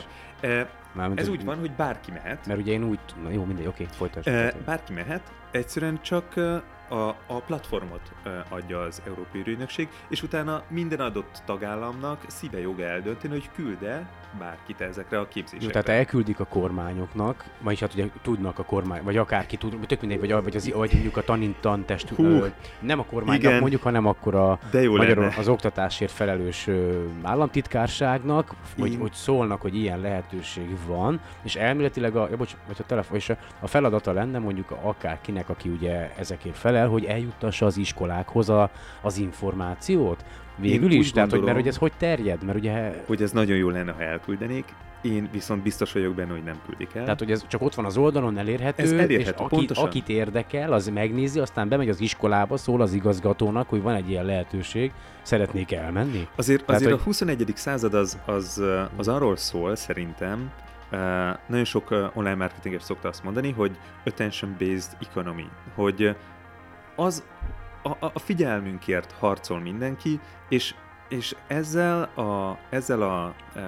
Mármint 0.93 1.19
Ez 1.19 1.27
úgy 1.27 1.45
van, 1.45 1.59
hogy 1.59 1.71
bárki 1.71 2.11
mehet. 2.11 2.47
Mert 2.47 2.59
ugye 2.59 2.71
én 2.71 2.83
úgy... 2.83 2.99
Na 3.23 3.29
jó, 3.29 3.43
mindegy, 3.43 3.67
oké, 3.67 3.87
folytassuk. 3.91 4.63
Bárki 4.65 4.93
mehet, 4.93 5.31
egyszerűen 5.51 6.01
csak 6.01 6.33
a, 6.89 6.95
a 7.27 7.41
platformot 7.45 8.11
adja 8.49 8.79
az 8.79 9.01
Európai 9.07 9.43
Ügynökség, 9.45 9.87
és 10.07 10.23
utána 10.23 10.63
minden 10.67 10.99
adott 10.99 11.41
tagállamnak 11.45 12.25
szíve 12.27 12.59
joga 12.59 12.83
eldönteni, 12.83 13.33
hogy 13.33 13.49
külde 13.55 14.07
bárkit 14.39 14.81
ezekre 14.81 15.19
a 15.19 15.27
képzésekre. 15.27 15.65
Jó, 15.65 15.81
tehát 15.81 15.99
elküldik 15.99 16.39
a 16.39 16.45
kormányoknak, 16.45 17.45
vagyis 17.61 17.79
hát 17.79 17.93
ugye 17.93 18.05
tudnak 18.21 18.59
a 18.59 18.63
kormány, 18.63 19.03
vagy 19.03 19.17
akárki 19.17 19.57
tud, 19.57 19.77
tök 19.87 19.99
mindegy, 19.99 20.19
vagy, 20.19 20.43
vagy, 20.43 20.55
az, 20.55 20.71
vagy 20.73 20.91
mondjuk 20.91 21.17
a 21.17 21.21
tanintan 21.21 21.85
test, 21.85 22.09
Hú, 22.09 22.45
nem 22.79 22.99
a 22.99 23.03
kormánynak 23.03 23.43
igen, 23.43 23.59
mondjuk, 23.59 23.81
hanem 23.81 24.05
akkor 24.05 24.35
a 24.35 24.59
magyarul 24.71 25.29
az 25.37 25.47
oktatásért 25.47 26.11
felelős 26.11 26.69
államtitkárságnak, 27.21 28.55
hogy, 28.79 28.97
hogy 28.99 29.13
szólnak, 29.13 29.61
hogy 29.61 29.75
ilyen 29.75 29.99
lehetőség 29.99 30.77
van, 30.85 31.19
és 31.43 31.55
elméletileg 31.55 32.15
a, 32.15 32.27
ja, 32.29 32.37
bocs, 32.37 32.55
vagy 32.67 32.77
a 32.79 32.83
telefon, 32.83 33.17
és 33.17 33.29
a, 33.59 33.67
feladata 33.67 34.11
lenne 34.11 34.39
mondjuk 34.39 34.71
akárkinek, 34.81 35.49
aki 35.49 35.69
ugye 35.69 36.11
ezekért 36.17 36.57
felel, 36.73 36.87
hogy 36.89 37.05
eljuttassa 37.05 37.65
az 37.65 37.77
iskolákhoz 37.77 38.49
a, 38.49 38.69
az 39.01 39.17
információt, 39.17 40.25
Végül 40.57 40.91
Én 40.91 40.99
is? 40.99 41.11
Tehát, 41.11 41.31
hogy, 41.31 41.41
mert 41.41 41.55
hogy 41.55 41.67
ez 41.67 41.77
hogy 41.77 41.91
terjed? 41.97 42.43
Mert 42.43 42.57
ugye... 42.57 43.03
Hogy 43.05 43.21
ez 43.21 43.31
nagyon 43.31 43.57
jó 43.57 43.69
lenne, 43.69 43.91
ha 43.91 44.01
elküldenék. 44.03 44.65
én 45.01 45.29
viszont 45.31 45.63
biztos 45.63 45.91
vagyok 45.93 46.15
benne, 46.15 46.31
hogy 46.31 46.43
nem 46.43 46.59
küldik 46.65 46.95
el. 46.95 47.03
Tehát, 47.03 47.19
hogy 47.19 47.31
ez 47.31 47.47
csak 47.47 47.61
ott 47.61 47.75
van 47.75 47.85
az 47.85 47.97
oldalon, 47.97 48.37
elérhető, 48.37 48.83
Ez 48.83 48.91
elérhető, 48.91 49.19
és 49.19 49.27
akit, 49.27 49.47
pontosan. 49.47 49.85
akit 49.85 50.09
érdekel, 50.09 50.73
az 50.73 50.87
megnézi, 50.87 51.39
aztán 51.39 51.69
bemegy 51.69 51.89
az 51.89 52.01
iskolába, 52.01 52.57
szól 52.57 52.81
az 52.81 52.93
igazgatónak, 52.93 53.69
hogy 53.69 53.81
van 53.81 53.93
egy 53.95 54.09
ilyen 54.09 54.25
lehetőség, 54.25 54.91
szeretnék 55.21 55.71
elmenni. 55.71 56.27
Azért, 56.35 56.65
Tehát, 56.65 56.81
azért 56.81 56.91
hogy- 56.91 57.01
a 57.01 57.05
21. 57.05 57.51
század 57.55 57.93
az, 57.93 58.19
az, 58.25 58.61
az 58.97 59.07
arról 59.07 59.35
szól 59.35 59.75
szerintem, 59.75 60.51
uh, 60.91 60.99
nagyon 61.47 61.65
sok 61.65 61.91
uh, 61.91 61.97
online 62.13 62.35
marketinges 62.35 62.83
szokta 62.83 63.07
azt 63.07 63.23
mondani, 63.23 63.51
hogy 63.51 63.71
attention-based 64.05 64.97
economy, 65.09 65.47
hogy 65.75 66.15
az 66.95 67.23
a, 67.83 67.89
a 67.89 68.11
a 68.13 68.19
figyelmünkért 68.19 69.11
harcol 69.11 69.59
mindenki, 69.59 70.19
és 70.49 70.75
és 71.13 71.35
ezzel 71.47 72.01
a, 72.03 72.59
ezzel 72.69 73.01
a 73.01 73.35
uh, 73.55 73.61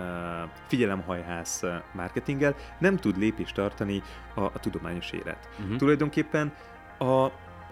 figyelemhajhász 0.67 1.63
marketinggel 1.93 2.55
nem 2.80 2.97
tud 2.97 3.17
lépést 3.17 3.55
tartani 3.55 4.01
a, 4.36 4.41
a 4.41 4.59
tudományos 4.59 5.11
élet. 5.11 5.49
Uh-huh. 5.59 5.76
Tulajdonképpen 5.76 6.53
a, 6.97 7.23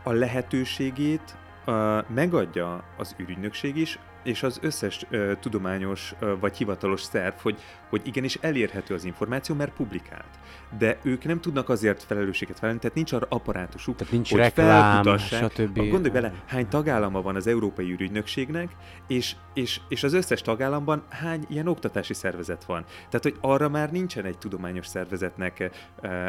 a 0.03 0.11
lehetőségét 0.11 1.37
uh, 1.65 2.09
megadja 2.09 2.83
az 2.97 3.15
ürügynökség 3.17 3.75
is, 3.75 3.99
és 4.23 4.43
az 4.43 4.59
összes 4.61 5.05
uh, 5.11 5.31
tudományos 5.39 6.13
uh, 6.21 6.39
vagy 6.39 6.57
hivatalos 6.57 7.01
szerv, 7.01 7.35
hogy, 7.41 7.61
hogy 7.93 8.07
igenis 8.07 8.35
elérhető 8.41 8.93
az 8.93 9.05
információ, 9.05 9.55
mert 9.55 9.73
publikált. 9.73 10.39
De 10.77 10.97
ők 11.03 11.23
nem 11.23 11.41
tudnak 11.41 11.69
azért 11.69 12.03
felelősséget 12.03 12.59
vállalni, 12.59 12.79
tehát 12.81 12.95
nincs 12.95 13.11
arra 13.11 13.25
apparátusuk, 13.29 13.95
Tehát 13.95 14.13
nincs 14.13 14.29
hogy 14.29 14.39
reklám, 14.39 15.17
stb. 15.17 15.75
Gondolj 15.75 16.09
bele, 16.09 16.33
hány 16.45 16.67
tagállama 16.67 17.21
van 17.21 17.35
az 17.35 17.47
Európai 17.47 17.91
Ürügynökségnek, 17.91 18.75
és, 19.07 19.35
és, 19.53 19.79
és 19.87 20.03
az 20.03 20.13
összes 20.13 20.41
tagállamban 20.41 21.03
hány 21.09 21.45
ilyen 21.49 21.67
oktatási 21.67 22.13
szervezet 22.13 22.63
van. 22.63 22.85
Tehát, 23.09 23.23
hogy 23.23 23.35
arra 23.41 23.69
már 23.69 23.91
nincsen 23.91 24.25
egy 24.25 24.37
tudományos 24.37 24.87
szervezetnek 24.87 25.71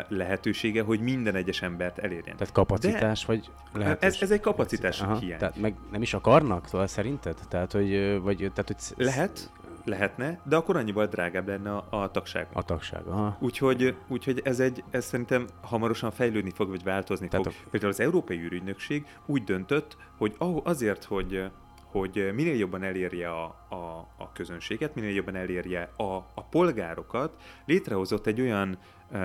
lehetősége, 0.08 0.82
hogy 0.82 1.00
minden 1.00 1.34
egyes 1.34 1.62
embert 1.62 1.98
elérjen. 1.98 2.36
Tehát 2.36 2.52
kapacitás, 2.52 3.24
vagy 3.24 3.50
ez, 3.72 3.80
lehetőség? 3.80 4.22
ez 4.22 4.30
egy 4.30 4.40
kapacitás 4.40 5.02
hiány. 5.20 5.38
Tehát 5.38 5.56
meg 5.56 5.74
nem 5.92 6.02
is 6.02 6.14
akarnak, 6.14 6.66
szóval 6.66 6.86
szerinted? 6.86 7.38
Tehát, 7.48 7.72
hogy, 7.72 8.20
vagy, 8.22 8.36
tehát, 8.36 8.66
hogy 8.66 9.06
Lehet, 9.06 9.50
lehetne, 9.84 10.40
de 10.44 10.56
akkor 10.56 10.76
annyival 10.76 11.06
drágább 11.06 11.48
lenne 11.48 11.76
a, 11.76 11.86
a 11.90 12.10
tagság. 12.10 12.46
a 12.52 12.62
tagság. 12.62 13.06
Aha. 13.06 13.36
Úgyhogy, 13.40 13.96
úgyhogy 14.08 14.40
ez, 14.44 14.60
egy, 14.60 14.84
ez 14.90 15.04
szerintem 15.04 15.46
hamarosan 15.62 16.10
fejlődni 16.10 16.50
fog, 16.50 16.68
vagy 16.68 16.82
változni 16.82 17.28
Tehát 17.28 17.46
fog. 17.46 17.54
a- 17.66 17.68
Például 17.70 17.92
az 17.92 18.00
Európai 18.00 18.38
űrügynökség 18.38 19.06
úgy 19.26 19.44
döntött, 19.44 19.96
hogy 20.16 20.36
azért, 20.64 21.04
hogy 21.04 21.50
hogy 21.90 22.30
minél 22.34 22.56
jobban 22.56 22.82
elérje 22.82 23.30
a, 23.30 23.44
a, 23.68 23.74
a 24.18 24.32
közönséget, 24.32 24.94
minél 24.94 25.14
jobban 25.14 25.34
elérje 25.36 25.90
a, 25.96 26.14
a 26.34 26.44
polgárokat, 26.50 27.42
létrehozott 27.66 28.26
egy 28.26 28.40
olyan, 28.40 28.78
uh, 29.12 29.18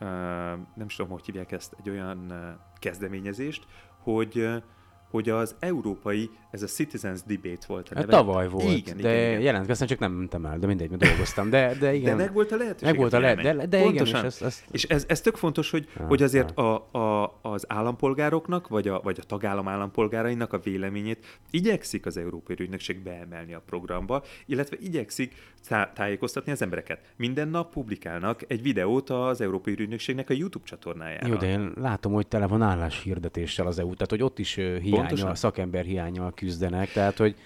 uh, 0.00 0.08
nem 0.74 0.86
is 0.86 0.94
tudom, 0.96 1.10
hogy 1.12 1.24
hívják 1.24 1.52
ezt, 1.52 1.76
egy 1.78 1.90
olyan 1.90 2.26
uh, 2.30 2.38
kezdeményezést, 2.78 3.66
hogy 3.98 4.48
hogy 5.10 5.28
az 5.28 5.54
európai, 5.60 6.30
ez 6.50 6.62
a 6.62 6.66
Citizens 6.66 7.22
Debate 7.22 7.64
volt 7.66 7.88
a 7.88 7.94
Hát 7.94 8.06
neve. 8.06 8.16
tavaly 8.16 8.48
volt, 8.48 8.64
igen, 8.76 8.96
de 8.96 9.14
igen, 9.16 9.28
igen. 9.30 9.40
jelentkeztem, 9.40 9.86
csak 9.86 9.98
nem 9.98 10.12
mentem 10.12 10.46
el, 10.46 10.58
de 10.58 10.66
mindegy, 10.66 10.90
mert 10.90 11.02
dolgoztam. 11.02 11.50
De, 11.50 11.74
de 11.80 11.94
igen, 11.94 12.16
De 12.16 12.24
meg 12.24 12.32
volt 12.32 12.52
a 12.52 12.56
lehetőség. 12.56 12.88
meg 12.88 12.96
volt 12.96 13.12
a 13.12 13.18
lehet, 13.18 13.40
de, 13.42 13.66
de 13.66 13.78
igen, 13.78 13.80
és 13.80 13.84
Pontosan. 13.98 14.24
ezt, 14.24 14.42
ezt 14.42 14.64
És 14.70 14.84
ez, 14.84 15.04
ez 15.08 15.20
tök 15.20 15.36
fontos, 15.36 15.70
hogy, 15.70 15.88
Ah, 16.00 16.06
hogy 16.08 16.22
azért 16.22 16.58
a, 16.58 16.74
a, 16.98 17.38
az 17.42 17.64
állampolgároknak, 17.68 18.68
vagy 18.68 18.88
a, 18.88 19.00
vagy 19.00 19.18
a 19.20 19.24
tagállam 19.26 19.68
állampolgárainak 19.68 20.52
a 20.52 20.58
véleményét 20.58 21.38
igyekszik 21.50 22.06
az 22.06 22.16
Európai 22.16 22.56
Ügynökség 22.58 23.02
beemelni 23.02 23.54
a 23.54 23.62
programba, 23.66 24.22
illetve 24.46 24.76
igyekszik 24.80 25.34
tá- 25.68 25.94
tájékoztatni 25.94 26.52
az 26.52 26.62
embereket. 26.62 27.00
Minden 27.16 27.48
nap 27.48 27.72
publikálnak 27.72 28.40
egy 28.46 28.62
videót 28.62 29.10
az 29.10 29.40
Európai 29.40 29.72
Ügynökségnek 29.78 30.30
a 30.30 30.32
YouTube 30.32 30.64
csatornájára. 30.64 31.26
Jó, 31.26 31.34
de 31.34 31.46
én 31.48 31.72
látom, 31.80 32.12
hogy 32.12 32.26
tele 32.26 32.46
van 32.46 32.62
álláshirdetéssel 32.62 33.66
az 33.66 33.78
EU, 33.78 33.92
tehát 33.92 34.10
hogy 34.10 34.22
ott 34.22 34.38
is 34.38 34.56
ö, 34.56 34.76
Pontosan. 34.96 35.34
szakember 35.34 35.84
hiányal 35.84 36.32
küzdenek, 36.34 36.92
tehát 36.92 37.16
hogy 37.16 37.36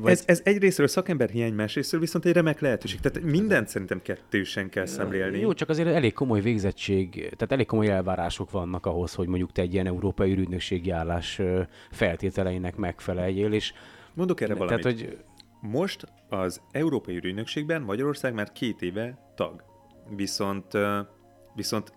vagy, 0.00 0.12
Ez, 0.12 0.22
ez 0.26 0.40
egyrésztről 0.44 0.86
szakember 0.86 1.30
hiány, 1.30 1.52
másrésztről 1.52 2.00
viszont 2.00 2.24
egy 2.24 2.32
remek 2.32 2.60
lehetőség. 2.60 3.00
Tehát 3.00 3.30
mindent 3.30 3.68
szerintem 3.68 4.02
kettősen 4.02 4.68
kell 4.68 4.86
szemlélni. 4.86 5.38
Jó, 5.38 5.52
csak 5.52 5.68
azért 5.68 5.88
elég 5.88 6.12
komoly 6.12 6.40
végzettség, 6.40 7.10
tehát 7.10 7.52
elég 7.52 7.66
komoly 7.66 7.88
elvárások 7.88 8.50
vannak 8.50 8.86
ahhoz, 8.86 9.14
hogy 9.14 9.26
mondjuk 9.28 9.52
te 9.52 9.62
egy 9.62 9.72
ilyen 9.72 9.86
európai 9.86 10.30
ürügynökségi 10.30 10.90
állás 10.90 11.40
feltételeinek 11.90 12.76
megfeleljél, 12.76 13.52
és 13.52 13.72
Mondok 14.14 14.40
erre 14.40 14.54
valamit. 14.54 14.82
tehát, 14.82 14.98
hogy 14.98 15.18
Most 15.60 16.06
az 16.28 16.60
Európai 16.70 17.16
Ürügynökségben 17.16 17.82
Magyarország 17.82 18.34
már 18.34 18.52
két 18.52 18.82
éve 18.82 19.32
tag. 19.34 19.64
Viszont, 20.16 20.72
viszont 21.54 21.92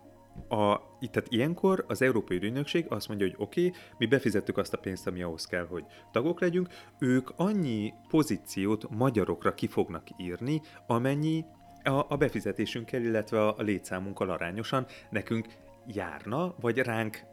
a, 0.48 0.91
itt- 1.02 1.12
tehát 1.12 1.32
ilyenkor 1.32 1.86
az 1.88 2.02
Európai 2.02 2.38
Ürügynökség 2.38 2.86
azt 2.90 3.08
mondja, 3.08 3.26
hogy 3.26 3.36
oké, 3.38 3.68
okay, 3.68 3.80
mi 3.98 4.06
befizettük 4.06 4.58
azt 4.58 4.74
a 4.74 4.78
pénzt, 4.78 5.08
ami 5.08 5.22
ahhoz 5.22 5.46
kell, 5.46 5.66
hogy 5.66 5.86
tagok 6.12 6.40
legyünk, 6.40 6.68
ők 7.00 7.30
annyi 7.36 7.94
pozíciót 8.10 8.90
magyarokra 8.90 9.54
ki 9.54 9.68
fognak 9.68 10.04
írni, 10.18 10.62
amennyi 10.88 11.46
a, 11.84 12.06
a 12.10 12.18
befizetésünkkel, 12.18 13.02
illetve 13.02 13.42
a, 13.42 13.58
a 13.58 13.62
létszámunkkal 13.62 14.30
arányosan 14.30 14.86
nekünk 15.10 15.48
járna, 15.88 16.56
vagy 16.60 16.78
ránk 16.78 17.31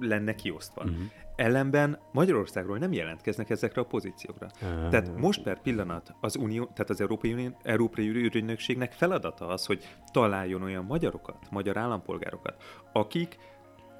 lenne 0.00 0.34
kiosztva. 0.34 0.84
Mhm. 0.84 0.92
Ellenben 1.36 1.98
Magyarországról 2.12 2.78
nem 2.78 2.92
jelentkeznek 2.92 3.50
ezekre 3.50 3.80
a 3.80 3.84
pozíciókra. 3.84 4.46
Ah. 4.62 4.88
Tehát 4.88 5.16
most 5.16 5.42
per 5.42 5.60
pillanat 5.60 6.14
az 6.20 6.36
Unió, 6.36 6.64
tehát 6.64 6.90
az 6.90 7.00
Európai, 7.00 7.32
Unió, 7.32 7.56
Európai 7.62 8.08
Ürügynökségnek 8.08 8.92
feladata 8.92 9.46
az, 9.46 9.66
hogy 9.66 9.84
találjon 10.12 10.62
olyan 10.62 10.84
magyarokat, 10.84 11.36
magyar 11.50 11.76
állampolgárokat, 11.76 12.62
akik 12.92 13.38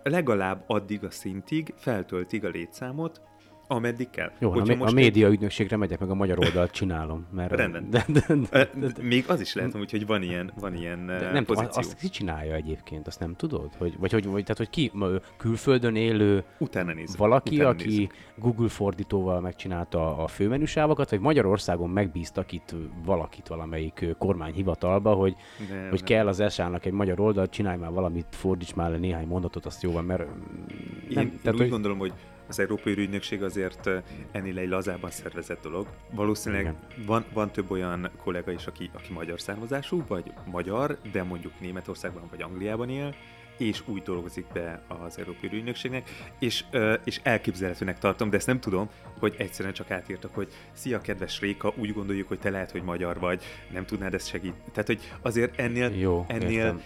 legalább 0.02 0.64
addig 0.66 1.05
a 1.05 1.11
szintig 1.11 1.74
feltöltik 1.76 2.44
a 2.44 2.48
létszámot, 2.48 3.20
ameddig 3.66 4.10
kell. 4.10 4.30
jó, 4.38 4.50
a, 4.52 4.54
mé- 4.54 4.70
a 4.70 4.76
most 4.76 4.94
média 4.94 5.28
ügynökségre 5.28 5.76
megyek, 5.76 5.98
meg 6.00 6.10
a 6.10 6.14
magyar 6.14 6.38
oldalt 6.38 6.70
csinálom. 6.70 7.26
Mert, 7.32 7.52
Rendben. 7.52 7.90
De, 7.90 8.04
de, 8.08 8.24
de, 8.50 8.68
Ö, 8.80 8.88
Még 9.02 9.24
az 9.28 9.40
is 9.40 9.54
lehet, 9.54 9.72
hogy 9.72 10.06
van 10.06 10.22
ilyen, 10.22 10.52
van 10.60 10.74
ilyen 10.74 11.06
de 11.06 11.18
de 11.18 11.30
nem 11.30 11.44
tudom, 11.44 11.64
pozíció. 11.64 11.80
azt 11.80 11.94
ki 11.96 12.08
csinálja 12.08 12.54
egyébként, 12.54 13.06
azt 13.06 13.20
nem 13.20 13.34
tudod? 13.36 13.70
Hogy, 13.78 13.94
vagy, 13.98 14.12
hogy, 14.12 14.26
vagy 14.26 14.42
tehát, 14.42 14.56
hogy 14.56 14.70
ki 14.70 14.92
külföldön 15.36 15.96
élő 15.96 16.44
Utána 16.58 16.92
nézzük. 16.92 17.18
valaki, 17.18 17.54
utána 17.54 17.68
aki 17.70 17.86
nézzük. 17.86 18.12
Google 18.36 18.68
fordítóval 18.68 19.40
megcsinálta 19.40 20.16
a 20.16 20.26
főmenüsávokat, 20.26 21.10
vagy 21.10 21.20
Magyarországon 21.20 21.90
megbíztak 21.90 22.52
itt 22.52 22.74
valakit 23.04 23.48
valamelyik 23.48 24.06
kormányhivatalba, 24.18 25.14
hogy, 25.14 25.34
Nem, 25.70 25.88
hogy 25.88 25.98
nem. 25.98 26.08
kell 26.08 26.26
az 26.26 26.40
esának 26.40 26.84
egy 26.84 26.92
magyar 26.92 27.20
oldalt, 27.20 27.50
csinálj 27.50 27.78
már 27.78 27.90
valamit, 27.92 28.26
fordíts 28.30 28.74
már 28.74 28.90
le 28.90 28.96
néhány 28.96 29.26
mondatot, 29.26 29.66
azt 29.66 29.82
jó 29.82 29.92
van, 29.92 30.04
mert 30.04 30.20
Én, 30.20 30.28
nem, 31.08 31.24
én 31.24 31.38
tehát, 31.42 31.52
úgy 31.54 31.58
hogy, 31.60 31.68
gondolom, 31.70 31.98
hogy 31.98 32.12
az 32.49 32.59
Európai 32.59 32.92
Ügynökség 32.92 33.42
azért 33.42 33.90
ennél 34.30 34.59
egy 34.59 34.68
lazában 34.68 35.11
szervezett 35.11 35.62
dolog. 35.62 35.86
Valószínűleg 36.11 36.74
van, 37.07 37.24
van 37.32 37.51
több 37.51 37.70
olyan 37.70 38.11
kollega 38.16 38.51
is, 38.51 38.66
aki, 38.66 38.90
aki 38.92 39.12
magyar 39.12 39.40
származású, 39.40 40.05
vagy 40.09 40.32
magyar, 40.51 40.99
de 41.12 41.22
mondjuk 41.22 41.61
Németországban 41.61 42.22
vagy 42.30 42.42
Angliában 42.42 42.90
él, 42.90 43.14
és 43.57 43.82
úgy 43.86 44.02
dolgozik 44.02 44.46
be 44.52 44.82
az 45.05 45.18
Európai 45.18 45.50
Ügynökségnek, 45.52 46.11
és, 46.38 46.64
és 47.05 47.20
elképzelhetőnek 47.22 47.98
tartom, 47.98 48.30
de 48.30 48.36
ezt 48.36 48.46
nem 48.46 48.61
tudom, 48.61 48.88
hogy 49.18 49.34
egyszerűen 49.38 49.74
csak 49.74 49.90
átírtak, 49.90 50.34
hogy 50.34 50.48
szia, 50.72 51.00
kedves 51.00 51.40
Réka, 51.40 51.72
úgy 51.76 51.92
gondoljuk, 51.92 52.28
hogy 52.28 52.38
te 52.38 52.50
lehet, 52.50 52.70
hogy 52.70 52.82
magyar 52.82 53.18
vagy, 53.18 53.42
nem 53.72 53.84
tudnád 53.84 54.14
ezt 54.14 54.26
segíteni. 54.28 54.62
Tehát, 54.72 54.86
hogy 54.86 55.00
azért 55.22 55.59
ennél, 55.59 55.90
Jó, 55.90 56.24
ennél 56.28 56.50
értem. 56.50 56.82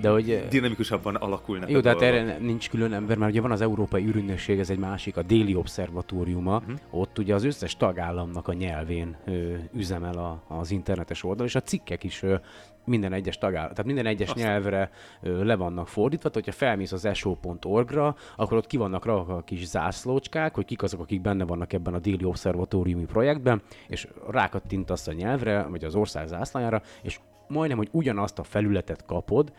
De 0.00 0.08
hogy- 0.10 0.46
dinamikusabban 0.48 1.14
alakulnak 1.14 1.70
Jó, 1.70 1.80
de 1.80 1.88
hát 1.88 2.02
erre 2.02 2.38
nincs 2.38 2.70
külön 2.70 2.92
ember, 2.92 3.16
mert 3.16 3.30
ugye 3.30 3.40
van 3.40 3.50
az 3.50 3.60
Európai 3.60 4.06
Ürügynökség, 4.06 4.58
ez 4.58 4.70
egy 4.70 4.78
másik, 4.78 5.16
a 5.16 5.22
Déli 5.22 5.54
Obszervatóriuma, 5.54 6.58
Mhm. 6.58 6.70
uh-huh. 6.72 7.00
ott 7.00 7.18
ugye 7.18 7.34
az 7.34 7.44
összes 7.44 7.76
tagállamnak 7.76 8.48
a 8.48 8.52
nyelvén 8.52 9.16
ö, 9.26 9.54
üzemel 9.74 10.18
a, 10.18 10.44
az 10.48 10.70
internetes 10.70 11.24
oldal, 11.24 11.46
és 11.46 11.54
a 11.54 11.60
cikkek 11.62 12.04
is 12.04 12.22
ö, 12.22 12.34
minden 12.88 13.12
egyes 13.12 13.38
tagállam, 13.38 13.70
tehát 13.70 13.84
minden 13.84 14.06
egyes 14.06 14.28
Azt. 14.28 14.38
nyelvre 14.38 14.90
ö, 15.22 15.44
le 15.44 15.56
vannak 15.56 15.88
fordítva, 15.88 16.28
tehát 16.28 16.44
hogyha 16.44 16.66
felmész 16.66 16.92
az 16.92 17.08
so.org-ra, 17.14 18.16
akkor 18.36 18.56
ott 18.56 18.66
ki 18.66 18.76
vannak 18.76 19.04
rakva 19.04 19.34
a 19.34 19.42
kis 19.42 19.66
zászlócskák, 19.66 20.54
hogy 20.54 20.64
kik 20.64 20.82
azok, 20.82 21.00
akik 21.00 21.20
benne 21.20 21.44
vannak 21.44 21.72
ebben 21.72 21.94
a 21.94 21.98
Déli 21.98 22.24
Obszervatóriumi 22.24 23.04
projektben, 23.04 23.62
és 23.88 24.08
rákattintasz 24.30 25.06
a 25.06 25.12
nyelvre, 25.12 25.62
vagy 25.62 25.84
az 25.84 25.94
ország 25.94 26.26
zászlajára, 26.26 26.82
és 27.02 27.20
majdnem, 27.48 27.78
hogy 27.78 27.88
ugyanazt 27.92 28.38
a 28.38 28.42
felületet 28.42 29.04
kapod, 29.04 29.52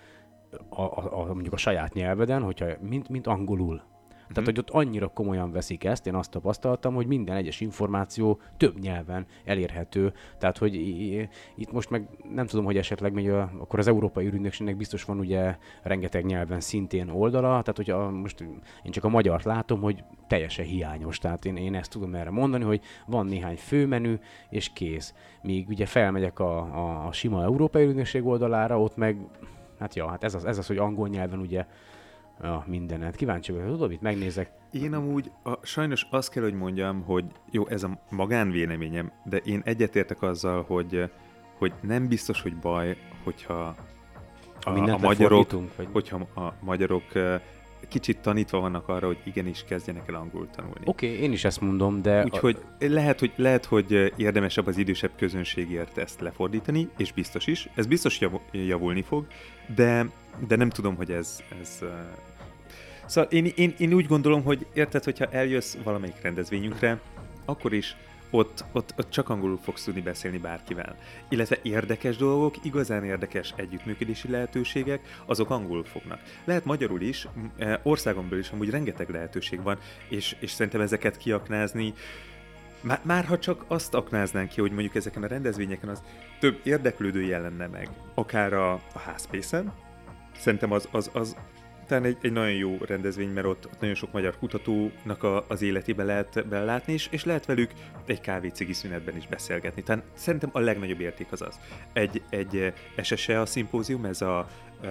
a, 0.70 0.82
a, 0.82 1.20
a, 1.20 1.26
mondjuk 1.26 1.54
a 1.54 1.58
saját 1.58 1.94
nyelveden, 1.94 2.42
hogyha 2.42 2.66
mint, 2.82 3.10
mint 3.10 3.28
angolul. 3.28 3.82
Tehát, 4.34 4.50
hogy 4.50 4.60
ott 4.60 4.70
annyira 4.70 5.08
komolyan 5.08 5.52
veszik 5.52 5.84
ezt, 5.84 6.08
én 6.08 6.16
azt 6.16 6.32
tapasztaltam, 6.32 6.94
hogy 6.94 7.08
minden 7.08 7.36
egyes 7.36 7.62
információ 7.62 8.40
több 8.58 8.80
nyelven 8.80 9.26
elérhető. 9.46 10.14
Tehát, 10.38 10.58
hogy 10.58 10.76
itt 11.56 11.72
most 11.72 11.90
meg 11.90 12.08
nem 12.34 12.46
tudom, 12.46 12.66
hogy 12.66 12.78
esetleg 12.78 13.14
még 13.14 13.30
a, 13.30 13.52
akkor 13.60 13.80
az 13.80 13.88
Európai 13.88 14.26
Ürügynökségnek 14.26 14.78
biztos 14.78 15.04
van 15.04 15.20
ugye 15.20 15.58
rengeteg 15.84 16.26
nyelven 16.26 16.60
szintén 16.60 17.10
oldala, 17.10 17.48
tehát 17.48 17.76
hogyha 17.76 18.10
most 18.10 18.42
én 18.84 18.92
csak 18.92 19.04
a 19.04 19.10
magyart 19.10 19.44
látom, 19.44 19.82
hogy 19.82 20.04
teljesen 20.28 20.66
hiányos. 20.66 21.18
Tehát 21.18 21.46
én, 21.46 21.56
én 21.56 21.76
ezt 21.76 21.92
tudom 21.92 22.16
erre 22.16 22.30
mondani, 22.30 22.64
hogy 22.64 22.82
van 23.06 23.26
néhány 23.26 23.58
főmenü, 23.58 24.16
és 24.50 24.70
kész. 24.74 25.14
Míg 25.42 25.68
ugye 25.68 25.86
felmegyek 25.86 26.40
a, 26.40 26.58
a, 26.58 27.08
a 27.08 27.12
sima 27.12 27.44
Európai 27.44 27.84
Ürügynökség 27.84 28.26
oldalára, 28.26 28.82
ott 28.82 28.96
meg, 28.96 29.18
hát 29.80 29.96
ja, 29.96 30.08
hát 30.08 30.24
ez 30.24 30.34
az, 30.34 30.46
ez 30.46 30.58
az 30.58 30.68
hogy 30.68 30.78
angol 30.78 31.08
nyelven 31.08 31.40
ugye 31.40 31.66
Ja, 32.42 32.64
mindenet. 32.68 33.16
Kíváncsi 33.16 33.52
vagyok, 33.52 33.68
tudod, 33.68 33.90
mit 33.90 34.02
megnézek. 34.02 34.52
Én 34.72 34.94
amúgy 34.94 35.32
a, 35.44 35.66
sajnos 35.66 36.08
azt 36.10 36.32
kell, 36.32 36.44
hogy 36.44 36.54
mondjam, 36.54 37.02
hogy 37.02 37.26
jó, 37.52 37.68
ez 37.68 37.84
a 37.84 38.00
magánvéleményem, 38.10 39.12
de 39.26 39.38
én 39.38 39.62
egyetértek 39.66 40.22
azzal, 40.22 40.64
hogy, 40.64 41.12
hogy 41.58 41.74
nem 41.82 42.08
biztos, 42.08 42.42
hogy 42.42 42.56
baj, 42.56 42.98
hogyha 43.24 43.76
a, 44.62 44.70
a 44.90 44.98
magyarok, 44.98 45.52
vagy... 45.76 45.88
hogyha 45.92 46.28
a 46.36 46.54
magyarok 46.62 47.04
kicsit 47.88 48.20
tanítva 48.20 48.60
vannak 48.60 48.88
arra, 48.88 49.08
hogy 49.08 49.18
igenis 49.24 49.64
kezdjenek 49.68 50.08
el 50.08 50.16
angolul 50.16 50.48
tanulni. 50.56 50.82
Oké, 50.86 51.08
okay, 51.08 51.22
én 51.22 51.32
is 51.32 51.44
ezt 51.44 51.62
mondom, 51.62 52.02
de... 52.02 52.24
Úgyhogy 52.24 52.58
a... 52.80 52.86
lehet, 52.88 53.20
hogy, 53.20 53.32
lehet, 53.36 53.66
hogy 53.66 54.14
érdemesebb 54.16 54.68
az 54.68 54.78
idősebb 54.78 55.12
közönségért 55.18 55.98
ezt 55.98 56.22
lefordítani, 56.22 56.90
és 56.98 57.12
biztos 57.12 57.48
is. 57.48 57.70
Ez 57.76 57.86
biztos 57.86 58.20
javulni 58.52 59.02
fog, 59.02 59.26
de, 59.76 60.06
de 60.48 60.56
nem 60.56 60.70
tudom, 60.70 60.96
hogy 60.96 61.12
ez, 61.12 61.44
ez 61.62 61.84
Szóval 63.10 63.30
én, 63.32 63.46
én, 63.56 63.74
én 63.78 63.94
úgy 63.94 64.08
gondolom, 64.08 64.44
hogy 64.44 64.66
érted, 64.74 65.04
hogyha 65.04 65.26
eljössz 65.26 65.78
valamelyik 65.84 66.22
rendezvényünkre, 66.22 67.00
akkor 67.46 67.74
is 67.74 67.96
ott, 68.30 68.66
ott, 68.72 68.94
ott 68.98 69.10
csak 69.10 69.30
angolul 69.30 69.58
fogsz 69.58 69.84
tudni 69.84 70.02
beszélni 70.02 70.38
bárkivel. 70.38 70.96
Illetve 71.30 71.58
érdekes 71.62 72.18
dolgok, 72.18 72.66
igazán 72.66 73.04
érdekes 73.04 73.54
együttműködési 73.56 74.30
lehetőségek, 74.30 75.22
azok 75.26 75.50
angolul 75.50 75.84
fognak. 75.84 76.20
Lehet 76.44 76.66
magyarul 76.66 77.02
is, 77.02 77.28
e, 77.58 77.80
országon 77.84 78.24
belül 78.24 78.40
is 78.40 78.50
amúgy 78.50 78.70
rengeteg 78.70 79.10
lehetőség 79.10 79.62
van, 79.62 79.78
és, 80.10 80.36
és 80.40 80.52
szerintem 80.52 80.82
ezeket 80.82 81.18
kiaknázni, 81.18 81.94
már, 82.82 83.00
már 83.04 83.26
ha 83.26 83.40
csak 83.40 83.66
azt 83.68 83.94
aknáznánk 83.94 84.50
ki, 84.50 84.62
hogy 84.62 84.72
mondjuk 84.72 84.96
ezeken 84.96 85.24
a 85.24 85.28
rendezvényeken 85.28 85.90
az 85.90 86.04
több 86.40 86.60
érdeklődő 86.64 87.22
jelenne 87.22 87.68
meg, 87.68 87.90
akár 88.14 88.54
a, 88.54 88.72
a 88.74 89.00
házpészen, 89.00 89.74
szerintem 90.38 90.72
az, 90.72 90.88
az, 90.92 91.10
az 91.14 91.36
talán 91.90 92.04
egy, 92.04 92.18
egy 92.22 92.32
nagyon 92.32 92.54
jó 92.54 92.78
rendezvény, 92.86 93.30
mert 93.30 93.48
ott, 93.48 93.66
ott 93.66 93.80
nagyon 93.80 93.96
sok 93.96 94.12
magyar 94.12 94.38
kutatónak 94.38 95.24
a, 95.24 95.46
az 95.48 95.62
életébe 95.62 96.04
lehet 96.04 96.48
belátni, 96.48 96.94
és, 96.94 97.08
és 97.12 97.26
lehet 97.26 97.46
velük 97.46 97.72
egy 98.06 98.22
kávé 98.22 98.52
szünetben 98.72 99.18
is 99.18 99.28
beszélgetni. 99.28 99.84
Tehát 99.84 100.04
szerintem 100.14 100.50
a 100.54 100.60
legnagyobb 100.60 101.00
érték 101.00 101.32
az 101.32 101.42
az. 101.42 101.60
Egy, 101.94 102.22
egy 102.30 102.74
SSE 103.02 103.42
a 103.42 103.46
szimpózium, 103.46 104.06
ez 104.06 104.22
a 104.22 104.48
uh, 104.82 104.88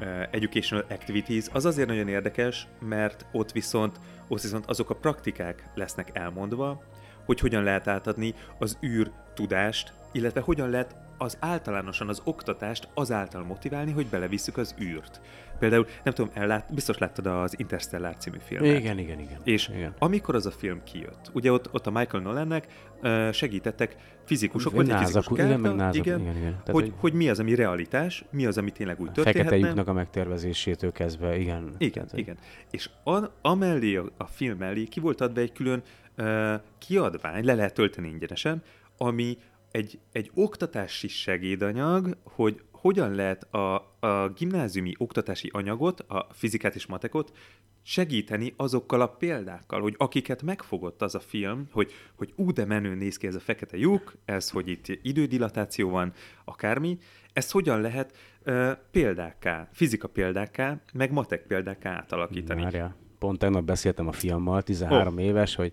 uh, 0.00 0.26
Educational 0.30 0.86
Activities, 0.90 1.44
az 1.52 1.64
azért 1.64 1.88
nagyon 1.88 2.08
érdekes, 2.08 2.66
mert 2.78 3.26
ott 3.32 3.52
viszont, 3.52 4.00
ott 4.28 4.40
viszont 4.40 4.66
azok 4.66 4.90
a 4.90 4.94
praktikák 4.94 5.70
lesznek 5.74 6.10
elmondva, 6.12 6.82
hogy 7.24 7.40
hogyan 7.40 7.62
lehet 7.62 7.88
átadni 7.88 8.34
az 8.58 8.78
űr 8.82 9.10
tudást, 9.34 9.92
illetve 10.12 10.40
hogyan 10.40 10.70
lehet 10.70 10.94
az 11.22 11.36
általánosan 11.40 12.08
az 12.08 12.20
oktatást 12.24 12.88
azáltal 12.94 13.42
motiválni, 13.42 13.92
hogy 13.92 14.06
belevisszük 14.06 14.56
az 14.56 14.74
űrt. 14.80 15.20
Például, 15.58 15.86
nem 16.04 16.14
tudom, 16.14 16.30
ellát, 16.34 16.74
biztos 16.74 16.98
láttad 16.98 17.26
az 17.26 17.58
Interstellar 17.58 18.16
című 18.16 18.36
filmet. 18.40 18.78
Igen, 18.78 18.98
igen, 18.98 19.18
igen. 19.18 19.40
És 19.44 19.68
igen. 19.68 19.94
amikor 19.98 20.34
az 20.34 20.46
a 20.46 20.50
film 20.50 20.82
kijött, 20.84 21.30
ugye 21.32 21.52
ott, 21.52 21.74
ott 21.74 21.86
a 21.86 21.90
Michael 21.90 22.22
Nolannek 22.22 22.66
uh, 23.02 23.32
segítettek 23.32 23.96
fizikusok, 24.24 24.72
vagy 24.72 24.90
egy 24.90 24.96
fizikus 24.96 25.38
igen, 25.38 25.60
meg 25.60 25.74
názak, 25.74 26.06
igen, 26.06 26.20
igen, 26.20 26.36
igen. 26.36 26.50
Tehát, 26.50 26.70
hogy, 26.70 26.92
hogy, 26.96 27.12
mi 27.12 27.28
az, 27.28 27.38
ami 27.38 27.54
realitás, 27.54 28.24
mi 28.30 28.46
az, 28.46 28.58
ami 28.58 28.70
tényleg 28.70 29.00
úgy 29.00 29.12
történhetne. 29.12 29.50
Fekete 29.50 29.66
lyuknak 29.66 29.88
a 29.88 29.92
megtervezésétől 29.92 30.92
kezdve, 30.92 31.38
igen. 31.38 31.74
Igen, 31.78 32.04
tehát, 32.04 32.18
igen. 32.18 32.36
És 32.70 32.90
a, 33.04 33.24
amellé, 33.42 33.96
a, 33.96 34.04
a 34.16 34.26
film 34.26 34.58
mellé 34.58 34.84
ki 34.84 35.00
volt 35.00 35.20
adva 35.20 35.40
egy 35.40 35.52
külön 35.52 35.82
uh, 36.18 36.54
kiadvány, 36.78 37.44
le 37.44 37.54
lehet 37.54 37.74
tölteni 37.74 38.08
ingyenesen, 38.08 38.62
ami 38.96 39.38
egy, 39.70 39.98
egy 40.12 40.30
oktatási 40.34 41.08
segédanyag, 41.08 42.16
hogy 42.22 42.62
hogyan 42.72 43.14
lehet 43.14 43.54
a, 43.54 43.74
a 44.00 44.28
gimnáziumi 44.28 44.94
oktatási 44.98 45.50
anyagot, 45.52 46.00
a 46.00 46.26
fizikát 46.32 46.74
és 46.74 46.86
matekot 46.86 47.32
segíteni 47.82 48.54
azokkal 48.56 49.00
a 49.00 49.06
példákkal, 49.06 49.80
hogy 49.80 49.94
akiket 49.98 50.42
megfogott 50.42 51.02
az 51.02 51.14
a 51.14 51.20
film, 51.20 51.68
hogy, 51.72 51.92
hogy 52.14 52.32
ú, 52.36 52.52
de 52.52 52.64
menő 52.64 52.94
néz 52.94 53.16
ki 53.16 53.26
ez 53.26 53.34
a 53.34 53.40
fekete 53.40 53.76
lyuk, 53.76 54.14
ez, 54.24 54.50
hogy 54.50 54.68
itt 54.68 54.86
idődilatáció 55.02 55.90
van, 55.90 56.12
akármi, 56.44 56.98
ezt 57.32 57.50
hogyan 57.50 57.80
lehet 57.80 58.16
uh, 58.46 58.72
példákká, 58.90 59.68
fizika 59.72 60.08
példákká, 60.08 60.82
meg 60.92 61.12
matek 61.12 61.46
példákká 61.46 61.90
átalakítani. 61.90 62.62
Várja. 62.62 62.96
Pont 63.20 63.38
tegnap 63.38 63.64
beszéltem 63.64 64.08
a 64.08 64.12
fiammal, 64.12 64.62
13 64.62 65.14
oh. 65.14 65.22
éves, 65.22 65.54
hogy 65.54 65.72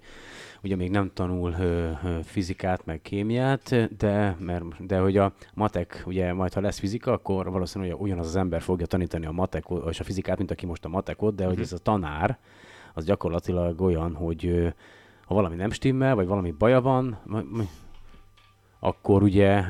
ugye 0.64 0.76
még 0.76 0.90
nem 0.92 1.12
tanul 1.14 1.54
ö, 1.60 1.90
ö, 2.04 2.20
fizikát, 2.24 2.86
meg 2.86 3.02
kémiát, 3.02 3.96
de, 3.98 4.36
mert, 4.40 4.86
de 4.86 5.00
hogy 5.00 5.18
a 5.18 5.34
matek, 5.54 6.04
ugye 6.06 6.34
majd 6.34 6.54
ha 6.54 6.62
lesz 6.62 6.80
fizika, 6.80 7.12
akkor 7.12 7.52
valószínűleg 7.52 8.02
ugyanaz 8.02 8.28
az 8.28 8.36
ember 8.36 8.62
fogja 8.62 8.86
tanítani 8.86 9.26
a 9.26 9.32
matekot, 9.32 9.90
és 9.90 10.00
a 10.00 10.04
fizikát, 10.04 10.38
mint 10.38 10.52
aki 10.52 10.66
most 10.66 10.86
a 10.86 10.90
matekot, 10.90 11.36
de 11.36 11.44
hogy 11.44 11.52
uh-huh. 11.52 11.66
ez 11.66 11.74
a 11.74 11.84
tanár, 11.84 12.38
az 12.94 13.06
gyakorlatilag 13.06 13.82
olyan, 13.82 14.16
hogy 14.16 14.46
ö, 14.46 14.68
ha 15.26 15.34
valami 15.34 15.56
nem 15.56 15.72
stimmel, 15.72 16.16
vagy 16.16 16.28
valami 16.28 16.52
baja 16.52 16.82
van, 16.82 17.18
akkor 18.80 19.24
ugye 19.24 19.64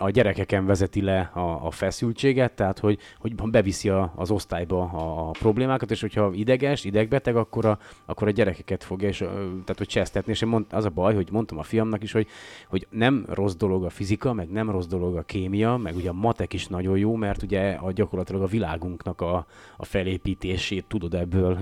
a 0.00 0.10
gyerekeken 0.10 0.66
vezeti 0.66 1.02
le 1.02 1.30
a, 1.34 1.66
a 1.66 1.70
feszültséget, 1.70 2.52
tehát 2.52 2.78
hogy, 2.78 2.98
hogy 3.18 3.34
beviszi 3.34 3.88
a, 3.88 4.12
az 4.16 4.30
osztályba 4.30 4.82
a, 4.82 5.28
a 5.28 5.30
problémákat, 5.30 5.90
és 5.90 6.00
hogyha 6.00 6.30
ideges, 6.32 6.84
idegbeteg, 6.84 7.36
akkor 7.36 7.64
a, 7.64 7.78
akkor 8.04 8.28
a 8.28 8.30
gyerekeket 8.30 8.84
fogja, 8.84 9.08
és, 9.08 9.16
tehát 9.16 9.74
hogy 9.76 9.86
csesztetni, 9.86 10.32
és 10.32 10.44
mond, 10.44 10.66
az 10.70 10.84
a 10.84 10.88
baj, 10.88 11.14
hogy 11.14 11.28
mondtam 11.32 11.58
a 11.58 11.62
fiamnak 11.62 12.02
is, 12.02 12.12
hogy, 12.12 12.26
hogy 12.68 12.86
nem 12.90 13.24
rossz 13.28 13.54
dolog 13.54 13.84
a 13.84 13.90
fizika, 13.90 14.32
meg 14.32 14.50
nem 14.50 14.70
rossz 14.70 14.86
dolog 14.86 15.16
a 15.16 15.22
kémia, 15.22 15.76
meg 15.76 15.96
ugye 15.96 16.08
a 16.08 16.12
matek 16.12 16.52
is 16.52 16.66
nagyon 16.66 16.98
jó, 16.98 17.14
mert 17.14 17.42
ugye 17.42 17.70
a, 17.70 17.92
gyakorlatilag 17.92 18.42
a 18.42 18.46
világunknak 18.46 19.20
a, 19.20 19.46
a 19.76 19.84
felépítését 19.84 20.84
tudod 20.88 21.14
ebből 21.14 21.52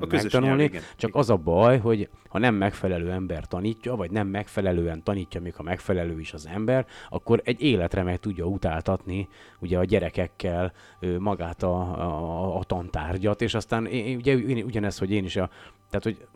a 0.00 0.06
megtanulni, 0.06 0.56
nyelv, 0.56 0.70
igen. 0.70 0.82
csak 0.96 1.14
az 1.14 1.30
a 1.30 1.36
baj, 1.36 1.78
hogy 1.78 2.08
ha 2.36 2.42
nem 2.42 2.54
megfelelő 2.54 3.10
ember 3.10 3.46
tanítja, 3.46 3.94
vagy 3.94 4.10
nem 4.10 4.26
megfelelően 4.26 5.02
tanítja, 5.02 5.40
még 5.40 5.54
ha 5.54 5.62
megfelelő 5.62 6.20
is 6.20 6.32
az 6.32 6.46
ember, 6.46 6.86
akkor 7.08 7.40
egy 7.44 7.62
életre 7.62 8.02
meg 8.02 8.18
tudja 8.18 8.44
utáltatni 8.44 9.28
ugye 9.58 9.78
a 9.78 9.84
gyerekekkel 9.84 10.72
magát 11.18 11.62
a, 11.62 11.76
a, 11.78 12.58
a 12.58 12.64
tantárgyat, 12.64 13.42
és 13.42 13.54
aztán 13.54 13.86
ugye 14.16 14.34
ugyanez, 14.64 14.98
hogy 14.98 15.10
én 15.10 15.24
is 15.24 15.36
a 15.36 15.50
tehát, 15.90 16.04
hogy 16.04 16.26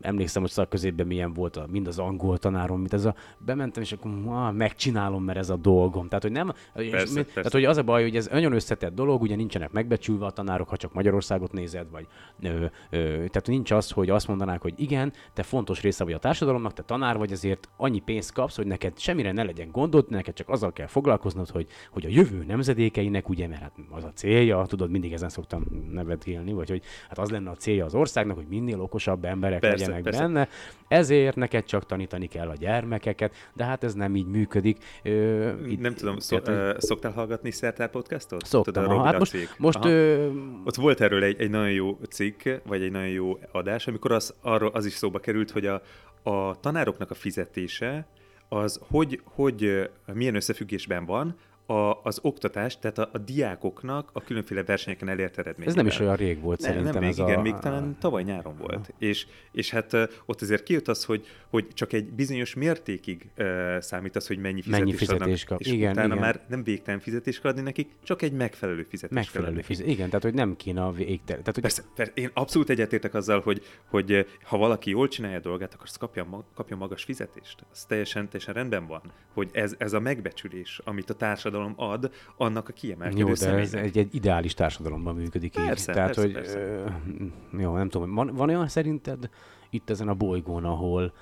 emlékszem, 0.00 0.42
hogy 0.42 0.50
szakközépben 0.50 1.06
milyen 1.06 1.32
volt 1.32 1.56
a, 1.56 1.66
mind 1.70 1.86
az 1.86 1.98
angol 1.98 2.38
tanárom, 2.38 2.78
mint 2.78 2.92
ez 2.92 3.04
a, 3.04 3.14
bementem, 3.38 3.82
és 3.82 3.92
akkor 3.92 4.10
ah, 4.26 4.52
megcsinálom, 4.52 5.24
mert 5.24 5.38
ez 5.38 5.50
a 5.50 5.56
dolgom. 5.56 6.08
Tehát, 6.08 6.22
hogy 6.22 6.32
nem, 6.32 6.52
persze, 6.72 6.82
és, 6.82 7.12
persze. 7.12 7.24
tehát, 7.32 7.52
hogy 7.52 7.64
az 7.64 7.76
a 7.76 7.82
baj, 7.82 8.02
hogy 8.02 8.16
ez 8.16 8.26
nagyon 8.26 8.52
összetett 8.52 8.94
dolog, 8.94 9.22
ugye 9.22 9.36
nincsenek 9.36 9.72
megbecsülve 9.72 10.26
a 10.26 10.30
tanárok, 10.30 10.68
ha 10.68 10.76
csak 10.76 10.92
Magyarországot 10.92 11.52
nézed, 11.52 11.90
vagy 11.90 12.06
ö, 12.42 12.64
ö, 12.90 13.00
tehát 13.08 13.46
nincs 13.46 13.70
az, 13.70 13.90
hogy 13.90 14.10
azt 14.10 14.28
mondanák, 14.28 14.60
hogy 14.62 14.74
igen, 14.76 15.12
te 15.32 15.42
fontos 15.42 15.82
része 15.82 16.04
vagy 16.04 16.12
a 16.12 16.18
társadalomnak, 16.18 16.72
te 16.72 16.82
tanár 16.82 17.16
vagy, 17.16 17.32
ezért 17.32 17.68
annyi 17.76 17.98
pénzt 17.98 18.32
kapsz, 18.32 18.56
hogy 18.56 18.66
neked 18.66 18.98
semmire 18.98 19.32
ne 19.32 19.42
legyen 19.42 19.70
gondod, 19.70 20.10
neked 20.10 20.34
csak 20.34 20.48
azzal 20.48 20.72
kell 20.72 20.86
foglalkoznod, 20.86 21.48
hogy, 21.48 21.66
hogy 21.90 22.04
a 22.04 22.08
jövő 22.08 22.44
nemzedékeinek, 22.44 23.28
ugye, 23.28 23.48
mert 23.48 23.60
hát 23.60 23.72
az 23.90 24.04
a 24.04 24.12
célja, 24.14 24.64
tudod, 24.66 24.90
mindig 24.90 25.12
ezen 25.12 25.28
szoktam 25.28 25.64
nevetgélni, 25.90 26.52
vagy 26.52 26.68
hogy 26.68 26.82
hát 27.08 27.18
az 27.18 27.30
lenne 27.30 27.50
a 27.50 27.54
célja 27.54 27.84
az 27.84 27.94
országnak, 27.94 28.36
hogy 28.36 28.46
minél 28.48 28.80
okosabb 28.80 29.24
emberek 29.38 29.60
persze, 29.60 29.76
legyenek 29.76 30.02
persze. 30.02 30.20
benne. 30.20 30.48
Ezért 30.88 31.36
neked 31.36 31.64
csak 31.64 31.86
tanítani 31.86 32.26
kell 32.26 32.48
a 32.48 32.54
gyermekeket, 32.54 33.34
de 33.54 33.64
hát 33.64 33.84
ez 33.84 33.94
nem 33.94 34.16
így 34.16 34.26
működik. 34.26 34.84
Ö, 35.02 35.50
itt, 35.66 35.80
nem 35.80 35.94
tudom, 35.94 36.18
szó, 36.18 36.38
ö, 36.44 36.74
szoktál 36.78 37.12
hallgatni 37.12 37.50
Szertár 37.50 37.90
podcastot? 37.90 38.46
Szoktam. 38.46 38.84
Tudod, 38.84 39.04
hát 39.04 39.18
most, 39.18 39.54
most 39.58 39.84
ö... 39.84 40.28
Ott 40.64 40.74
volt 40.74 41.00
erről 41.00 41.22
egy, 41.22 41.40
egy 41.40 41.50
nagyon 41.50 41.72
jó 41.72 41.98
cikk, 42.10 42.48
vagy 42.66 42.82
egy 42.82 42.90
nagyon 42.90 43.08
jó 43.08 43.38
adás, 43.52 43.86
amikor 43.86 44.12
az, 44.12 44.34
arról 44.40 44.70
az 44.70 44.86
is 44.86 44.92
szóba 44.92 45.18
került, 45.18 45.50
hogy 45.50 45.66
a, 45.66 45.82
a 46.22 46.60
tanároknak 46.60 47.10
a 47.10 47.14
fizetése 47.14 48.06
az 48.48 48.80
hogy, 48.90 49.20
hogy 49.24 49.90
milyen 50.12 50.34
összefüggésben 50.34 51.04
van 51.04 51.36
a, 51.70 52.00
az 52.02 52.18
oktatás, 52.22 52.78
tehát 52.78 52.98
a, 52.98 53.10
a 53.12 53.18
diákoknak 53.18 54.10
a 54.12 54.22
különféle 54.22 54.62
versenyeken 54.62 55.08
elért 55.08 55.38
eredményével. 55.38 55.68
Ez 55.68 55.74
nem 55.74 55.86
is 55.86 56.00
olyan 56.00 56.16
rég 56.16 56.40
volt 56.40 56.60
nem, 56.60 56.70
szerintem. 56.70 56.92
Nem, 56.92 57.02
még, 57.02 57.10
ez 57.10 57.18
igen, 57.18 57.38
a... 57.38 57.42
még 57.42 57.54
talán 57.54 57.96
tavaly 58.00 58.22
nyáron 58.22 58.56
volt. 58.58 58.92
És, 58.98 59.26
és 59.52 59.70
hát 59.70 59.96
ott 60.26 60.40
azért 60.40 60.62
kijött 60.62 60.88
az, 60.88 61.04
hogy, 61.04 61.26
hogy 61.48 61.66
csak 61.74 61.92
egy 61.92 62.10
bizonyos 62.10 62.54
mértékig 62.54 63.30
uh, 63.38 63.80
számít 63.80 64.16
az, 64.16 64.26
hogy 64.26 64.38
mennyi 64.38 64.62
fizetést, 64.62 64.84
mennyi 64.84 64.96
fizetés 64.96 65.42
adnak, 65.44 65.48
kap. 65.48 65.60
és 65.60 65.72
igen, 65.72 65.92
utána 65.92 66.06
igen. 66.06 66.18
már 66.18 66.40
nem 66.48 66.64
végtelen 66.64 67.00
fizetést 67.00 67.40
kell 67.40 67.50
adni 67.50 67.62
nekik, 67.62 67.90
csak 68.02 68.22
egy 68.22 68.32
megfelelő 68.32 68.82
fizetést 68.82 69.14
Megfelelő 69.14 69.54
kell 69.54 69.62
fizetés. 69.62 69.92
Igen, 69.92 70.06
tehát 70.06 70.22
hogy 70.22 70.34
nem 70.34 70.56
kéne 70.56 70.84
a 70.84 70.92
végtel. 70.92 71.38
Tehát, 71.38 71.54
hogy 71.54 71.62
Persze, 71.62 71.82
persze, 71.94 72.12
én 72.14 72.30
abszolút 72.34 72.70
egyetértek 72.70 73.14
azzal, 73.14 73.40
hogy, 73.40 73.62
hogy 73.84 74.26
ha 74.42 74.56
valaki 74.56 74.90
jól 74.90 75.08
csinálja 75.08 75.36
a 75.36 75.40
dolgát, 75.40 75.74
akkor 75.74 75.88
kapja, 75.98 76.44
kapja 76.54 76.76
magas 76.76 77.04
fizetést. 77.04 77.64
Ez 77.72 77.84
teljesen, 77.84 78.28
teljesen 78.28 78.54
rendben 78.54 78.86
van, 78.86 79.02
hogy 79.32 79.50
ez, 79.52 79.74
ez 79.78 79.92
a 79.92 80.00
megbecsülés, 80.00 80.80
amit 80.84 81.10
a 81.10 81.14
társadalom 81.14 81.57
ad, 81.76 82.10
annak 82.36 82.68
a 82.68 82.72
kiemelkedő 82.72 83.20
Jó, 83.20 83.28
de 83.28 83.34
személynek. 83.34 83.64
ez 83.64 83.74
egy, 83.74 83.98
egy 83.98 84.14
ideális 84.14 84.54
társadalomban 84.54 85.14
működik 85.14 85.52
Persze, 85.52 85.90
így. 85.90 85.96
Tehát, 85.96 86.14
persze, 86.14 86.20
hogy 86.20 86.32
persze. 86.32 86.58
Ö, 86.58 86.86
jó, 87.58 87.76
nem 87.76 87.88
tudom, 87.88 88.14
van, 88.14 88.34
van 88.34 88.48
olyan 88.48 88.68
szerinted 88.68 89.30
itt 89.70 89.90
ezen 89.90 90.08
a 90.08 90.14
bolygón, 90.14 90.64
ahol 90.64 91.12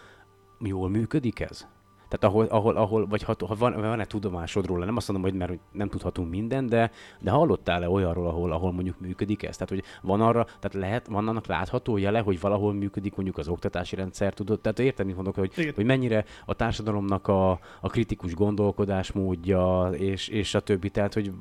jól 0.61 0.89
működik 0.89 1.41
ez? 1.41 1.66
Tehát 2.09 2.35
ahol, 2.35 2.45
ahol, 2.45 2.77
ahol 2.77 3.07
vagy 3.07 3.23
ha, 3.23 3.35
ha 3.47 3.55
van, 3.55 3.81
van-e 3.81 4.05
tudomásod 4.05 4.67
róla, 4.67 4.85
nem 4.85 4.97
azt 4.97 5.09
mondom, 5.09 5.31
hogy 5.31 5.39
mert 5.39 5.53
nem 5.73 5.89
tudhatunk 5.89 6.31
minden, 6.31 6.67
de, 6.67 6.91
de 7.21 7.31
hallottál-e 7.31 7.89
olyanról, 7.89 8.27
ahol, 8.27 8.53
ahol 8.53 8.73
mondjuk 8.73 9.01
működik 9.01 9.43
ez? 9.43 9.57
Tehát, 9.57 9.69
hogy 9.69 9.83
van 10.03 10.21
arra, 10.21 10.45
tehát 10.45 10.75
lehet, 10.75 11.07
van 11.07 11.29
annak 11.29 11.47
látható 11.47 11.97
jele, 11.97 12.21
hogy 12.21 12.41
valahol 12.41 12.73
működik 12.73 13.15
mondjuk 13.15 13.39
az 13.39 13.49
oktatási 13.49 13.97
rendszer, 13.97 14.35
tudod? 14.35 14.61
Tehát 14.61 14.79
érteni 14.79 15.13
mondok, 15.13 15.35
hogy, 15.35 15.53
Igen. 15.57 15.73
hogy 15.75 15.85
mennyire 15.85 16.25
a 16.47 16.55
társadalomnak 16.55 17.29
a, 17.29 17.51
a 17.81 17.89
kritikus 17.89 18.35
gondolkodásmódja, 18.35 19.89
és, 19.93 20.29
és 20.29 20.55
a 20.55 20.61
többi, 20.61 20.91
tehát, 20.91 21.15
hogy, 21.15 21.33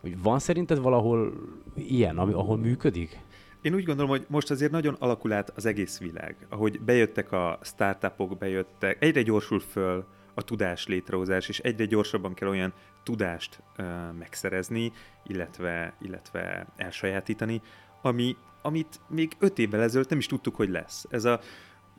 hogy 0.00 0.22
van 0.22 0.38
szerinted 0.38 0.78
valahol 0.78 1.32
ilyen, 1.74 2.18
ami, 2.18 2.32
ahol 2.32 2.56
működik? 2.56 3.22
Én 3.64 3.74
úgy 3.74 3.84
gondolom, 3.84 4.10
hogy 4.10 4.26
most 4.28 4.50
azért 4.50 4.70
nagyon 4.70 4.96
alakul 4.98 5.32
át 5.32 5.50
az 5.50 5.66
egész 5.66 5.98
világ. 5.98 6.46
Ahogy 6.48 6.80
bejöttek 6.80 7.32
a 7.32 7.58
startupok, 7.62 8.38
bejöttek, 8.38 9.02
egyre 9.02 9.22
gyorsul 9.22 9.60
föl 9.60 10.06
a 10.34 10.42
tudás 10.42 10.86
létrehozás, 10.86 11.48
és 11.48 11.58
egyre 11.58 11.84
gyorsabban 11.84 12.34
kell 12.34 12.48
olyan 12.48 12.72
tudást 13.02 13.62
uh, 13.78 13.86
megszerezni, 14.18 14.92
illetve, 15.26 15.94
illetve 16.00 16.66
elsajátítani, 16.76 17.60
ami, 18.02 18.36
amit 18.62 19.00
még 19.08 19.32
öt 19.38 19.58
évvel 19.58 19.82
ezelőtt 19.82 20.08
nem 20.08 20.18
is 20.18 20.26
tudtuk, 20.26 20.56
hogy 20.56 20.68
lesz. 20.68 21.06
Ez 21.10 21.24
a, 21.24 21.40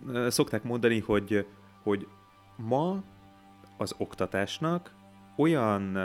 uh, 0.06 0.28
szokták 0.28 0.64
mondani, 0.64 1.00
hogy, 1.00 1.48
hogy 1.84 2.08
ma 2.56 3.04
az 3.78 3.96
oktatásnak 3.98 4.96
olyan 5.38 5.98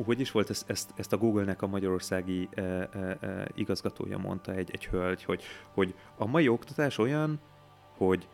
Hú, 0.00 0.06
hogy 0.06 0.20
is 0.20 0.30
volt, 0.30 0.50
ezt, 0.50 0.70
ezt, 0.70 0.90
ezt 0.96 1.12
a 1.12 1.16
Google-nek 1.16 1.62
a 1.62 1.66
magyarországi 1.66 2.48
e, 2.54 2.60
e, 2.62 2.88
e, 3.20 3.48
igazgatója 3.54 4.18
mondta 4.18 4.52
egy, 4.52 4.70
egy 4.72 4.86
hölgy, 4.86 5.24
hogy, 5.24 5.42
hogy 5.74 5.94
a 6.16 6.26
mai 6.26 6.48
oktatás 6.48 6.98
olyan, 6.98 7.40
hogy 7.96 8.28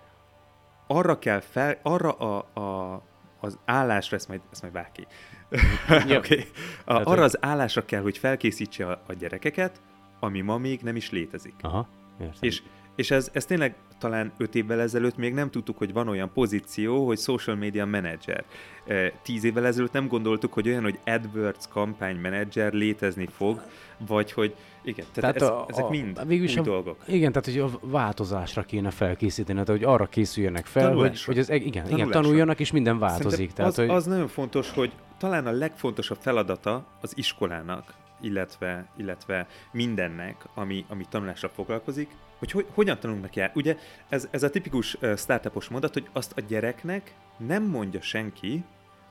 arra 0.87 1.19
kell 1.19 1.41
fel, 1.41 1.79
arra 1.83 2.13
a, 2.13 2.61
a, 2.61 3.03
az 3.41 3.59
állásra, 3.65 4.17
ezt 4.17 4.29
majd, 4.29 4.41
ezt 4.53 4.63
majd 4.63 4.75
vág 4.75 4.93
ki. 4.93 5.07
Okay. 6.17 6.45
a, 6.85 6.93
Tehát, 6.93 7.07
arra 7.07 7.23
az 7.23 7.45
állásra 7.45 7.85
kell, 7.85 8.03
hogy 8.03 8.19
felkészítse 8.19 8.87
a, 8.87 9.03
a 9.07 9.13
gyerekeket, 9.13 9.81
ami 10.21 10.41
ma 10.41 10.59
még 10.59 10.81
nem 10.81 10.97
is 10.97 11.11
létezik. 11.11 11.55
Aha, 11.61 11.89
értem. 12.21 12.37
És, 12.41 12.63
és 12.97 13.11
ez, 13.11 13.31
ez 13.33 13.45
tényleg 13.45 13.77
talán 13.99 14.33
öt 14.37 14.55
évvel 14.55 14.81
ezelőtt 14.81 15.17
még 15.17 15.35
nem 15.35 15.51
tudtuk, 15.51 15.79
hogy 15.79 15.93
van 15.93 16.09
olyan 16.09 16.31
pozíció, 16.33 17.07
hogy 17.07 17.19
social 17.19 17.57
media 17.57 17.87
manager. 17.87 18.45
Eh, 18.87 19.11
Tíz 19.23 19.45
évvel 19.45 19.67
ezelőtt 19.67 19.93
nem 19.93 20.09
gondoltuk, 20.09 20.53
hogy 20.53 20.69
olyan, 20.69 20.83
hogy 20.83 20.99
AdWords 21.05 21.69
kampány 21.69 22.21
manager 22.21 22.73
létezni 22.73 23.29
fog, 23.37 23.63
vagy 24.07 24.33
hogy 24.33 24.55
igen, 24.83 25.07
tehát, 25.13 25.35
tehát 25.35 25.37
ez, 25.37 25.59
a, 25.59 25.67
ezek 25.69 25.89
mind 25.89 26.27
végülis 26.27 26.53
új 26.57 26.61
a, 26.61 26.63
dolgok. 26.63 26.97
Igen, 27.07 27.33
tehát 27.33 27.47
hogy 27.47 27.59
a 27.59 27.89
változásra 27.89 28.63
kéne 28.63 28.91
felkészíteni, 28.91 29.65
tehát 29.65 29.81
hogy 29.81 29.93
arra 29.93 30.07
készüljenek 30.07 30.67
fel, 30.67 30.83
hogy, 30.83 30.93
Tanulásra. 30.93 31.33
hogy 31.33 31.39
az, 31.39 31.51
igen, 31.51 31.67
igen, 31.67 31.85
Tanulásra. 31.85 32.21
tanuljanak, 32.21 32.61
és 32.61 32.71
minden 32.71 32.99
változik. 32.99 33.31
Szerintem 33.31 33.57
Tehát, 33.57 33.71
az, 33.71 33.77
hogy, 33.77 33.89
az 33.89 34.05
nagyon 34.05 34.29
fontos, 34.29 34.71
hogy 34.71 34.93
talán 35.19 35.47
a 35.47 35.51
legfontosabb 35.51 36.19
feladata 36.21 36.87
az 37.01 37.13
iskolának, 37.17 37.95
illetve, 38.21 38.87
illetve 38.97 39.47
mindennek, 39.71 40.45
ami, 40.55 40.85
ami 40.89 41.05
tanulásra 41.09 41.49
foglalkozik, 41.49 42.11
hogy, 42.39 42.51
hogy 42.51 42.67
hogyan 42.75 42.99
tanulunk 42.99 43.25
neki 43.25 43.41
el. 43.41 43.51
Ugye 43.55 43.77
ez, 44.09 44.29
ez 44.31 44.43
a 44.43 44.51
tipikus 44.51 44.97
startupos 45.17 45.69
mondat, 45.69 45.93
hogy 45.93 46.09
azt 46.13 46.33
a 46.37 46.41
gyereknek 46.41 47.15
nem 47.37 47.63
mondja 47.63 48.01
senki, 48.01 48.65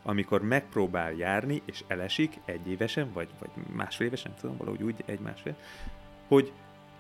amikor 0.04 0.42
megpróbál 0.42 1.14
járni, 1.14 1.62
és 1.66 1.84
elesik 1.88 2.40
egy 2.46 2.68
évesen, 2.68 3.12
vagy, 3.14 3.30
vagy 3.40 3.50
másfél 3.74 4.08
évesen, 4.08 4.34
tudom, 4.40 4.58
valahogy 4.58 4.84
úgy 4.84 4.96
egy-másfél, 5.06 5.56
hogy 6.28 6.52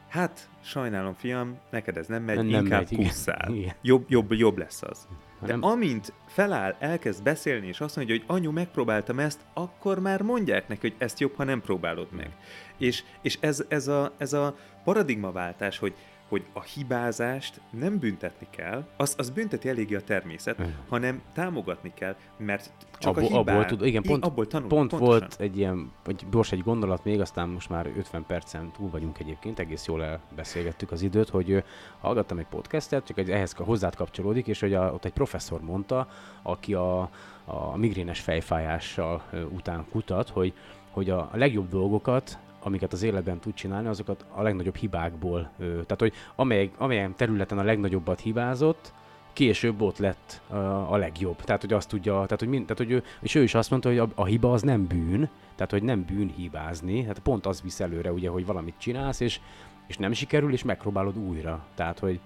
hát 0.08 0.49
sajnálom 0.62 1.14
fiam, 1.14 1.58
neked 1.70 1.97
ez 1.97 2.08
nem 2.08 2.24
megy, 2.24 2.36
Nem 2.36 2.47
inkább 2.47 2.91
megy, 2.91 2.95
kusszál. 2.95 3.53
Igen. 3.53 3.76
Jobb, 3.82 4.06
jobb, 4.10 4.32
jobb 4.32 4.58
lesz 4.58 4.82
az. 4.82 5.08
De 5.46 5.52
Nem- 5.52 5.64
amint 5.64 6.14
feláll, 6.28 6.76
elkezd 6.80 7.24
beszélni, 7.24 7.68
és 7.68 7.82
azt 7.82 7.96
mondja, 7.96 8.16
hogy 8.16 8.24
anyu, 8.28 8.52
megpróbáltam 8.52 9.20
ezt, 9.20 9.39
akkor 9.54 10.00
már 10.00 10.22
mondják 10.22 10.68
neki, 10.68 10.82
hogy 10.82 10.96
ezt 10.98 11.20
jobb, 11.20 11.36
ha 11.36 11.43
nem 11.43 11.62
próbálod 11.62 12.08
meg. 12.12 12.30
És, 12.78 13.04
és 13.22 13.38
ez, 13.39 13.64
ez, 13.68 13.88
a, 13.88 14.14
ez 14.18 14.34
a 14.34 14.56
paradigmaváltás, 14.84 15.78
hogy, 15.78 15.93
hogy 16.30 16.46
a 16.54 16.62
hibázást 16.62 17.62
nem 17.70 18.00
büntetni 18.00 18.48
kell, 18.50 18.86
az, 18.98 19.16
az 19.18 19.30
bünteti 19.30 19.70
eléggé 19.70 19.96
a 19.96 20.02
természet, 20.02 20.60
Igen. 20.60 20.76
hanem 20.90 21.22
támogatni 21.34 21.92
kell, 21.94 22.16
mert 22.38 22.72
csak 22.98 23.18
abból, 23.18 23.24
a 23.24 23.38
hibán, 23.38 23.56
abból 23.56 23.66
tud, 23.66 23.86
igen, 23.86 24.02
pont, 24.02 24.26
abból 24.26 24.48
tanul, 24.48 24.68
pont 24.68 24.90
pontosan. 24.90 25.20
volt 25.20 25.36
egy 25.40 25.58
ilyen, 25.58 25.92
vagy 26.04 26.26
gyors 26.32 26.52
egy 26.52 26.64
gondolat 26.64 27.04
még, 27.04 27.20
aztán 27.20 27.50
most 27.50 27.70
már 27.70 27.92
50 27.98 28.26
percen 28.26 28.72
túl 28.72 28.90
vagyunk 28.90 29.20
egyébként, 29.20 29.60
egész 29.60 29.86
jól 29.86 30.04
elbeszélgettük 30.04 30.92
az 30.92 31.02
időt, 31.02 31.30
hogy 31.30 31.64
hallgattam 32.00 32.38
egy 32.38 32.48
podcastet, 32.48 33.06
csak 33.06 33.18
egy, 33.18 33.32
ehhez 33.32 33.54
hozzád 33.54 33.96
kapcsolódik, 33.96 34.48
és 34.48 34.60
hogy 34.60 34.74
a, 34.74 34.94
ott 34.94 35.06
egy 35.06 35.14
professzor 35.14 35.62
mondta, 35.62 36.08
aki 36.42 36.74
a, 36.74 37.10
a 37.46 37.78
migrénes 37.78 38.20
fejfájással 38.20 39.24
után 39.52 39.86
kutat, 39.92 40.30
hogy, 40.30 40.54
hogy 40.92 41.10
a 41.10 41.30
legjobb 41.34 41.70
dolgokat 41.70 42.40
amiket 42.66 42.93
az 42.93 43.03
életben 43.03 43.39
tud 43.39 43.53
csinálni, 43.53 43.88
azokat 43.88 44.26
a 44.34 44.41
legnagyobb 44.41 44.76
hibákból. 44.76 45.51
Tehát, 45.57 45.99
hogy 45.99 46.13
amely, 46.36 46.72
amelyen 46.78 47.16
területen 47.16 47.57
a 47.57 47.63
legnagyobbat 47.63 48.20
hibázott, 48.20 48.93
később 49.34 49.82
ott 49.82 49.97
lett 49.97 50.41
a, 50.88 50.97
legjobb. 50.97 51.41
Tehát, 51.41 51.61
hogy 51.61 51.74
azt 51.74 51.89
tudja, 51.89 52.13
tehát, 52.13 52.39
hogy, 52.39 52.47
mind, 52.47 52.61
tehát, 52.61 52.78
hogy 52.78 52.91
ő, 52.91 53.03
és 53.22 53.36
ő 53.36 53.43
is 53.43 53.53
azt 53.55 53.70
mondta, 53.70 53.89
hogy 53.89 53.97
a, 53.97 54.07
a 54.16 54.26
hiba 54.26 54.53
az 54.53 54.61
nem 54.61 54.88
bűn, 54.88 55.30
tehát, 55.55 55.72
hogy 55.72 55.84
nem 55.84 56.05
bűn 56.05 56.34
hibázni, 56.36 57.01
tehát 57.01 57.20
pont 57.20 57.45
az 57.45 57.61
visz 57.61 57.80
előre, 57.80 58.11
ugye, 58.11 58.30
hogy 58.30 58.45
valamit 58.45 58.74
csinálsz, 58.78 59.20
és, 59.20 59.39
és 59.88 59.97
nem 59.97 60.11
sikerül, 60.11 60.53
és 60.53 60.63
megpróbálod 60.63 61.18
újra. 61.18 61.66
Tehát, 61.76 61.99
hogy 61.99 62.20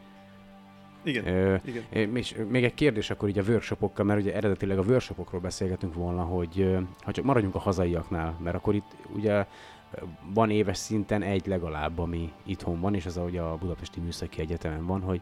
Igen, 1.03 1.27
ö, 1.27 1.55
igen. 1.65 2.15
És 2.15 2.35
még 2.49 2.63
egy 2.63 2.73
kérdés 2.73 3.09
akkor 3.09 3.29
így 3.29 3.39
a 3.39 3.43
workshopokkal, 3.47 4.05
mert 4.05 4.19
ugye 4.19 4.35
eredetileg 4.35 4.77
a 4.77 4.81
workshopokról 4.81 5.41
beszélgetünk 5.41 5.93
volna, 5.93 6.21
hogy 6.21 6.77
ha 7.01 7.11
csak 7.11 7.25
maradjunk 7.25 7.55
a 7.55 7.59
hazaiaknál, 7.59 8.37
mert 8.43 8.55
akkor 8.55 8.75
itt 8.75 8.95
ugye 9.15 9.45
van 10.33 10.49
éves 10.49 10.77
szinten 10.77 11.21
egy 11.21 11.47
legalább, 11.47 11.99
ami 11.99 12.33
itthon 12.45 12.79
van, 12.79 12.95
és 12.95 13.05
az 13.05 13.17
a, 13.17 13.23
ugye 13.23 13.41
a 13.41 13.57
Budapesti 13.57 13.99
Műszaki 13.99 14.41
Egyetemen 14.41 14.85
van, 14.85 15.01
hogy 15.01 15.21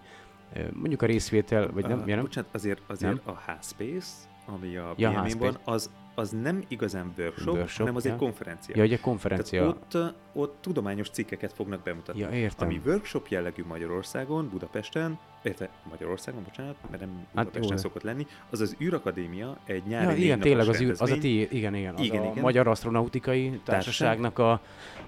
mondjuk 0.74 1.02
a 1.02 1.06
részvétel, 1.06 1.72
vagy 1.72 1.88
nem, 1.88 2.00
Uh, 2.00 2.06
nem? 2.06 2.22
Bocsánat, 2.22 2.50
azért, 2.54 2.82
azért 2.88 3.28
a 3.28 3.32
H-Space, 3.46 4.16
ami 4.46 4.76
a 4.76 4.94
Ja, 4.98 5.26
van, 5.38 5.58
az, 5.64 5.92
az 6.20 6.30
nem 6.42 6.64
igazán 6.68 7.14
workshop, 7.18 7.56
Workshop, 7.56 7.78
hanem 7.78 7.96
az 7.96 8.06
ja. 8.06 8.12
egy 8.12 8.18
konferencia. 8.18 8.76
Ja, 8.78 8.84
Tehát 8.84 9.02
konferencia. 9.02 9.68
ott, 9.68 9.94
uh, 9.94 10.08
ott 10.34 10.58
tudományos 10.62 11.10
cikkeket 11.10 11.54
fognak 11.54 11.84
bemutatni. 11.84 12.22
Ja, 12.22 12.30
értem. 12.30 12.68
Ami 12.68 12.82
workshop 12.86 13.28
jellegű 13.28 13.64
Magyarországon, 13.68 14.50
Budapesten, 14.50 15.20
érte 15.44 15.70
Magyarországon, 15.90 16.44
bocsánat, 16.44 16.76
mert 16.90 17.02
nem 17.02 17.28
Budapesten 17.34 17.72
jó. 17.72 17.78
szokott 17.78 18.04
lenni, 18.04 18.28
az 18.50 18.62
az 18.62 18.76
űrakadémia 18.82 19.58
egy 19.66 19.84
nyári 19.88 20.20
Ja, 20.20 20.24
igen, 20.26 20.40
tényleg 20.40 20.68
az, 20.68 20.82
űr, 20.82 20.92
az 20.92 21.02
a 21.02 21.06
rendezvény. 21.06 21.48
ti, 21.48 21.58
igen, 21.58 21.76
igen, 21.76 21.94
az 21.94 22.02
Igen, 22.02 22.22
a 22.22 22.32
igen. 22.32 22.44
Magyar 22.44 22.68
Astronautikai 22.68 23.60
Társaságnak 23.64 24.40
a, 24.40 24.52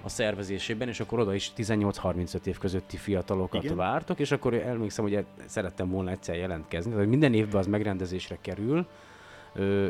a 0.02 0.08
szervezésében, 0.08 0.88
és 0.88 1.00
akkor 1.00 1.18
oda 1.18 1.34
is 1.34 1.52
18-35 1.56 2.46
év 2.46 2.58
közötti 2.58 2.96
fiatalokat 2.96 3.64
Igen. 3.64 3.76
vártok, 3.76 4.18
és 4.18 4.30
akkor 4.30 4.54
emlékszem, 4.54 5.04
hogy 5.04 5.14
e- 5.14 5.24
szerettem 5.46 5.90
volna 5.90 6.10
egyszer 6.10 6.36
jelentkezni, 6.36 6.92
tehát 6.92 7.06
minden 7.08 7.34
évben 7.34 7.60
az 7.60 7.66
megrendezésre 7.66 8.38
kerül, 8.40 8.86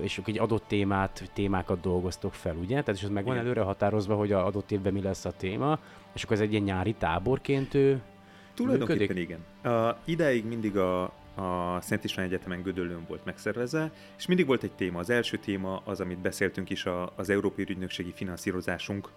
és 0.02 0.18
akkor 0.18 0.32
egy 0.32 0.38
adott 0.38 0.64
témát, 0.66 1.30
témákat 1.34 1.80
dolgoztok 1.80 2.34
fel, 2.34 2.56
ugye? 2.56 2.80
Tehát 2.80 3.00
és 3.00 3.02
az 3.02 3.11
meg 3.11 3.24
van 3.24 3.36
előre 3.36 3.61
határozva, 3.61 4.14
hogy 4.14 4.32
a 4.32 4.46
adott 4.46 4.70
évben 4.70 4.92
mi 4.92 5.02
lesz 5.02 5.24
a 5.24 5.32
téma, 5.36 5.78
és 6.12 6.22
akkor 6.22 6.36
ez 6.36 6.42
egy 6.42 6.50
ilyen 6.52 6.64
nyári 6.64 6.94
táborként 6.98 7.74
ő 7.74 8.00
Tulajdonképpen 8.54 9.00
működik? 9.00 9.22
igen. 9.22 9.44
Uh, 9.64 9.96
ideig 10.04 10.44
mindig 10.46 10.76
a, 10.76 11.02
a 11.34 11.78
Szent 11.80 12.04
István 12.04 12.26
Egyetemen 12.26 12.62
Gödöllőn 12.62 13.04
volt 13.08 13.24
megszervezve, 13.24 13.92
és 14.18 14.26
mindig 14.26 14.46
volt 14.46 14.62
egy 14.62 14.72
téma. 14.72 14.98
Az 14.98 15.11
első 15.11 15.36
téma 15.36 15.82
az, 15.84 16.00
amit 16.00 16.18
beszéltünk 16.18 16.70
is, 16.70 16.84
a, 16.84 17.12
az 17.16 17.30
Európai 17.30 17.64
Ügynökségi 17.68 18.12
finanszírozásunk 18.12 19.08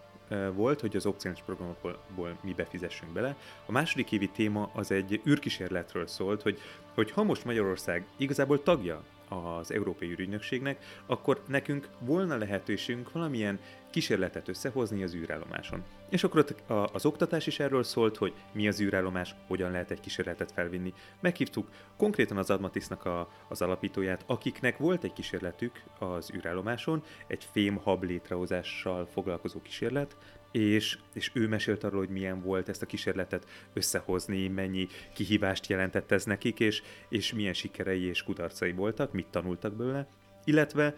volt, 0.54 0.82
hogy 0.82 0.96
az 0.96 1.06
opciós 1.06 1.42
programokból 1.46 1.98
ból 2.16 2.38
mi 2.42 2.54
befizessünk 2.54 3.12
bele. 3.12 3.36
A 3.66 3.72
második 3.72 4.12
évi 4.12 4.30
téma 4.30 4.70
az 4.74 4.92
egy 4.92 5.22
űrkísérletről 5.28 6.08
szólt, 6.08 6.42
hogy, 6.42 6.60
hogy 6.94 7.12
ha 7.12 7.24
most 7.24 7.46
Magyarország 7.46 8.06
igazából 8.18 8.64
tagja 8.64 9.04
az 9.30 9.72
Európai 9.72 10.10
űrügynökségnek, 10.10 10.86
akkor 11.06 11.44
nekünk 11.48 11.90
volna 12.00 12.38
lehetőségünk 12.38 13.12
valamilyen 13.12 13.60
kísérletet 13.90 14.48
összehozni 14.48 15.04
az 15.04 15.14
űrállomáson. 15.14 15.84
És 16.10 16.24
akkor 16.24 16.46
az 16.94 17.06
oktatás 17.06 17.48
is 17.48 17.60
erről 17.60 17.84
szólt, 17.84 18.18
hogy 18.18 18.34
mi 18.52 18.68
az 18.68 18.82
űrállomás, 18.82 19.36
hogyan 19.48 19.72
lehet 19.72 19.92
egy 19.92 20.00
kísérletet 20.00 20.52
felvinni. 20.52 20.94
Meghívtuk 21.20 21.70
konkrétan 21.98 22.38
az 22.38 22.50
Admatisnak 22.50 23.06
a, 23.06 23.30
az 23.48 23.62
alapítóját, 23.62 24.24
akiknek 24.26 24.78
volt 24.78 25.04
egy 25.04 25.14
kísérletük 25.14 25.84
az 26.00 26.32
űrállomáson, 26.36 27.04
egy 27.28 27.48
fém 27.52 27.76
hab 27.76 28.04
létrehozással 28.04 29.06
foglalkozó 29.06 29.62
kísérlet, 29.62 30.16
és, 30.54 30.98
és 31.14 31.32
ő 31.34 31.48
mesélt 31.48 31.84
arról, 31.84 32.00
hogy 32.00 32.10
milyen 32.10 32.42
volt 32.42 32.70
ezt 32.70 32.82
a 32.82 32.86
kísérletet 32.86 33.48
összehozni, 33.74 34.48
mennyi 34.48 34.88
kihívást 35.14 35.68
jelentett 35.68 36.12
ez 36.12 36.24
nekik, 36.24 36.60
és, 36.60 36.82
és 37.10 37.34
milyen 37.34 37.54
sikerei 37.54 38.04
és 38.04 38.24
kudarcai 38.24 38.72
voltak, 38.72 39.12
mit 39.12 39.28
tanultak 39.28 39.74
belőle, 39.74 40.08
illetve 40.44 40.96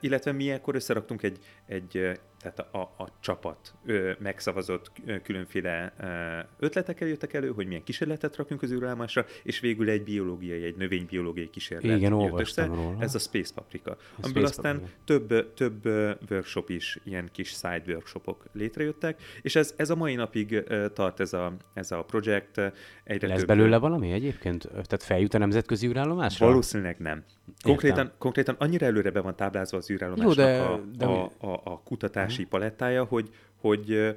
illetve 0.00 0.32
mi 0.32 0.50
ekkor 0.50 0.74
összeraktunk 0.74 1.22
egy, 1.22 1.38
egy 1.66 2.20
tehát 2.40 2.58
a, 2.58 2.78
a 2.78 3.08
csapat 3.20 3.74
ö, 3.86 4.12
megszavazott 4.18 4.90
ö, 5.06 5.20
különféle 5.20 5.92
ö, 6.00 6.64
ötletekkel 6.66 7.08
jöttek 7.08 7.32
elő, 7.32 7.50
hogy 7.52 7.66
milyen 7.66 7.82
kísérletet 7.82 8.36
rakjunk 8.36 8.62
az 8.62 8.72
űrállomásra, 8.72 9.24
és 9.42 9.60
végül 9.60 9.88
egy 9.88 10.02
biológiai, 10.02 10.64
egy 10.64 10.76
növénybiológiai 10.76 11.50
kísérlet 11.50 11.96
Igen, 11.96 12.20
jött 12.20 12.40
össze. 12.40 12.64
róla. 12.64 12.96
Ez 12.98 13.14
a 13.14 13.18
Space 13.18 13.52
Paprika. 13.54 13.90
A 13.90 13.96
amiből 14.20 14.46
Space 14.46 14.58
aztán 14.58 14.80
Paprika. 14.80 14.96
több, 15.04 15.54
több 15.54 15.86
workshop 16.30 16.70
is, 16.70 16.98
ilyen 17.04 17.28
kis 17.32 17.48
side 17.48 17.82
workshopok 17.86 18.44
létrejöttek, 18.52 19.22
és 19.42 19.56
ez, 19.56 19.74
ez 19.76 19.90
a 19.90 19.94
mai 19.94 20.14
napig 20.14 20.64
tart 20.94 21.20
ez 21.20 21.32
a, 21.32 21.52
ez 21.74 21.90
a 21.90 22.02
projekt. 22.02 22.60
Egyre 23.04 23.28
Lesz 23.28 23.38
több, 23.38 23.46
belőle 23.46 23.76
valami 23.78 24.12
egyébként? 24.12 24.68
Tehát 24.68 25.02
feljut 25.02 25.34
a 25.34 25.38
nemzetközi 25.38 25.86
űrállomásra? 25.86 26.46
Valószínűleg 26.46 26.98
nem. 26.98 27.24
Konkrétan, 27.62 28.12
konkrétan 28.18 28.54
annyira 28.58 28.86
előre 28.86 29.10
be 29.10 29.20
van 29.20 29.36
táblázva 29.36 29.76
az 29.76 29.90
űrállomásnak 29.90 30.36
Jó, 30.36 30.42
de- 30.44 30.60
a, 30.60 30.80
de 30.96 31.04
a, 31.04 31.30
a, 31.38 31.60
a 31.64 31.82
kutatási 32.30 32.48
palettája, 32.48 33.04
hogy, 33.04 33.28
hogy 33.56 34.16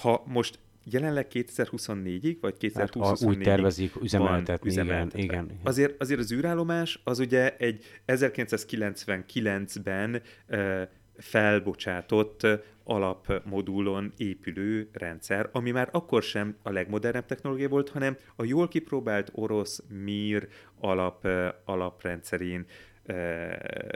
ha 0.00 0.22
most 0.26 0.58
jelenleg 0.84 1.26
2024-ig, 1.32 2.36
vagy 2.40 2.72
Hát, 2.74 2.90
2024-ig 2.94 2.98
ha 2.98 3.16
úgy 3.26 3.38
tervezik 3.38 4.02
üzemeltetni, 4.02 4.68
üzemeltetve. 4.68 5.18
igen. 5.18 5.44
igen. 5.44 5.58
Azért, 5.62 6.00
azért 6.00 6.20
az 6.20 6.32
űrállomás 6.32 7.00
az 7.04 7.18
ugye 7.18 7.56
egy 7.56 7.84
1999-ben 8.06 10.22
ö, 10.46 10.82
felbocsátott 11.16 12.46
alapmodulon 12.84 14.12
épülő 14.16 14.88
rendszer, 14.92 15.48
ami 15.52 15.70
már 15.70 15.88
akkor 15.92 16.22
sem 16.22 16.56
a 16.62 16.70
legmodernebb 16.70 17.26
technológia 17.26 17.68
volt, 17.68 17.88
hanem 17.88 18.16
a 18.36 18.44
jól 18.44 18.68
kipróbált 18.68 19.30
orosz 19.34 19.82
MIR 20.04 20.48
alap, 20.80 21.28
alaprendszerén 21.64 22.64
ö, 23.06 23.46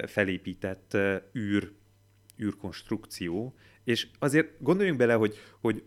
felépített 0.07 0.97
űr, 1.39 1.71
űrkonstrukció, 2.43 3.55
és 3.85 4.07
azért 4.19 4.63
gondoljunk 4.63 4.99
bele, 4.99 5.15
hogy, 5.15 5.35
hogy 5.61 5.83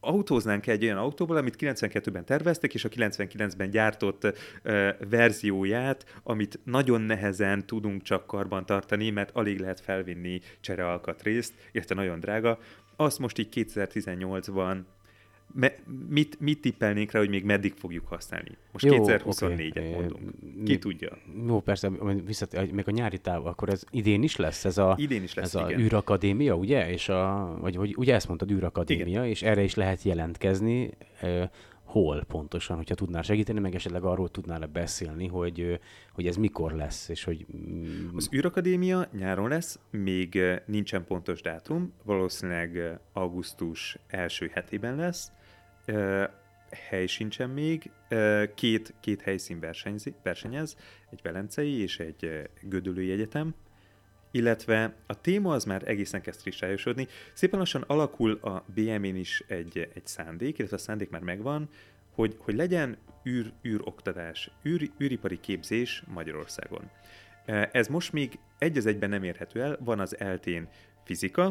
autóznánk 0.00 0.66
egy 0.66 0.84
olyan 0.84 0.96
autóból, 0.96 1.36
amit 1.36 1.56
92-ben 1.58 2.24
terveztek, 2.24 2.74
és 2.74 2.84
a 2.84 2.88
99-ben 2.88 3.70
gyártott 3.70 4.34
ö, 4.62 4.88
verzióját, 5.10 6.20
amit 6.22 6.60
nagyon 6.64 7.00
nehezen 7.00 7.66
tudunk 7.66 8.02
csak 8.02 8.26
karban 8.26 8.66
tartani, 8.66 9.10
mert 9.10 9.30
alig 9.30 9.58
lehet 9.60 9.80
felvinni 9.80 10.40
cserealkatrészt, 10.60 11.54
illetve 11.72 11.94
nagyon 11.94 12.20
drága. 12.20 12.58
Azt 12.96 13.18
most 13.18 13.38
így 13.38 13.68
2018-ban 13.74 14.78
me, 15.54 15.72
mit, 16.08 16.40
mit 16.40 16.60
tippelnénk 16.60 17.10
rá, 17.10 17.18
hogy 17.18 17.28
még 17.28 17.44
meddig 17.44 17.72
fogjuk 17.72 18.06
használni? 18.06 18.50
Most 18.72 18.84
Jó, 18.84 19.04
2024-et 19.06 19.70
oké. 19.70 19.90
mondunk. 19.94 20.30
Ki 20.40 20.72
mi- 20.72 20.78
tudja? 20.78 21.18
Jó, 21.46 21.60
persze, 21.60 21.90
visszat, 22.24 22.72
még 22.72 22.88
a 22.88 22.90
nyári 22.90 23.18
táv, 23.18 23.46
akkor 23.46 23.68
ez 23.68 23.82
idén 23.90 24.22
is 24.22 24.36
lesz 24.36 24.64
ez 24.64 24.78
a, 24.78 24.94
Idén 24.98 25.22
is 25.22 25.34
lesz, 25.34 25.54
ez 25.54 25.62
a 25.62 25.68
igen. 25.68 25.80
űrakadémia, 25.80 26.54
ugye? 26.54 26.90
És 26.90 27.08
a, 27.08 27.56
vagy, 27.60 27.76
vagy 27.76 27.94
ugye 27.96 28.14
ezt 28.14 28.26
mondtad, 28.26 28.50
űrakadémia, 28.50 29.26
és 29.26 29.42
erre 29.42 29.62
is 29.62 29.74
lehet 29.74 30.02
jelentkezni. 30.02 30.90
Ö, 31.22 31.44
hol 31.88 32.24
pontosan, 32.24 32.76
hogyha 32.76 32.94
tudnál 32.94 33.22
segíteni, 33.22 33.60
meg 33.60 33.74
esetleg 33.74 34.04
arról 34.04 34.28
tudnál 34.28 34.66
beszélni, 34.66 35.26
hogy, 35.26 35.80
hogy 36.12 36.26
ez 36.26 36.36
mikor 36.36 36.72
lesz, 36.72 37.08
és 37.08 37.24
hogy 37.24 37.46
Az 38.16 38.28
űrakadémia 38.34 39.08
nyáron 39.18 39.48
lesz, 39.48 39.78
még 39.90 40.38
nincsen 40.66 41.04
pontos 41.04 41.42
dátum, 41.42 41.92
valószínűleg 42.04 42.98
augusztus 43.12 43.98
első 44.06 44.50
hetében 44.52 44.96
lesz. 44.96 45.32
Hely 46.70 47.06
sincsen 47.06 47.50
még, 47.50 47.90
két, 48.54 48.94
két 49.00 49.20
helyszín 49.20 49.60
versenyzi, 49.60 50.14
versenyez, 50.22 50.76
egy 51.10 51.20
velencei 51.22 51.80
és 51.80 51.98
egy 51.98 52.50
gödölői 52.62 53.10
egyetem, 53.10 53.54
illetve 54.30 54.94
a 55.06 55.20
téma 55.20 55.52
az 55.52 55.64
már 55.64 55.82
egészen 55.88 56.20
kezd 56.20 56.40
kristályosodni. 56.40 57.06
Szépen 57.32 57.58
lassan 57.58 57.84
alakul 57.86 58.32
a 58.32 58.64
BM-én 58.74 59.16
is 59.16 59.44
egy, 59.46 59.88
egy 59.94 60.06
szándék, 60.06 60.58
illetve 60.58 60.76
a 60.76 60.80
szándék 60.80 61.10
már 61.10 61.22
megvan, 61.22 61.68
hogy, 62.10 62.36
hogy 62.38 62.54
legyen 62.54 62.96
űr, 63.26 63.52
űroktatás, 63.66 64.50
űr, 64.66 64.90
űripari 65.00 65.40
képzés 65.40 66.02
Magyarországon. 66.06 66.90
Ez 67.72 67.88
most 67.88 68.12
még 68.12 68.38
egy 68.58 68.76
az 68.76 68.86
egyben 68.86 69.08
nem 69.08 69.22
érhető 69.22 69.62
el, 69.62 69.78
van 69.80 70.00
az 70.00 70.18
eltén 70.18 70.68
fizika, 71.04 71.50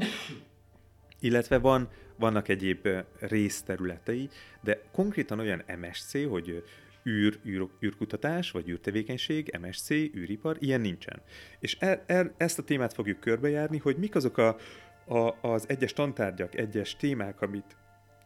illetve 1.20 1.58
van, 1.58 1.90
vannak 2.18 2.47
egyéb 2.47 2.88
részterületei, 3.20 4.30
de 4.61 4.82
konkrétan 4.91 5.39
olyan 5.39 5.63
MSC, 5.80 6.28
hogy 6.30 6.63
űr, 7.07 7.39
űr, 7.45 7.68
űrkutatás, 7.84 8.51
vagy 8.51 8.70
űrtevékenység, 8.70 9.57
MSC, 9.61 9.89
űripar, 9.89 10.57
ilyen 10.59 10.82
nincsen. 10.82 11.22
És 11.59 11.78
e, 11.80 12.03
e, 12.05 12.34
ezt 12.38 12.59
a 12.59 12.63
témát 12.63 12.93
fogjuk 12.93 13.20
körbejárni, 13.20 13.78
hogy 13.78 13.97
mik 13.97 14.15
azok 14.15 14.38
a, 14.38 14.57
a, 15.05 15.36
az 15.41 15.70
egyes 15.70 15.93
tantárgyak, 15.93 16.55
egyes 16.55 16.95
témák, 16.95 17.41
amit, 17.41 17.76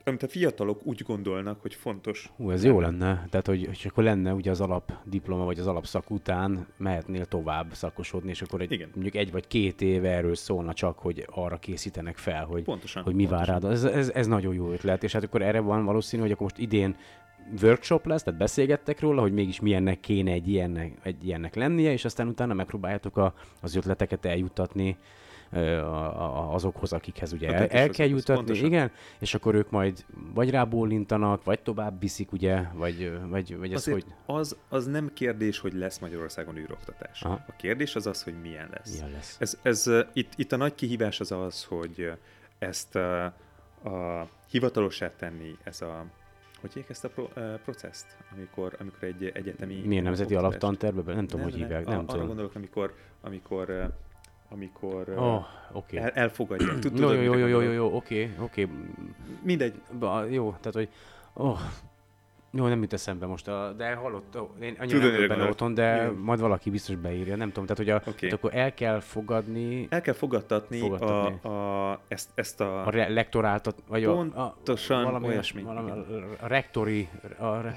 amit 0.05 0.23
a 0.23 0.27
fiatalok 0.27 0.85
úgy 0.85 1.01
gondolnak, 1.03 1.61
hogy 1.61 1.73
fontos. 1.73 2.31
Hú, 2.35 2.51
ez 2.51 2.63
jó 2.63 2.79
lenne. 2.79 3.27
Tehát, 3.29 3.47
hogy, 3.47 3.65
hogy 3.65 3.85
akkor 3.89 4.03
lenne 4.03 4.33
ugye 4.33 4.51
az 4.51 4.61
alapdiploma, 4.61 5.45
vagy 5.45 5.59
az 5.59 5.67
alapszak 5.67 6.09
után 6.09 6.67
mehetnél 6.77 7.25
tovább 7.25 7.73
szakosodni, 7.73 8.29
és 8.29 8.41
akkor 8.41 8.61
egy, 8.61 8.71
Igen. 8.71 8.89
mondjuk 8.93 9.15
egy 9.15 9.31
vagy 9.31 9.47
két 9.47 9.81
éve 9.81 10.09
erről 10.09 10.35
szólna 10.35 10.73
csak, 10.73 10.99
hogy 10.99 11.25
arra 11.29 11.57
készítenek 11.57 12.17
fel, 12.17 12.45
hogy, 12.45 12.63
Pontosan, 12.63 13.03
hogy 13.03 13.15
mi 13.15 13.25
vár 13.25 13.45
pontosan. 13.45 13.61
rád. 13.61 13.71
Ez, 13.71 13.83
ez, 13.83 14.09
ez 14.09 14.27
nagyon 14.27 14.53
jó 14.53 14.71
ötlet, 14.71 15.03
és 15.03 15.11
hát 15.13 15.23
akkor 15.23 15.41
erre 15.41 15.59
van 15.59 15.85
valószínű, 15.85 16.21
hogy 16.21 16.31
akkor 16.31 16.43
most 16.43 16.57
idén 16.57 16.95
workshop 17.61 18.05
lesz, 18.05 18.23
tehát 18.23 18.39
beszélgettek 18.39 18.99
róla, 18.99 19.21
hogy 19.21 19.33
mégis 19.33 19.59
milyennek 19.59 19.99
kéne 19.99 20.31
egy 20.31 20.47
ilyennek, 20.47 20.97
egy 21.03 21.25
ilyennek 21.25 21.55
lennie, 21.55 21.91
és 21.91 22.05
aztán 22.05 22.27
utána 22.27 22.53
megpróbáljátok 22.53 23.17
a, 23.17 23.33
az 23.61 23.75
ötleteket 23.75 24.25
eljuttatni 24.25 24.97
azokhoz, 26.51 26.93
akikhez 26.93 27.33
ugye 27.33 27.49
A 27.49 27.53
el, 27.53 27.67
el 27.67 27.89
kell 27.89 28.07
jutatni, 28.07 28.57
igen, 28.57 28.91
és 29.19 29.33
akkor 29.33 29.55
ők 29.55 29.69
majd 29.69 30.05
vagy 30.33 30.49
rábólintanak, 30.49 31.43
vagy 31.43 31.59
tovább 31.59 31.99
viszik, 31.99 32.31
ugye, 32.31 32.63
vagy, 32.73 33.19
vagy, 33.29 33.57
vagy 33.57 33.73
ez 33.73 33.85
hogy 33.85 34.05
az, 34.25 34.57
az 34.69 34.85
nem 34.85 35.11
kérdés, 35.13 35.59
hogy 35.59 35.73
lesz 35.73 35.99
Magyarországon 35.99 36.57
űroktatás. 36.57 37.21
Aha. 37.21 37.43
A 37.47 37.55
kérdés 37.55 37.95
az 37.95 38.07
az, 38.07 38.23
hogy 38.23 38.41
milyen 38.41 38.69
lesz. 38.71 38.91
milyen 38.91 39.11
lesz. 39.11 39.37
Ez, 39.39 39.57
ez 39.61 39.89
itt, 40.13 40.33
itt 40.35 40.51
a 40.51 40.57
nagy 40.57 40.75
kihívás 40.75 41.19
az 41.19 41.31
az, 41.31 41.63
hogy 41.63 42.11
ezt 42.59 42.95
uh, 42.95 43.93
a 43.93 44.27
hivatalossá 44.49 45.11
tenni, 45.15 45.55
ez 45.63 45.81
a 45.81 46.05
hogy 46.61 46.73
hívják 46.73 46.89
ezt 46.89 47.05
a 47.05 47.09
pro, 47.09 47.27
uh, 47.35 47.53
processzt, 47.53 48.17
amikor, 48.35 48.75
amikor 48.79 49.03
egy 49.03 49.31
egyetemi... 49.33 49.81
Milyen 49.85 50.03
nemzeti 50.03 50.35
oktatást- 50.35 50.63
alaptantervben? 50.63 51.15
Nem 51.15 51.27
tudom, 51.27 51.43
hogy 51.45 51.55
hívják, 51.55 51.85
nem 51.85 51.93
a, 51.93 51.97
Arra 51.97 52.05
tudom. 52.11 52.27
gondolok, 52.27 52.55
amikor, 52.55 52.95
amikor, 53.21 53.93
amikor 54.53 55.09
Oh, 55.17 55.43
oké. 55.71 55.97
el, 55.97 56.09
elfogadják. 56.09 56.79
Tud- 56.79 56.99
Jó, 56.99 57.11
jó, 57.11 57.21
jó, 57.21 57.33
jó, 57.47 57.59
jó, 57.59 57.71
jó, 57.71 57.95
oké, 57.95 58.35
oké. 58.39 58.67
Mindegy. 59.43 59.81
Ba- 59.99 60.31
Jó, 60.31 60.49
tehát, 60.59 60.73
hogy 60.73 60.89
oh, 61.33 61.59
jó, 62.53 62.67
nem 62.67 62.81
jut 62.81 62.93
eszembe 62.93 63.25
most, 63.25 63.47
a, 63.47 63.73
de 63.77 63.93
hallott, 63.93 64.37
én 64.61 64.75
annyira 64.79 64.99
nem 64.99 65.27
benne 65.27 65.49
otthon, 65.49 65.73
de 65.73 65.95
Igen. 65.95 66.13
majd 66.13 66.39
valaki 66.39 66.69
biztos 66.69 66.95
beírja, 66.95 67.35
nem 67.35 67.47
tudom, 67.51 67.65
tehát, 67.65 67.77
hogy 67.77 67.89
a, 67.89 68.09
Oké. 68.11 68.19
tehát 68.27 68.33
akkor 68.33 68.55
el 68.55 68.73
kell 68.73 68.99
fogadni 68.99 69.87
El 69.89 70.01
kell 70.01 70.13
fogadtatni, 70.13 70.79
Fogadtatni. 70.79 71.49
A, 71.49 71.91
a, 71.91 71.99
ezt, 72.07 72.29
ezt 72.35 72.61
a... 72.61 72.85
a 72.85 72.89
re- 72.89 73.09
lektoráltat, 73.09 73.83
vagy 73.87 74.03
a, 74.03 74.19
a, 74.19 74.23
Pontosan 74.23 75.03
valami, 75.03 75.27
olyasmi, 75.27 75.61
valami, 75.61 75.91
igen. 75.91 76.23
a 76.41 76.47
rektori, 76.47 77.09
a, 77.37 77.61
re- 77.61 77.75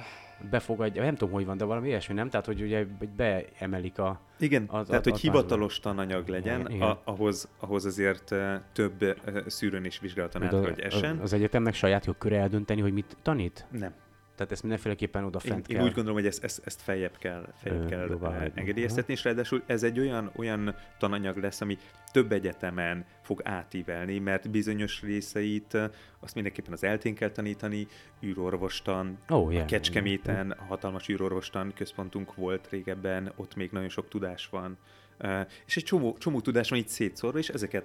befogadja, 0.51 1.03
nem 1.03 1.15
tudom, 1.15 1.35
hogy 1.35 1.45
van, 1.47 1.57
de 1.57 1.65
valami 1.65 1.89
ilyesmi, 1.89 2.15
nem? 2.15 2.29
Tehát, 2.29 2.47
hogy 2.47 2.63
ugye 2.63 2.85
beemelik 3.17 3.99
a... 3.99 4.21
Igen, 4.39 4.65
Az- 4.67 4.87
tehát 4.87 4.89
az- 4.89 5.05
hogy 5.05 5.13
az 5.13 5.21
hivatalos 5.21 5.81
tananyag 5.81 6.29
legyen, 6.29 6.67
Igen, 6.71 6.89
a, 6.89 7.01
ahhoz, 7.05 7.49
ahhoz 7.61 7.85
azért 7.85 8.35
több 8.73 9.05
szűrőn 9.47 9.85
és 9.85 9.99
vizsgálaton 9.99 10.43
át 10.43 10.53
hogy 10.53 10.81
essen. 10.81 11.19
az 11.19 11.33
egyetemnek 11.33 11.75
saját 11.75 12.07
jogköre 12.07 12.39
eldönteni, 12.39 12.81
hogy 12.81 12.93
mit 12.93 13.17
tanít? 13.23 13.67
Nem. 13.71 13.93
Tehát 14.35 14.53
ezt 14.53 14.63
mindenféleképpen 14.63 15.25
oda 15.25 15.39
fent 15.39 15.69
én, 15.69 15.77
kell. 15.77 15.77
én 15.77 15.83
úgy 15.83 15.95
gondolom, 15.95 16.19
hogy 16.19 16.29
ezt, 16.29 16.45
ezt, 16.45 16.61
ezt 16.65 16.83
feljebb 16.83 17.17
kell, 17.19 17.53
feljebb 17.55 17.85
Ö, 17.85 17.87
kell 17.87 18.09
jóvá 18.11 18.41
eh, 18.41 18.51
engedélyeztetni, 18.55 19.13
és 19.13 19.25
ráadásul 19.25 19.63
ez 19.67 19.83
egy 19.83 19.99
olyan, 19.99 20.31
olyan 20.37 20.75
tananyag 20.99 21.37
lesz, 21.37 21.61
ami 21.61 21.79
több 22.13 22.33
egyetemen 22.33 23.05
fog 23.23 23.41
átívelni, 23.45 24.19
mert 24.19 24.51
bizonyos 24.51 25.03
részeit 25.03 25.75
eh, 25.75 25.91
azt 26.21 26.35
mindenképpen 26.35 26.73
az 26.73 26.85
eltén 26.85 27.15
kell 27.15 27.31
tanítani, 27.31 27.87
űrorvostan, 28.23 29.19
a 29.27 29.51
yeah. 29.51 29.67
Kecskeméten 29.67 30.55
hatalmas 30.69 31.09
űrorvostan 31.09 31.73
központunk 31.75 32.35
volt 32.35 32.69
régebben, 32.71 33.33
ott 33.37 33.55
még 33.55 33.71
nagyon 33.71 33.89
sok 33.89 34.09
tudás 34.09 34.49
van, 34.49 34.79
Eh, 35.19 35.47
és 35.67 35.77
egy 35.77 35.85
csomó, 35.85 36.17
csomó 36.19 36.41
tudás 36.41 36.69
van 36.69 36.79
itt 36.79 36.89
szétszórva, 36.89 37.39
és 37.39 37.49
ezeket 37.49 37.85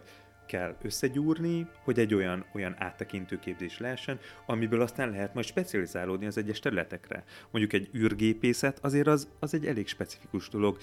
kell 0.49 0.75
összegyúrni, 0.81 1.67
hogy 1.83 1.99
egy 1.99 2.13
olyan, 2.13 2.45
olyan 2.53 2.75
áttekintő 2.77 3.39
képzés 3.39 3.79
lehessen, 3.79 4.19
amiből 4.45 4.81
aztán 4.81 5.09
lehet 5.09 5.33
majd 5.33 5.45
specializálódni 5.45 6.25
az 6.25 6.37
egyes 6.37 6.59
területekre. 6.59 7.23
Mondjuk 7.51 7.73
egy 7.73 7.89
űrgépészet 7.95 8.79
azért 8.81 9.07
az, 9.07 9.27
az 9.39 9.53
egy 9.53 9.65
elég 9.65 9.87
specifikus 9.87 10.49
dolog, 10.49 10.77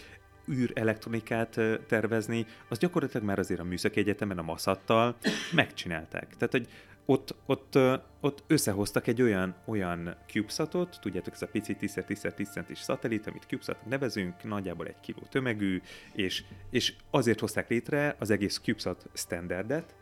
űrelektronikát 0.51 1.61
tervezni, 1.87 2.47
az 2.69 2.79
gyakorlatilag 2.79 3.27
már 3.27 3.39
azért 3.39 3.61
a 3.61 3.65
Műszaki 3.65 4.01
Egyetemen 4.01 4.39
a 4.39 4.43
Maszattal 4.43 5.17
megcsinálták. 5.53 6.37
Tehát, 6.37 6.53
hogy 6.53 6.69
ott, 7.07 7.35
ott, 7.47 7.79
ott 8.21 8.45
összehoztak 8.47 9.07
egy 9.07 9.23
olyan, 9.23 9.55
olyan 9.65 10.17
CubeSatot, 10.27 10.99
tudjátok, 11.01 11.35
ez 11.35 11.43
a 11.43 11.47
pici 11.47 11.77
10x10x10 11.81 12.51
centis 12.51 12.79
szatellit, 12.79 13.27
amit 13.27 13.47
CubeSatnak 13.49 13.89
nevezünk, 13.89 14.43
nagyjából 14.45 14.87
egy 14.87 15.01
kiló 15.01 15.23
tömegű, 15.31 15.81
és, 16.13 16.45
és 16.71 16.95
azért 17.11 17.41
hozták 17.41 17.69
létre 17.69 18.17
az 18.19 18.31
egész 18.31 18.59
CubeSat 18.59 19.07
standardet, 19.13 19.95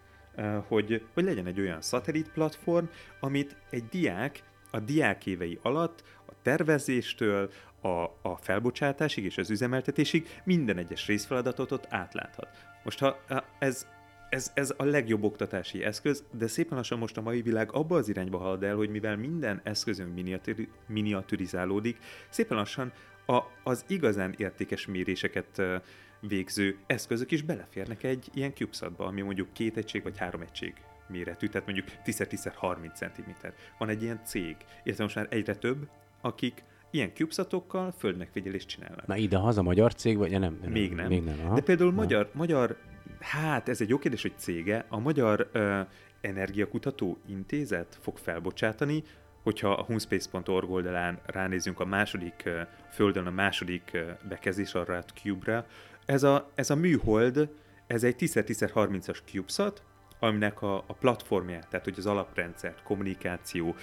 hogy, 0.68 1.06
hogy 1.14 1.24
legyen 1.24 1.46
egy 1.46 1.60
olyan 1.60 1.80
szatellit 1.80 2.30
platform, 2.32 2.86
amit 3.20 3.56
egy 3.70 3.84
diák 3.84 4.42
a 4.70 4.80
diák 4.80 5.26
évei 5.26 5.58
alatt 5.62 6.02
a 6.26 6.32
tervezéstől 6.42 7.50
a, 7.80 7.88
a 8.22 8.38
felbocsátásig 8.40 9.24
és 9.24 9.38
az 9.38 9.50
üzemeltetésig 9.50 10.28
minden 10.44 10.78
egyes 10.78 11.06
részfeladatot 11.06 11.72
ott 11.72 11.86
átláthat. 11.88 12.48
Most 12.84 12.98
ha 12.98 13.18
ez, 13.58 13.86
ez, 14.34 14.50
ez 14.54 14.74
a 14.76 14.84
legjobb 14.84 15.24
oktatási 15.24 15.84
eszköz, 15.84 16.24
de 16.32 16.46
szépen 16.46 16.76
lassan 16.76 16.98
most 16.98 17.16
a 17.16 17.20
mai 17.20 17.42
világ 17.42 17.72
abba 17.72 17.96
az 17.96 18.08
irányba 18.08 18.38
halad 18.38 18.62
el, 18.62 18.76
hogy 18.76 18.90
mivel 18.90 19.16
minden 19.16 19.60
eszközünk 19.64 20.14
miniaturi, 20.14 20.68
miniaturizálódik, 20.86 21.98
szépen 22.28 22.56
lassan 22.56 22.92
a, 23.26 23.40
az 23.62 23.84
igazán 23.88 24.34
értékes 24.36 24.86
méréseket 24.86 25.62
végző 26.20 26.76
eszközök 26.86 27.30
is 27.30 27.42
beleférnek 27.42 28.02
egy 28.02 28.28
ilyen 28.32 28.54
CubeSatba, 28.54 29.06
ami 29.06 29.20
mondjuk 29.20 29.52
két 29.52 29.76
egység 29.76 30.02
vagy 30.02 30.18
három 30.18 30.40
egység 30.40 30.74
méretű, 31.08 31.46
tehát 31.46 31.66
mondjuk 31.66 31.88
10x10x30 32.04 32.94
cm. 32.94 33.46
Van 33.78 33.88
egy 33.88 34.02
ilyen 34.02 34.20
cég, 34.24 34.56
illetve 34.84 35.04
most 35.04 35.16
már 35.16 35.26
egyre 35.30 35.54
több, 35.54 35.88
akik 36.20 36.64
ilyen 36.90 37.14
CubeSatokkal 37.14 37.94
földmegfigyelést 37.98 38.68
csinálnak. 38.68 39.06
Na 39.06 39.16
ide 39.16 39.36
haza 39.36 39.62
magyar 39.62 39.94
cég, 39.94 40.16
vagy 40.16 40.30
ja, 40.30 40.38
nem, 40.38 40.58
nem? 40.62 40.70
Még 40.70 40.92
nem. 40.92 41.06
Még 41.06 41.22
nem 41.22 41.40
aha. 41.44 41.54
De 41.54 41.60
például 41.60 41.90
Na. 41.90 41.96
magyar, 41.96 42.30
magyar, 42.32 42.76
hát 43.24 43.68
ez 43.68 43.80
egy 43.80 43.88
jó 43.88 43.98
kérdés, 43.98 44.22
hogy 44.22 44.32
cége, 44.36 44.84
a 44.88 44.98
Magyar 44.98 45.48
ö, 45.52 45.80
Energiakutató 46.20 47.18
Intézet 47.26 47.98
fog 48.00 48.18
felbocsátani, 48.18 49.02
hogyha 49.42 49.72
a 49.72 49.84
hunspace.org 49.84 50.70
oldalán 50.70 51.20
ránézünk 51.26 51.80
a 51.80 51.84
második 51.84 52.42
ö, 52.44 52.60
földön, 52.90 53.26
a 53.26 53.30
második 53.30 53.90
ö, 53.92 54.10
arra 54.72 54.96
át 54.96 55.12
Cube-ra, 55.22 55.66
ez 56.06 56.22
a, 56.22 56.50
ez 56.54 56.70
a 56.70 56.74
műhold, 56.74 57.48
ez 57.86 58.04
egy 58.04 58.16
10x10x30-as 58.18 59.18
CubeSat, 59.24 59.82
aminek 60.26 60.62
a, 60.62 60.76
a 60.76 60.92
platformját, 60.92 61.68
tehát 61.68 61.84
hogy 61.84 61.98
az 61.98 62.06
alaprendszert, 62.06 62.82
kommunikáció, 62.82 63.74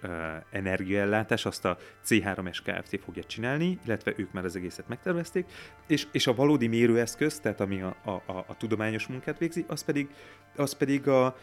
ö, 0.00 0.34
energiaellátás, 0.50 1.46
azt 1.46 1.64
a 1.64 1.78
C3S 2.06 2.58
Kft. 2.64 3.00
fogja 3.04 3.24
csinálni, 3.24 3.78
illetve 3.84 4.12
ők 4.16 4.32
már 4.32 4.44
az 4.44 4.56
egészet 4.56 4.88
megtervezték, 4.88 5.46
és, 5.86 6.06
és 6.12 6.26
a 6.26 6.34
valódi 6.34 6.66
mérőeszköz, 6.66 7.40
tehát 7.40 7.60
ami 7.60 7.82
a, 7.82 7.96
a, 8.04 8.10
a, 8.10 8.44
a 8.46 8.56
tudományos 8.56 9.06
munkát 9.06 9.38
végzi, 9.38 9.64
az 9.68 9.84
pedig, 9.84 10.08
az 10.56 10.72
pedig 10.72 11.08
a, 11.08 11.36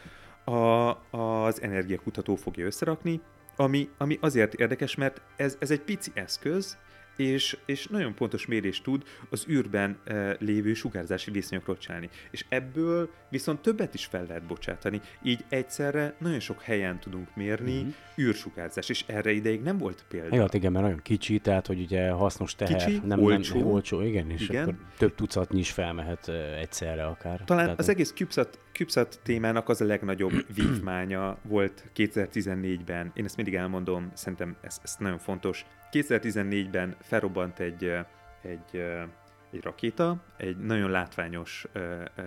a, 0.43 0.99
az 1.09 1.61
energiakutató 1.61 2.35
fogja 2.35 2.65
összerakni, 2.65 3.21
ami, 3.55 3.89
ami 3.97 4.17
azért 4.21 4.53
érdekes, 4.53 4.95
mert 4.95 5.21
ez, 5.35 5.57
ez 5.59 5.71
egy 5.71 5.81
pici 5.81 6.11
eszköz, 6.13 6.77
és, 7.15 7.57
és 7.65 7.87
nagyon 7.87 8.13
pontos 8.13 8.45
mérést 8.45 8.83
tud 8.83 9.03
az 9.29 9.45
űrben 9.49 9.97
e, 10.03 10.35
lévő 10.39 10.73
sugárzási 10.73 11.31
viszonyokról 11.31 11.77
csinálni. 11.77 12.09
És 12.31 12.45
ebből 12.49 13.09
viszont 13.29 13.59
többet 13.59 13.93
is 13.93 14.05
fel 14.05 14.25
lehet 14.27 14.43
bocsátani, 14.43 15.01
így 15.23 15.43
egyszerre 15.49 16.15
nagyon 16.19 16.39
sok 16.39 16.61
helyen 16.61 16.99
tudunk 16.99 17.35
mérni 17.35 17.81
Mhm. 17.81 17.89
űrsugárzás, 18.21 18.89
és 18.89 19.03
erre 19.07 19.31
ideig 19.31 19.61
nem 19.61 19.77
volt 19.77 20.05
példa. 20.09 20.41
Hát 20.41 20.53
igen, 20.53 20.71
mert 20.71 20.83
nagyon 20.85 21.01
kicsi, 21.01 21.39
tehát 21.39 21.67
hogy 21.67 21.79
ugye 21.79 22.09
hasznos 22.09 22.55
teher. 22.55 22.85
Kicsi, 22.85 23.01
nem, 23.05 23.19
olcsó. 23.23 23.57
Nem, 23.57 23.67
olcsó, 23.67 24.01
igen, 24.01 24.29
és 24.29 24.41
Igen. 24.49 24.61
akkor 24.61 24.75
több 24.97 25.15
tucatnyi 25.15 25.59
is 25.59 25.71
felmehet 25.71 26.27
ö, 26.27 26.53
egyszerre 26.55 27.05
akár. 27.05 27.41
Talán 27.45 27.63
Tehát, 27.63 27.79
az 27.79 27.89
egész 27.89 28.11
CubeSat, 28.11 28.59
CubeSat 28.73 29.19
témának 29.23 29.69
az 29.69 29.81
a 29.81 29.85
legnagyobb 29.85 30.45
vívmánya 30.55 31.37
volt 31.41 31.83
2014-ben. 31.95 33.11
Én 33.13 33.25
ezt 33.25 33.35
mindig 33.35 33.55
elmondom, 33.55 34.11
szerintem 34.13 34.55
ez, 34.61 34.79
ez 34.83 34.95
nagyon 34.99 35.17
fontos. 35.17 35.65
2014-ben 35.91 36.95
felrobbant 37.01 37.59
egy, 37.59 37.83
egy, 38.41 38.83
egy 39.51 39.63
rakéta, 39.63 40.23
egy 40.37 40.57
nagyon 40.57 40.89
látványos 40.89 41.65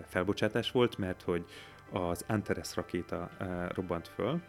felbocsátás 0.06 0.70
volt, 0.70 0.98
mert 0.98 1.22
hogy 1.22 1.44
az 1.90 2.24
Antares 2.28 2.76
rakéta 2.76 3.30
robbant 3.74 4.08
föl, 4.08 4.40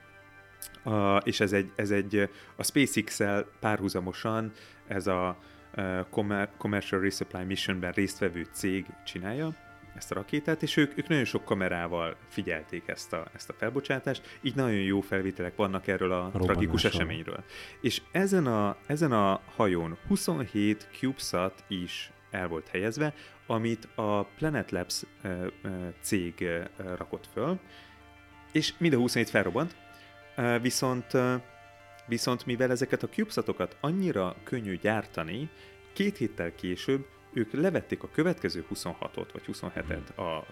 Uh, 0.83 1.17
és 1.23 1.39
ez 1.39 1.53
egy, 1.53 1.71
ez 1.75 1.91
egy, 1.91 2.29
a 2.55 2.63
SpaceX-el 2.63 3.45
párhuzamosan 3.59 4.51
ez 4.87 5.07
a 5.07 5.37
uh, 5.75 5.99
Commer- 6.09 6.49
Commercial 6.57 7.01
Resupply 7.01 7.43
Missionben 7.43 7.91
résztvevő 7.91 8.47
cég 8.51 8.85
csinálja 9.05 9.66
ezt 9.97 10.11
a 10.11 10.15
rakétát, 10.15 10.61
és 10.63 10.77
ők, 10.77 10.97
ők 10.97 11.07
nagyon 11.07 11.25
sok 11.25 11.45
kamerával 11.45 12.15
figyelték 12.27 12.87
ezt 12.87 13.13
a, 13.13 13.27
ezt 13.33 13.49
a 13.49 13.53
felbocsátást, 13.53 14.39
így 14.41 14.55
nagyon 14.55 14.71
jó 14.71 15.01
felvételek 15.01 15.55
vannak 15.55 15.87
erről 15.87 16.11
a 16.11 16.15
Robbanásról. 16.15 16.45
tragikus 16.45 16.83
eseményről. 16.83 17.43
És 17.81 18.01
ezen 18.11 18.45
a, 18.45 18.77
ezen 18.85 19.11
a 19.11 19.41
hajón 19.55 19.97
27 20.07 20.89
CubeSat 20.99 21.63
is 21.67 22.11
el 22.31 22.47
volt 22.47 22.67
helyezve, 22.67 23.13
amit 23.47 23.87
a 23.95 24.23
Planet 24.23 24.71
Labs 24.71 25.03
ö, 25.21 25.47
ö, 25.61 25.69
cég 26.01 26.33
ö, 26.41 26.61
rakott 26.95 27.27
föl, 27.33 27.59
és 28.51 28.73
mind 28.77 28.93
a 28.93 28.97
27 28.97 29.29
felrobbant, 29.29 29.75
Ö, 30.35 30.57
viszont, 30.61 31.13
ö, 31.13 31.35
viszont 32.05 32.45
mivel 32.45 32.71
ezeket 32.71 33.03
a 33.03 33.09
CubeSatokat 33.09 33.77
annyira 33.79 34.35
könnyű 34.43 34.77
gyártani, 34.77 35.49
két 35.93 36.17
héttel 36.17 36.55
később 36.55 37.05
ők 37.37 37.53
levették 37.53 38.03
a 38.03 38.09
következő 38.11 38.65
26-ot 38.73 39.27
vagy 39.33 39.43
27-et 39.51 40.15
a 40.15 40.45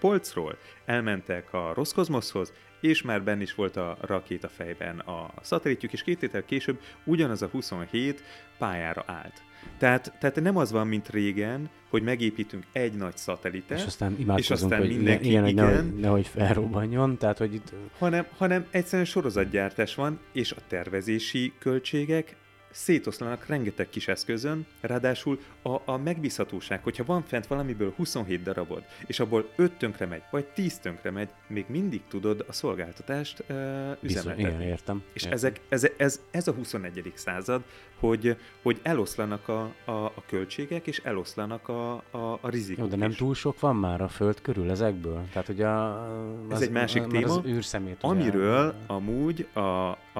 polcról, 0.00 0.58
elmentek 0.84 1.52
a 1.52 1.72
Roszkozmoszhoz, 1.74 2.52
és 2.80 3.02
már 3.02 3.22
benne 3.22 3.42
is 3.42 3.54
volt 3.54 3.76
a 3.76 3.96
rakéta 4.00 4.48
fejben 4.48 4.98
a 4.98 5.32
szatellitjük, 5.42 5.92
és 5.92 6.02
két 6.02 6.20
héttel 6.20 6.44
később 6.44 6.80
ugyanaz 7.04 7.42
a 7.42 7.46
27 7.46 8.22
pályára 8.58 9.04
állt. 9.06 9.42
Tehát, 9.78 10.12
tehát 10.20 10.40
nem 10.40 10.56
az 10.56 10.72
van, 10.72 10.86
mint 10.86 11.08
régen, 11.08 11.70
hogy 11.88 12.02
megépítünk 12.02 12.64
egy 12.72 12.92
nagy 12.92 13.16
szatelitet, 13.16 13.78
és 13.78 13.84
aztán 13.84 14.16
imádkozunk, 14.18 14.72
aztán 14.72 14.86
hogy 14.86 14.96
mindenki, 14.96 15.28
igen, 15.28 15.42
hogy 15.42 15.50
igen. 15.50 15.66
nehogy, 15.66 15.94
nehogy 15.94 16.26
felrobbanjon, 16.26 17.18
tehát 17.18 17.38
hogy 17.38 17.54
itt 17.54 17.72
hanem, 17.98 18.26
hanem 18.36 18.66
egyszerűen 18.70 19.04
sorozatgyártás 19.04 19.94
van, 19.94 20.18
és 20.32 20.52
a 20.52 20.60
tervezési 20.68 21.52
költségek 21.58 22.36
szétoszlanak 22.76 23.46
rengeteg 23.46 23.88
kis 23.88 24.08
eszközön, 24.08 24.66
ráadásul 24.80 25.40
a, 25.62 25.76
a 25.84 25.96
megbízhatóság, 25.96 26.82
hogyha 26.82 27.04
van 27.04 27.22
fent 27.22 27.46
valamiből 27.46 27.92
27 27.96 28.42
darabod, 28.42 28.84
és 29.06 29.20
abból 29.20 29.48
5 29.56 29.72
tönkre 29.72 30.06
megy, 30.06 30.22
vagy 30.30 30.44
10 30.46 30.78
tönkre 30.78 31.10
megy, 31.10 31.28
még 31.46 31.64
mindig 31.68 32.00
tudod 32.08 32.44
a 32.48 32.52
szolgáltatást 32.52 33.38
uh, 33.40 33.46
bizony, 33.46 33.98
igen, 34.00 34.00
üzemeltetni. 34.02 34.64
értem. 34.64 35.02
És 35.12 35.22
értem. 35.22 35.36
ezek, 35.36 35.60
ez, 35.68 35.86
ez, 35.96 36.20
ez 36.30 36.48
a 36.48 36.52
21. 36.52 37.12
század, 37.14 37.62
hogy, 38.00 38.36
hogy 38.62 38.80
eloszlanak 38.82 39.48
a, 39.48 39.60
a, 39.84 39.90
a 39.90 40.22
költségek, 40.26 40.86
és 40.86 40.98
eloszlanak 41.04 41.68
a, 41.68 41.92
a, 42.10 42.38
a 42.40 42.48
rizikok 42.48 42.84
Jó, 42.84 42.90
de 42.90 42.96
nem 42.96 43.10
is. 43.10 43.16
túl 43.16 43.34
sok 43.34 43.60
van 43.60 43.76
már 43.76 44.00
a 44.00 44.08
Föld 44.08 44.40
körül 44.40 44.70
ezekből? 44.70 45.24
Tehát 45.32 45.48
ugye 45.48 45.66
a, 45.66 46.08
Ez 46.50 46.60
egy 46.60 46.70
másik 46.70 47.00
mert 47.00 47.12
téma, 47.12 47.32
Az 47.32 47.44
űrszemét. 47.46 47.96
ugye, 48.02 48.06
Amiről 48.08 48.74
amúgy 48.86 49.48
a, 49.52 49.60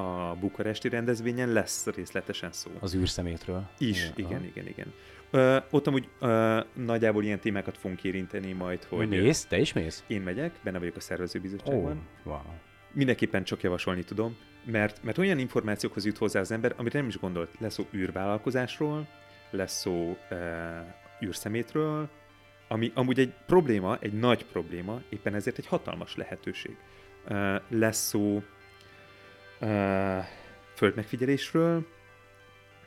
a 0.01 0.37
bukaresti 0.41 0.89
rendezvényen 0.89 1.53
lesz 1.53 1.87
részletesen 1.87 2.46
szó. 2.53 2.71
Az 2.81 2.95
űrszemétről. 2.95 3.69
Is, 3.79 4.03
Aha. 4.03 4.13
igen, 4.17 4.45
igen, 4.45 4.67
igen. 4.67 4.93
Ö, 5.31 5.57
ott 5.71 5.87
amúgy 5.87 6.09
ö, 6.21 6.61
nagyjából 6.73 7.25
ilyen 7.25 7.41
témákat 7.41 7.79
fogunk 7.79 8.05
érinteni 8.05 8.53
majd, 8.53 8.85
Hogy 8.85 9.09
mész? 9.09 9.45
Te 9.45 9.59
is 9.59 9.73
mész? 9.73 10.05
én 10.07 10.21
megyek, 10.21 10.53
benne 10.63 10.79
vagyok 10.79 10.97
a 10.97 11.01
szervezőbizottságban. 11.01 12.07
wow. 12.25 12.39
Mindenképpen 12.93 13.45
csak 13.45 13.63
javasolni 13.63 14.05
tudom, 14.05 14.37
mert, 14.65 15.03
mert 15.03 15.19
olyan 15.19 15.39
információkhoz 15.39 16.05
jut 16.05 16.19
hozzá 16.19 16.41
az 16.41 16.51
ember, 16.51 16.75
amire 16.77 16.99
nem 16.99 17.09
is 17.09 17.19
gondolt. 17.19 17.51
Lesz 17.59 17.73
szó 17.75 17.87
űrvállalkozásról, 17.95 19.09
lesz 19.51 19.79
szó 19.81 20.17
uh, 20.31 20.39
űrszemétről, 21.25 22.09
ami 22.69 22.91
amúgy 22.95 23.19
egy 23.19 23.35
probléma, 23.47 23.99
egy 24.01 24.13
nagy 24.13 24.45
probléma, 24.45 25.01
éppen 25.09 25.35
ezért 25.35 25.59
egy 25.59 25.67
hatalmas 25.67 26.17
lehetőség. 26.17 26.77
Uh, 27.29 27.55
lesz 27.69 28.07
szó 28.09 28.43
uh, 29.61 30.25
földmegfigyelésről, 30.75 31.87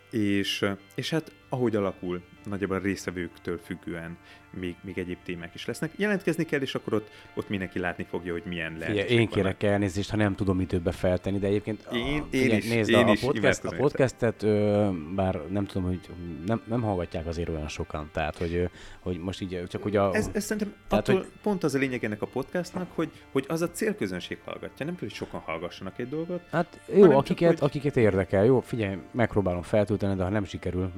és, 0.10 0.66
és 0.95 1.10
hát 1.10 1.32
ahogy 1.50 1.76
alakul, 1.76 2.22
nagyjából 2.43 2.78
a 2.78 2.80
részvevőktől 2.80 3.60
függően 3.64 4.18
még, 4.52 4.76
még 4.82 4.97
egyéb 4.97 5.18
témák 5.24 5.54
is 5.54 5.66
lesznek. 5.66 5.91
Jelentkezni 5.95 6.45
kell, 6.45 6.62
és 6.62 6.76
akkor 6.76 6.93
ott, 6.93 7.10
ott 7.34 7.50
mindenki 7.50 7.80
látni 7.80 8.04
fogja, 8.04 8.32
hogy 8.32 8.43
milyen 8.45 8.78
lehet. 8.78 9.10
Én 9.10 9.28
kérek 9.28 9.64
elnézést, 9.64 10.10
ha 10.10 10.18
nem 10.18 10.36
tudom 10.36 10.60
időbe 10.60 10.91
feltenni, 10.91 11.39
de 11.39 11.47
egyébként 11.47 11.88
én, 11.93 12.22
a, 12.22 12.36
én 12.36 12.56
is, 12.56 12.70
nézd, 12.70 12.89
én 12.89 13.08
a, 13.08 13.12
is 13.12 13.20
podcast, 13.20 13.64
a 13.64 13.76
podcastet, 13.78 14.43
ö, 14.43 14.89
bár 15.16 15.41
nem 15.50 15.66
tudom, 15.66 15.88
hogy 15.88 16.00
nem, 16.45 16.62
nem 16.66 16.82
hallgatják 16.82 17.28
azért 17.28 17.50
olyan 17.50 17.68
sokan, 17.68 18.10
tehát 18.14 18.38
hogy, 18.38 18.70
hogy 19.00 19.18
most 19.18 19.41
így 19.41 19.64
csak 19.68 19.84
hogy 19.84 19.95
a... 19.95 20.16
Ez, 20.16 20.30
ez 20.34 20.43
szerintem 20.43 20.74
tehát, 20.88 21.08
attól 21.08 21.22
hogy, 21.22 21.32
pont 21.41 21.64
az 21.64 21.76
a 21.76 21.78
lényeg 21.78 22.04
ennek 22.04 22.22
a 22.22 22.28
podcastnak, 22.28 22.88
hogy, 22.95 23.12
hogy 23.32 23.45
az 23.47 23.62
a 23.62 23.72
célközönség 23.72 24.38
hallgatja, 24.45 24.86
nem 24.86 24.95
kell, 24.95 25.08
hogy 25.08 25.18
sokan 25.18 25.39
hallgassanak 25.39 26.00
egy 26.00 26.10
dolgot. 26.10 26.41
Hát 26.52 26.80
jó, 26.93 27.12
akiket, 27.12 27.50
csak, 27.50 27.60
hogy... 27.60 27.70
akiket 27.70 27.97
érdekel, 27.97 28.45
jó, 28.45 28.60
figyelj, 28.60 28.97
megpróbálom 29.12 29.62
feltölteni, 29.62 30.16
de 30.16 30.24
ha 30.24 30.30
nem 30.30 30.43
sikerül, 30.43 30.91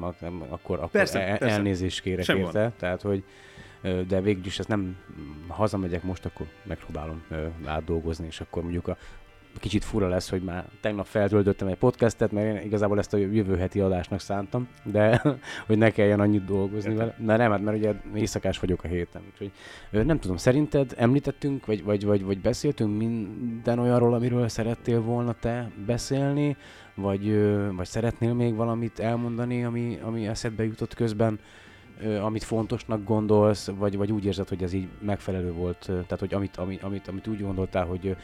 akkor, 0.49 0.77
akkor 0.77 0.89
persze, 0.89 1.27
el, 1.27 1.37
persze. 1.37 1.55
elnézést 1.55 2.01
kérek 2.01 2.25
Sem 2.25 2.37
érte, 2.37 2.61
van. 2.61 2.73
tehát 2.77 3.01
hogy 3.01 3.23
de 4.07 4.21
végül 4.21 4.45
is 4.45 4.59
ezt 4.59 4.67
nem 4.67 4.97
hazamegyek 5.47 6.03
most, 6.03 6.25
akkor 6.25 6.45
megpróbálom 6.63 7.23
átdolgozni, 7.65 8.25
és 8.25 8.41
akkor 8.41 8.61
mondjuk 8.61 8.87
a 8.87 8.97
kicsit 9.59 9.83
fura 9.83 10.07
lesz, 10.07 10.29
hogy 10.29 10.41
már 10.41 10.65
tegnap 10.81 11.05
feltöltöttem 11.05 11.67
egy 11.67 11.77
podcastet, 11.77 12.31
mert 12.31 12.55
én 12.55 12.65
igazából 12.65 12.97
ezt 12.97 13.13
a 13.13 13.17
jövő 13.17 13.57
heti 13.57 13.79
adásnak 13.79 14.19
szántam, 14.19 14.67
de 14.83 15.21
hogy 15.67 15.77
ne 15.77 15.89
kelljen 15.89 16.19
annyit 16.19 16.45
dolgozni 16.45 16.95
vele. 16.95 17.15
De 17.17 17.37
nem, 17.37 17.51
hát 17.51 17.61
mert 17.61 17.77
ugye 17.77 17.93
éjszakás 18.15 18.59
vagyok 18.59 18.83
a 18.83 18.87
héten. 18.87 19.21
Úgyhogy 19.31 19.51
nem 20.05 20.19
tudom, 20.19 20.37
szerinted 20.37 20.93
említettünk, 20.97 21.65
vagy, 21.65 21.83
vagy, 21.83 22.05
vagy, 22.05 22.23
vagy 22.23 22.39
beszéltünk 22.39 22.97
minden 22.97 23.79
olyanról, 23.79 24.13
amiről 24.13 24.47
szerettél 24.47 25.01
volna 25.01 25.33
te 25.39 25.71
beszélni, 25.85 26.57
vagy, 26.95 27.45
vagy 27.75 27.85
szeretnél 27.85 28.33
még 28.33 28.55
valamit 28.55 28.99
elmondani, 28.99 29.63
ami, 29.63 29.99
ami 30.03 30.27
eszedbe 30.27 30.63
jutott 30.63 30.93
közben? 30.93 31.39
amit 32.21 32.43
fontosnak 32.43 33.03
gondolsz, 33.03 33.69
vagy, 33.69 33.97
vagy 33.97 34.11
úgy 34.11 34.25
érzed, 34.25 34.47
hogy 34.47 34.63
ez 34.63 34.73
így 34.73 34.87
megfelelő 34.99 35.51
volt, 35.51 35.85
tehát 35.85 36.19
hogy 36.19 36.33
amit, 36.33 36.57
amit, 36.57 36.83
amit, 36.83 37.07
amit 37.07 37.27
úgy 37.27 37.41
gondoltál, 37.41 37.85
hogy 37.85 38.15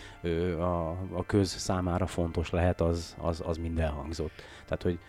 a, 0.57 0.89
a 1.11 1.23
köz 1.25 1.49
számára 1.49 2.05
fontos 2.05 2.49
lehet, 2.49 2.81
az, 2.81 3.15
az, 3.19 3.43
az 3.45 3.57
minden 3.57 3.89
hangzott. 3.89 4.43
Tehát, 4.65 4.83
hogy 4.83 4.99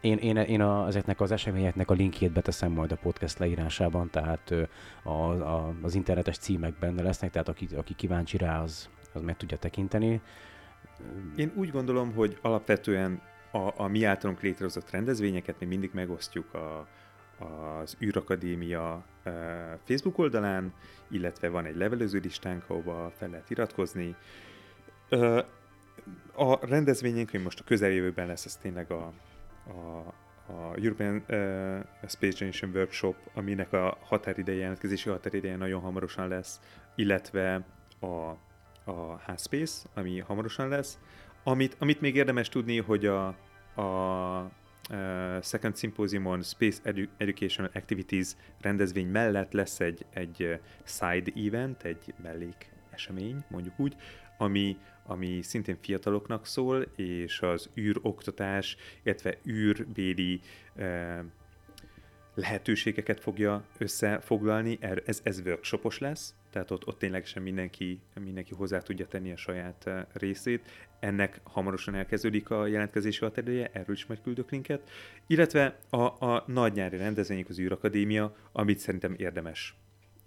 én, 0.00 0.16
én, 0.16 0.36
én 0.36 0.60
a, 0.60 0.86
ezeknek 0.86 1.20
az 1.20 1.30
eseményeknek 1.30 1.90
a 1.90 1.94
linkjét 1.94 2.32
beteszem 2.32 2.72
majd 2.72 2.92
a 2.92 2.96
podcast 2.96 3.38
leírásában, 3.38 4.10
tehát 4.10 4.54
a, 5.02 5.10
a, 5.10 5.74
az 5.82 5.94
internetes 5.94 6.38
címek 6.38 6.78
benne 6.78 7.02
lesznek, 7.02 7.30
tehát 7.30 7.48
aki, 7.48 7.68
aki 7.76 7.94
kíváncsi 7.94 8.36
rá, 8.36 8.62
az, 8.62 8.88
az 9.12 9.22
meg 9.22 9.36
tudja 9.36 9.56
tekinteni. 9.56 10.20
Én 11.36 11.52
úgy 11.54 11.70
gondolom, 11.70 12.12
hogy 12.12 12.38
alapvetően 12.42 13.22
a, 13.50 13.82
a 13.82 13.86
mi 13.86 14.04
általunk 14.04 14.40
létrehozott 14.40 14.90
rendezvényeket 14.90 15.60
mi 15.60 15.66
mindig 15.66 15.90
megosztjuk 15.94 16.54
a, 16.54 16.88
az 17.82 17.96
űrakadémia 18.00 19.04
Facebook 19.84 20.18
oldalán, 20.18 20.74
illetve 21.10 21.48
van 21.48 21.64
egy 21.64 21.76
levelező 21.76 22.18
listánk, 22.18 22.64
ahova 22.66 23.12
fel 23.16 23.28
lehet 23.28 23.50
iratkozni. 23.50 24.16
A 26.34 26.66
rendezvényünk, 26.66 27.30
hogy 27.30 27.42
most 27.42 27.60
a 27.60 27.64
közeljövőben 27.64 28.26
lesz, 28.26 28.44
ez 28.44 28.56
tényleg 28.56 28.90
a, 28.90 29.12
a, 29.66 30.14
a 30.52 30.74
European 30.76 31.14
uh, 31.14 32.08
Space 32.08 32.38
Generation 32.38 32.70
Workshop, 32.74 33.16
aminek 33.34 33.72
a 33.72 33.98
határideje, 34.00 34.58
jelentkezési 34.58 35.08
határideje 35.08 35.56
nagyon 35.56 35.80
hamarosan 35.80 36.28
lesz, 36.28 36.60
illetve 36.94 37.66
a, 38.00 38.36
a 38.84 39.16
H-Space, 39.16 39.88
ami 39.94 40.18
hamarosan 40.18 40.68
lesz. 40.68 40.98
Amit, 41.44 41.76
amit 41.78 42.00
még 42.00 42.14
érdemes 42.14 42.48
tudni, 42.48 42.78
hogy 42.78 43.06
a, 43.06 43.26
a 43.74 44.50
uh, 44.90 45.42
Second 45.42 45.76
Symposiumon 45.76 46.42
Space 46.42 46.80
Edu- 46.82 47.10
Educational 47.16 47.70
Activities 47.74 48.32
rendezvény 48.60 49.08
mellett 49.08 49.52
lesz 49.52 49.80
egy, 49.80 50.06
egy 50.10 50.60
side 50.84 51.32
event, 51.46 51.82
egy 51.82 52.14
mellék 52.22 52.70
esemény, 52.90 53.44
mondjuk 53.48 53.80
úgy, 53.80 53.96
ami, 54.38 54.76
ami 55.06 55.42
szintén 55.42 55.76
fiataloknak 55.80 56.46
szól, 56.46 56.86
és 56.96 57.40
az 57.40 57.70
űroktatás, 57.76 58.76
illetve 59.02 59.38
űrbéli 59.46 60.40
uh, 60.76 61.18
lehetőségeket 62.34 63.20
fogja 63.20 63.64
összefoglalni. 63.78 64.78
Ez, 65.04 65.20
ez 65.22 65.40
workshopos 65.40 65.98
lesz, 65.98 66.34
tehát 66.52 66.70
ott, 66.70 66.86
ott 66.86 66.98
ténylegesen 66.98 67.42
mindenki, 67.42 68.00
mindenki 68.20 68.54
hozzá 68.54 68.78
tudja 68.78 69.06
tenni 69.06 69.32
a 69.32 69.36
saját 69.36 69.90
részét. 70.12 70.70
Ennek 71.00 71.40
hamarosan 71.42 71.94
elkezdődik 71.94 72.50
a 72.50 72.66
jelentkezési 72.66 73.20
határideje, 73.20 73.70
erről 73.72 73.94
is 73.94 74.06
majd 74.06 74.20
küldök 74.22 74.50
linket. 74.50 74.90
Illetve 75.26 75.78
a, 75.90 76.02
a 76.26 76.44
nagy 76.46 76.72
nyári 76.72 76.96
rendezvények 76.96 77.48
az 77.48 77.58
űrakadémia, 77.58 78.36
amit 78.52 78.78
szerintem 78.78 79.14
érdemes 79.16 79.76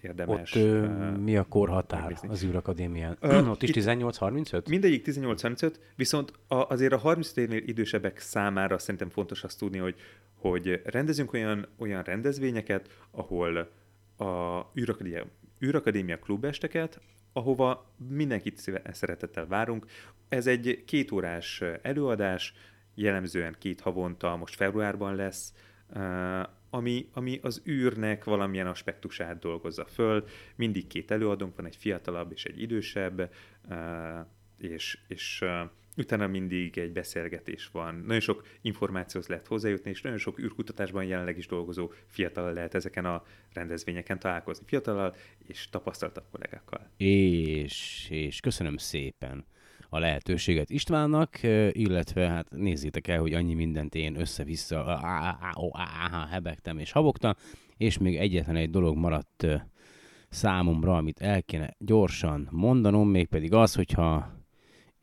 érdemes. 0.01 0.55
Ott 0.55 0.61
ö, 0.61 0.85
uh, 0.85 1.17
mi 1.17 1.37
a 1.37 1.43
korhatár 1.43 2.01
megnézni. 2.01 2.29
az 2.29 2.43
űrakadémián? 2.43 3.17
Uh, 3.21 3.49
Ott 3.51 3.63
is 3.63 3.69
18-35? 3.73 4.69
Mindegyik 4.69 5.05
18-35, 5.07 5.73
viszont 5.95 6.33
a, 6.47 6.55
azért 6.55 6.93
a 6.93 6.97
30 6.97 7.35
évnél 7.35 7.63
idősebbek 7.65 8.19
számára 8.19 8.77
szerintem 8.77 9.09
fontos 9.09 9.43
azt 9.43 9.59
tudni, 9.59 9.77
hogy, 9.77 9.95
hogy 10.33 10.81
rendezünk 10.85 11.33
olyan, 11.33 11.67
olyan 11.77 12.03
rendezvényeket, 12.03 12.89
ahol 13.11 13.69
a 14.17 14.61
űrakadémia, 14.79 15.25
űrakadémia 15.61 16.19
klubesteket, 16.19 17.01
ahova 17.33 17.93
mindenkit 18.09 18.71
szeretettel 18.91 19.47
várunk. 19.47 19.85
Ez 20.29 20.47
egy 20.47 20.83
kétórás 20.85 21.61
előadás, 21.81 22.53
jellemzően 22.95 23.55
két 23.59 23.81
havonta, 23.81 24.35
most 24.35 24.55
februárban 24.55 25.15
lesz, 25.15 25.53
ami, 26.69 27.09
ami 27.13 27.39
az 27.41 27.61
űrnek 27.67 28.23
valamilyen 28.23 28.67
aspektusát 28.67 29.39
dolgozza 29.39 29.85
föl. 29.85 30.25
Mindig 30.55 30.87
két 30.87 31.11
előadónk 31.11 31.55
van, 31.55 31.65
egy 31.65 31.75
fiatalabb 31.75 32.31
és 32.31 32.45
egy 32.45 32.61
idősebb, 32.61 33.31
és, 34.57 34.99
és 35.07 35.43
utána 35.97 36.27
mindig 36.27 36.77
egy 36.77 36.91
beszélgetés 36.91 37.69
van. 37.71 37.95
Nagyon 37.95 38.19
sok 38.19 38.47
információhoz 38.61 39.29
lehet 39.29 39.47
hozzájutni, 39.47 39.89
és 39.89 40.01
nagyon 40.01 40.17
sok 40.17 40.39
űrkutatásban 40.39 41.03
jelenleg 41.03 41.37
is 41.37 41.47
dolgozó 41.47 41.91
fiatal 42.05 42.53
lehet 42.53 42.73
ezeken 42.73 43.05
a 43.05 43.23
rendezvényeken 43.53 44.19
találkozni 44.19 44.65
fiatalal 44.67 45.15
és 45.47 45.69
tapasztaltabb 45.69 46.25
kollégákkal. 46.31 46.89
És, 46.97 48.07
és 48.09 48.39
köszönöm 48.39 48.77
szépen 48.77 49.45
a 49.89 49.99
lehetőséget 49.99 50.69
Istvánnak, 50.69 51.43
illetve 51.71 52.27
hát 52.27 52.49
nézzétek 52.49 53.07
el, 53.07 53.19
hogy 53.19 53.33
annyi 53.33 53.53
mindent 53.53 53.95
én 53.95 54.19
össze-vissza 54.19 54.99
hebegtem 56.31 56.77
és 56.77 56.91
habogtam, 56.91 57.33
és 57.77 57.97
még 57.97 58.15
egyetlen 58.17 58.55
egy 58.55 58.69
dolog 58.69 58.97
maradt 58.97 59.47
számomra, 60.29 60.97
amit 60.97 61.21
el 61.21 61.43
kéne 61.43 61.75
gyorsan 61.77 62.47
mondanom, 62.51 63.09
mégpedig 63.09 63.53
az, 63.53 63.75
hogyha 63.75 64.34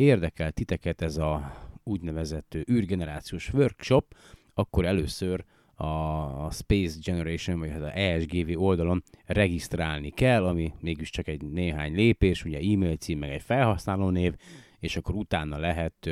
érdekel 0.02 0.52
titeket 0.52 1.02
ez 1.02 1.16
a 1.16 1.52
úgynevezett 1.84 2.56
űrgenerációs 2.70 3.52
workshop, 3.52 4.14
akkor 4.54 4.84
először 4.84 5.44
a 5.74 6.50
Space 6.50 6.98
Generation, 7.04 7.58
vagy 7.58 7.70
hát 7.70 7.82
a 7.82 7.98
ESGV 7.98 8.62
oldalon 8.62 9.02
regisztrálni 9.26 10.10
kell, 10.10 10.46
ami 10.46 10.72
mégis 10.80 11.10
csak 11.10 11.28
egy 11.28 11.42
néhány 11.44 11.94
lépés, 11.94 12.44
ugye 12.44 12.58
e-mail 12.58 12.96
cím, 12.96 13.18
meg 13.18 13.30
egy 13.30 13.42
felhasználó 13.42 14.10
név, 14.10 14.34
és 14.78 14.96
akkor 14.96 15.14
utána 15.14 15.58
lehet 15.58 16.10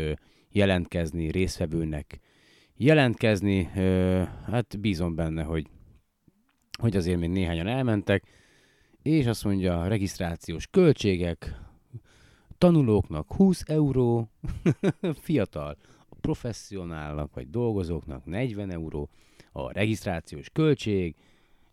jelentkezni 0.50 1.30
részvevőnek, 1.30 2.20
jelentkezni, 2.76 3.62
hát 4.46 4.80
bízom 4.80 5.14
benne, 5.14 5.42
hogy, 5.42 5.66
hogy 6.80 6.96
azért 6.96 7.18
még 7.18 7.30
néhányan 7.30 7.66
elmentek, 7.66 8.24
és 9.02 9.26
azt 9.26 9.44
mondja, 9.44 9.86
regisztrációs 9.86 10.66
költségek, 10.66 11.54
tanulóknak 12.60 13.32
20 13.32 13.62
euró, 13.66 14.30
fiatal, 15.22 15.76
a 16.08 16.14
professzionálnak 16.20 17.34
vagy 17.34 17.50
dolgozóknak 17.50 18.24
40 18.24 18.70
euró, 18.70 19.08
a 19.52 19.72
regisztrációs 19.72 20.50
költség, 20.50 21.14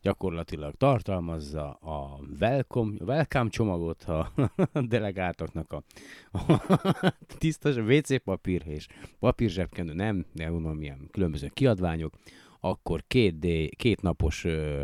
gyakorlatilag 0.01 0.75
tartalmazza 0.75 1.71
a 1.71 2.19
welcome, 2.39 2.97
welcome 3.05 3.49
csomagot 3.49 4.03
a 4.03 4.31
delegáltaknak 4.93 5.73
a, 5.73 5.83
a 6.31 6.61
tisztas 7.37 7.75
WC 7.75 8.23
papír 8.23 8.61
és 8.67 8.87
papírzsebkendő, 9.19 9.93
nem, 9.93 10.25
nem 10.33 10.51
mondom, 10.51 10.77
milyen 10.77 11.07
különböző 11.11 11.49
kiadványok, 11.53 12.13
akkor 12.59 13.03
két, 13.07 13.39
D, 13.39 13.75
két 13.75 14.01
napos 14.01 14.43
ö, 14.43 14.81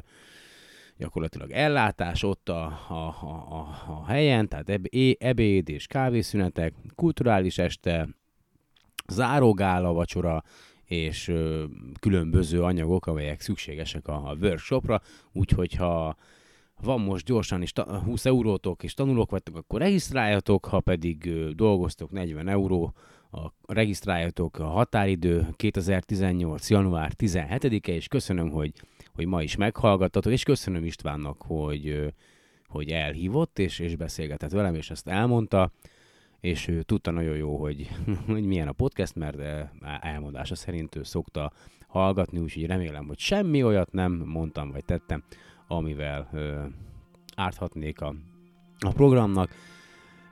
gyakorlatilag 1.03 1.51
ellátás 1.51 2.23
ott 2.23 2.49
a, 2.49 2.63
a, 2.87 2.93
a, 2.93 3.67
a, 3.87 4.03
helyen, 4.07 4.47
tehát 4.47 4.69
eb, 4.69 4.87
ebéd 5.17 5.69
és 5.69 5.87
kávészünetek, 5.87 6.73
kulturális 6.95 7.57
este, 7.57 8.07
zárógála 9.07 9.93
vacsora, 9.93 10.43
és 10.85 11.27
ö, 11.27 11.63
különböző 11.99 12.63
anyagok, 12.63 13.05
amelyek 13.05 13.41
szükségesek 13.41 14.07
a, 14.07 14.29
a 14.29 14.35
workshopra, 14.41 15.01
úgyhogy 15.31 15.73
ha 15.73 16.15
van 16.81 17.01
most 17.01 17.25
gyorsan 17.25 17.61
is 17.61 17.71
20 18.05 18.25
eurótok 18.25 18.83
és 18.83 18.93
tanulók 18.93 19.31
vagytok, 19.31 19.57
akkor 19.57 19.79
regisztráljatok, 19.79 20.65
ha 20.65 20.79
pedig 20.79 21.25
ö, 21.25 21.51
dolgoztok 21.51 22.11
40 22.11 22.47
euró 22.47 22.93
a 23.31 23.73
regisztráljatok 23.73 24.59
a 24.59 24.65
határidő 24.65 25.47
2018. 25.55 26.69
január 26.69 27.11
17-e, 27.17 27.91
és 27.91 28.07
köszönöm, 28.07 28.49
hogy, 28.49 28.73
hogy 29.13 29.25
ma 29.25 29.41
is 29.41 29.55
meghallgattatok, 29.55 30.31
és 30.31 30.43
köszönöm 30.43 30.83
Istvánnak, 30.83 31.41
hogy, 31.41 32.13
hogy 32.67 32.89
elhívott, 32.89 33.59
és, 33.59 33.79
és 33.79 33.95
beszélgetett 33.95 34.51
velem, 34.51 34.75
és 34.75 34.89
ezt 34.89 35.07
elmondta, 35.07 35.71
és 36.39 36.67
ő 36.67 36.81
tudta 36.81 37.11
nagyon 37.11 37.35
jó, 37.35 37.57
hogy, 37.57 37.89
hogy 38.25 38.45
milyen 38.45 38.67
a 38.67 38.71
podcast, 38.71 39.15
mert 39.15 39.37
elmondása 40.01 40.55
szerint 40.55 40.95
ő 40.95 41.03
szokta 41.03 41.51
hallgatni, 41.87 42.39
úgyhogy 42.39 42.65
remélem, 42.65 43.07
hogy 43.07 43.19
semmi 43.19 43.63
olyat 43.63 43.91
nem 43.91 44.11
mondtam 44.11 44.71
vagy 44.71 44.85
tettem, 44.85 45.23
amivel 45.67 46.29
ö, 46.33 46.63
árthatnék 47.35 48.01
a, 48.01 48.15
a 48.79 48.91
programnak. 48.91 49.51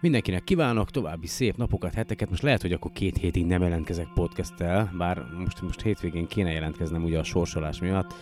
Mindenkinek 0.02 0.44
kívánok 0.44 0.92
további 0.92 1.28
szép 1.28 1.58
napokat, 1.58 1.94
heteket. 1.94 2.30
Most 2.30 2.42
lehet, 2.42 2.62
hogy 2.62 2.74
akkor 2.74 2.92
két 2.92 3.18
hétig 3.18 3.46
nem 3.46 3.62
jelentkezek 3.62 4.08
podcasttel, 4.14 4.94
bár 4.98 5.24
most, 5.38 5.62
most 5.62 5.82
hétvégén 5.82 6.28
kéne 6.28 6.52
jelentkeznem 6.52 7.04
ugye 7.04 7.20
a 7.20 7.24
sorsolás 7.24 7.80
miatt. 7.80 8.14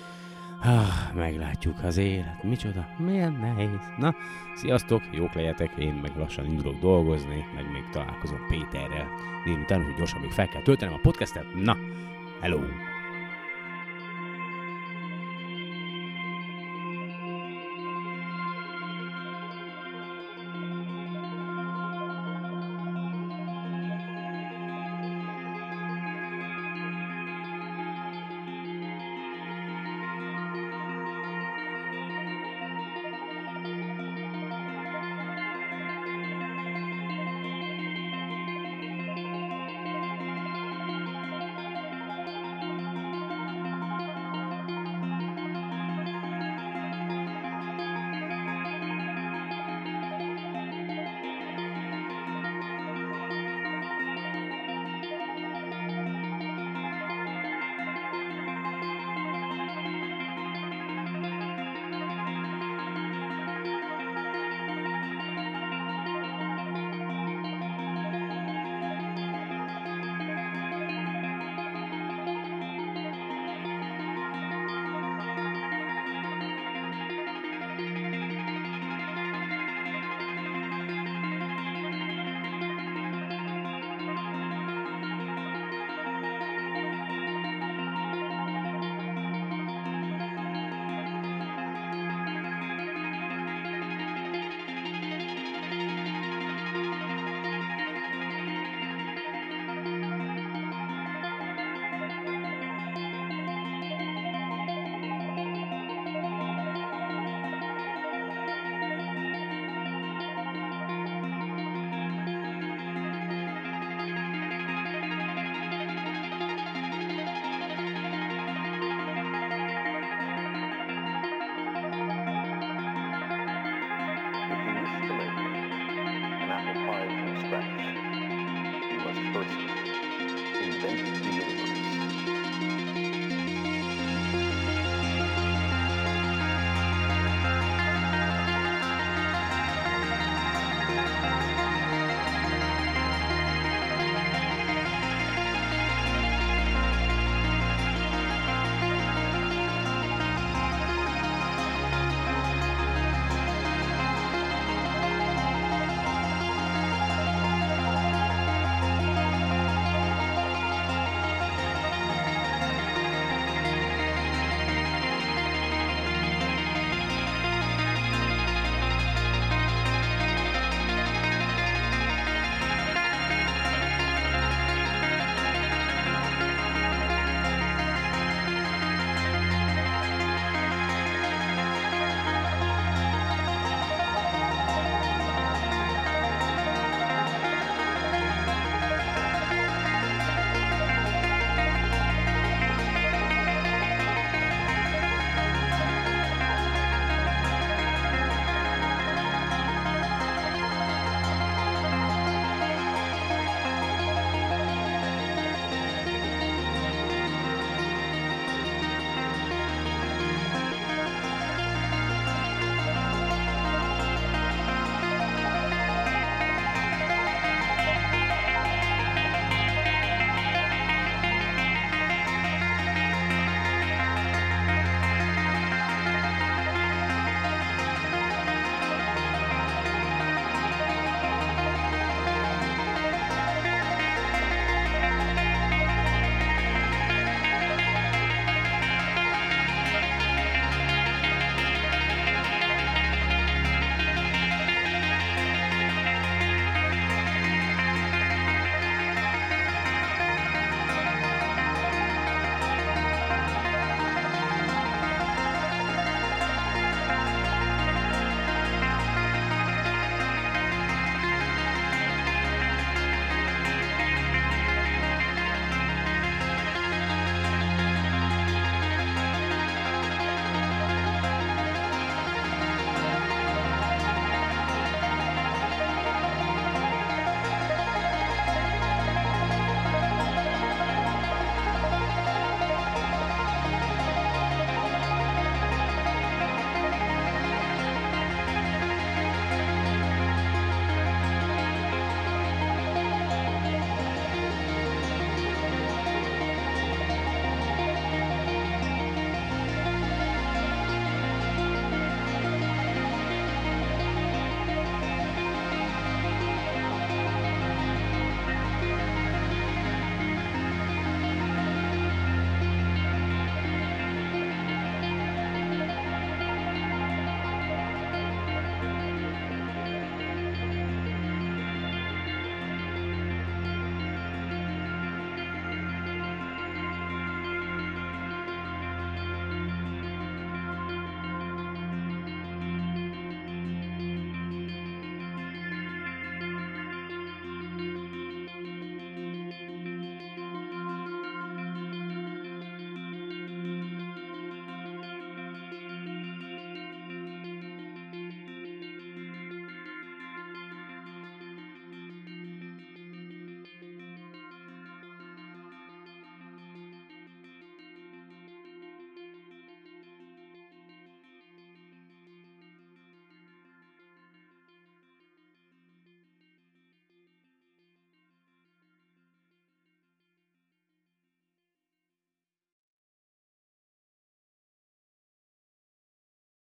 Ah, 0.61 1.13
meglátjuk 1.13 1.83
az 1.83 1.97
élet. 1.97 2.43
Micsoda, 2.43 2.87
milyen 2.97 3.31
nehéz. 3.33 3.91
Na, 3.97 4.15
sziasztok, 4.55 5.01
jók 5.11 5.33
legyetek, 5.33 5.71
én 5.77 5.93
meg 5.93 6.11
lassan 6.17 6.45
indulok 6.45 6.79
dolgozni, 6.79 7.45
meg 7.55 7.71
még 7.71 7.89
találkozom 7.91 8.45
Péterrel 8.47 9.07
délután, 9.43 9.83
hogy 9.83 9.95
gyorsan 9.95 10.21
még 10.21 10.31
fel 10.31 10.47
kell 10.47 10.61
töltenem 10.61 10.93
a 10.93 10.99
podcastet. 11.01 11.45
Na, 11.53 11.77
hello! 12.41 12.88